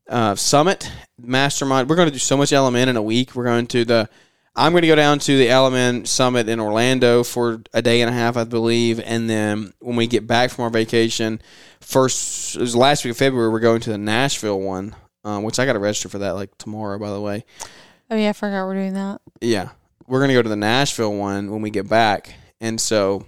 uh, 0.08 0.34
Summit 0.34 0.90
Mastermind. 1.18 1.88
We're 1.88 1.96
going 1.96 2.08
to 2.08 2.12
do 2.12 2.18
so 2.18 2.36
much 2.36 2.50
LMN 2.50 2.88
in 2.88 2.96
a 2.96 3.02
week. 3.02 3.34
We're 3.34 3.44
going 3.44 3.66
to 3.68 3.84
the 3.84 4.08
I'm 4.54 4.72
going 4.72 4.82
to 4.82 4.88
go 4.88 4.96
down 4.96 5.18
to 5.20 5.38
the 5.38 5.46
LMN 5.46 6.06
Summit 6.06 6.46
in 6.48 6.60
Orlando 6.60 7.24
for 7.24 7.62
a 7.72 7.80
day 7.80 8.02
and 8.02 8.10
a 8.10 8.12
half, 8.12 8.36
I 8.36 8.44
believe, 8.44 9.00
and 9.00 9.30
then 9.30 9.72
when 9.78 9.96
we 9.96 10.06
get 10.06 10.26
back 10.26 10.50
from 10.50 10.64
our 10.64 10.70
vacation, 10.70 11.40
first 11.80 12.56
it 12.56 12.60
was 12.60 12.76
last 12.76 13.02
week 13.02 13.12
of 13.12 13.16
February, 13.16 13.50
we're 13.50 13.60
going 13.60 13.80
to 13.80 13.90
the 13.90 13.96
Nashville 13.96 14.60
one 14.60 14.94
um, 15.24 15.42
which 15.42 15.58
I 15.58 15.66
got 15.66 15.74
to 15.74 15.78
register 15.78 16.08
for 16.08 16.18
that 16.18 16.32
like 16.32 16.56
tomorrow, 16.58 16.98
by 16.98 17.10
the 17.10 17.20
way. 17.20 17.44
Oh 18.10 18.16
yeah, 18.16 18.30
I 18.30 18.32
forgot 18.32 18.66
we're 18.66 18.74
doing 18.74 18.94
that. 18.94 19.20
Yeah, 19.40 19.70
we're 20.06 20.20
gonna 20.20 20.34
go 20.34 20.42
to 20.42 20.48
the 20.48 20.56
Nashville 20.56 21.14
one 21.14 21.50
when 21.50 21.62
we 21.62 21.70
get 21.70 21.88
back, 21.88 22.34
and 22.60 22.80
so 22.80 23.26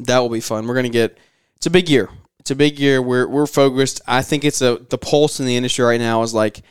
that 0.00 0.18
will 0.18 0.28
be 0.28 0.40
fun. 0.40 0.66
We're 0.66 0.74
gonna 0.74 0.88
get. 0.88 1.18
It's 1.56 1.66
a 1.66 1.70
big 1.70 1.88
year. 1.88 2.08
It's 2.38 2.50
a 2.50 2.56
big 2.56 2.78
year. 2.78 3.00
We're 3.02 3.26
we're 3.26 3.46
focused. 3.46 4.00
I 4.06 4.22
think 4.22 4.44
it's 4.44 4.62
a 4.62 4.78
the 4.88 4.98
pulse 4.98 5.40
in 5.40 5.46
the 5.46 5.56
industry 5.56 5.84
right 5.84 6.00
now 6.00 6.22
is 6.22 6.34
like 6.34 6.62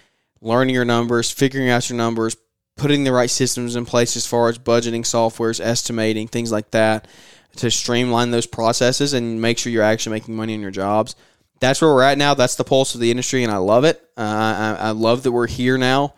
learning 0.41 0.75
your 0.75 0.85
numbers, 0.85 1.31
figuring 1.31 1.69
out 1.69 1.89
your 1.89 1.97
numbers, 1.97 2.37
putting 2.77 3.03
the 3.03 3.11
right 3.11 3.29
systems 3.29 3.75
in 3.75 3.85
place 3.85 4.15
as 4.15 4.25
far 4.25 4.49
as 4.49 4.59
budgeting 4.59 5.01
softwares, 5.01 5.59
estimating 5.59 6.27
things 6.27 6.51
like 6.51 6.71
that 6.71 7.07
to 7.57 7.71
streamline 7.71 8.31
those 8.31 8.45
processes 8.45 9.13
and 9.13 9.41
make 9.41 9.57
sure 9.57 9.71
you're 9.71 9.81
actually 9.81 10.11
making 10.11 10.35
money 10.35 10.53
in 10.53 10.61
your 10.61 10.71
jobs 10.71 11.15
that's 11.59 11.81
where 11.81 11.93
we're 11.93 12.03
at 12.03 12.17
now. 12.17 12.33
That's 12.33 12.55
the 12.55 12.63
pulse 12.63 12.95
of 12.95 13.01
the 13.01 13.11
industry, 13.11 13.43
and 13.43 13.51
I 13.51 13.57
love 13.57 13.85
it. 13.85 13.97
Uh, 14.17 14.21
I, 14.79 14.87
I, 14.87 14.91
love 14.91 15.23
that 15.23 15.31
we're 15.31 15.47
here 15.47 15.77
now. 15.77 16.13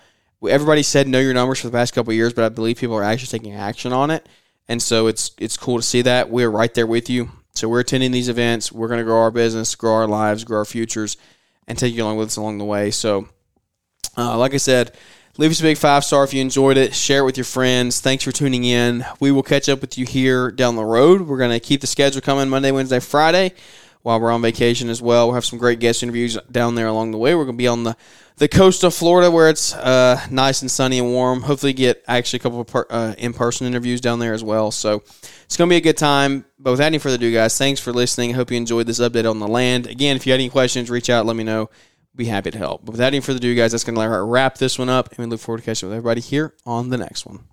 Everybody 0.47 0.83
said 0.83 1.07
know 1.07 1.19
your 1.19 1.33
numbers 1.33 1.59
for 1.59 1.67
the 1.67 1.71
past 1.71 1.93
couple 1.93 2.13
years, 2.13 2.33
but 2.33 2.43
I 2.43 2.49
believe 2.49 2.77
people 2.77 2.95
are 2.95 3.03
actually 3.03 3.39
taking 3.39 3.55
action 3.55 3.93
on 3.93 4.11
it, 4.11 4.27
and 4.67 4.81
so 4.81 5.07
it's 5.07 5.31
it's 5.37 5.57
cool 5.57 5.77
to 5.77 5.83
see 5.83 6.01
that 6.03 6.29
we're 6.29 6.49
right 6.49 6.73
there 6.73 6.87
with 6.87 7.09
you. 7.09 7.29
So 7.53 7.67
we're 7.67 7.79
attending 7.79 8.11
these 8.11 8.29
events. 8.29 8.71
We're 8.71 8.87
going 8.87 8.99
to 8.99 9.03
grow 9.03 9.21
our 9.21 9.31
business, 9.31 9.73
grow 9.75 9.93
our 9.93 10.07
lives, 10.07 10.43
grow 10.43 10.59
our 10.59 10.65
futures, 10.65 11.17
and 11.67 11.77
take 11.77 11.95
you 11.95 12.03
along 12.03 12.17
with 12.17 12.27
us 12.27 12.37
along 12.37 12.59
the 12.59 12.65
way. 12.65 12.91
So, 12.91 13.29
uh, 14.15 14.37
like 14.37 14.53
I 14.53 14.57
said, 14.57 14.95
leave 15.37 15.49
us 15.49 15.59
a 15.59 15.63
big 15.63 15.77
five 15.77 16.03
star 16.03 16.23
if 16.23 16.33
you 16.33 16.41
enjoyed 16.41 16.77
it. 16.77 16.93
Share 16.93 17.21
it 17.21 17.25
with 17.25 17.37
your 17.37 17.45
friends. 17.45 17.99
Thanks 17.99 18.23
for 18.23 18.31
tuning 18.31 18.63
in. 18.63 19.05
We 19.19 19.31
will 19.31 19.43
catch 19.43 19.69
up 19.69 19.81
with 19.81 19.97
you 19.97 20.05
here 20.05 20.51
down 20.51 20.75
the 20.75 20.85
road. 20.85 21.21
We're 21.21 21.39
going 21.39 21.51
to 21.51 21.59
keep 21.59 21.81
the 21.81 21.87
schedule 21.87 22.21
coming 22.21 22.49
Monday, 22.49 22.71
Wednesday, 22.71 22.99
Friday 22.99 23.53
while 24.07 24.21
we're 24.21 24.31
on 24.31 24.41
vacation 24.41 24.87
as 24.89 25.01
well. 25.01 25.27
We'll 25.27 25.35
have 25.35 25.43
some 25.43 25.59
great 25.59 25.79
guest 25.79 26.01
interviews 26.01 26.37
down 26.49 26.75
there 26.75 26.87
along 26.87 27.11
the 27.11 27.17
way. 27.17 27.35
We're 27.35 27.43
going 27.43 27.57
to 27.57 27.61
be 27.61 27.67
on 27.67 27.83
the, 27.83 27.97
the 28.37 28.47
coast 28.47 28.83
of 28.83 28.93
Florida 28.93 29.29
where 29.31 29.49
it's 29.49 29.73
uh, 29.73 30.19
nice 30.29 30.61
and 30.61 30.69
sunny 30.69 30.99
and 30.99 31.09
warm. 31.09 31.41
Hopefully, 31.41 31.73
get 31.73 32.03
actually 32.07 32.37
a 32.37 32.41
couple 32.41 32.61
of 32.61 32.67
per, 32.67 32.85
uh, 32.89 33.15
in 33.17 33.33
person 33.33 33.67
interviews 33.67 33.99
down 33.99 34.19
there 34.19 34.33
as 34.33 34.43
well. 34.43 34.71
So 34.71 35.03
it's 35.43 35.57
going 35.57 35.69
to 35.69 35.73
be 35.73 35.77
a 35.77 35.81
good 35.81 35.97
time. 35.97 36.45
But 36.59 36.71
without 36.71 36.87
any 36.87 36.99
further 36.99 37.15
ado, 37.15 37.33
guys, 37.33 37.57
thanks 37.57 37.79
for 37.79 37.91
listening. 37.91 38.31
I 38.31 38.33
hope 38.33 38.51
you 38.51 38.57
enjoyed 38.57 38.87
this 38.87 38.99
update 38.99 39.29
on 39.29 39.39
the 39.39 39.47
land. 39.47 39.87
Again, 39.87 40.15
if 40.15 40.25
you 40.25 40.33
had 40.33 40.39
any 40.39 40.49
questions, 40.49 40.89
reach 40.89 41.09
out, 41.09 41.25
let 41.25 41.35
me 41.35 41.43
know. 41.43 41.69
Be 42.15 42.25
happy 42.25 42.51
to 42.51 42.57
help. 42.57 42.85
But 42.85 42.93
without 42.93 43.07
any 43.07 43.19
further 43.19 43.37
ado, 43.37 43.53
guys, 43.55 43.71
that's 43.71 43.83
going 43.83 43.95
to 43.95 44.23
wrap 44.23 44.57
this 44.57 44.79
one 44.79 44.89
up, 44.89 45.09
and 45.09 45.19
we 45.19 45.25
look 45.25 45.39
forward 45.39 45.59
to 45.59 45.65
catching 45.65 45.87
up 45.87 45.91
with 45.91 45.97
everybody 45.97 46.21
here 46.21 46.55
on 46.65 46.89
the 46.89 46.97
next 46.97 47.25
one. 47.27 47.43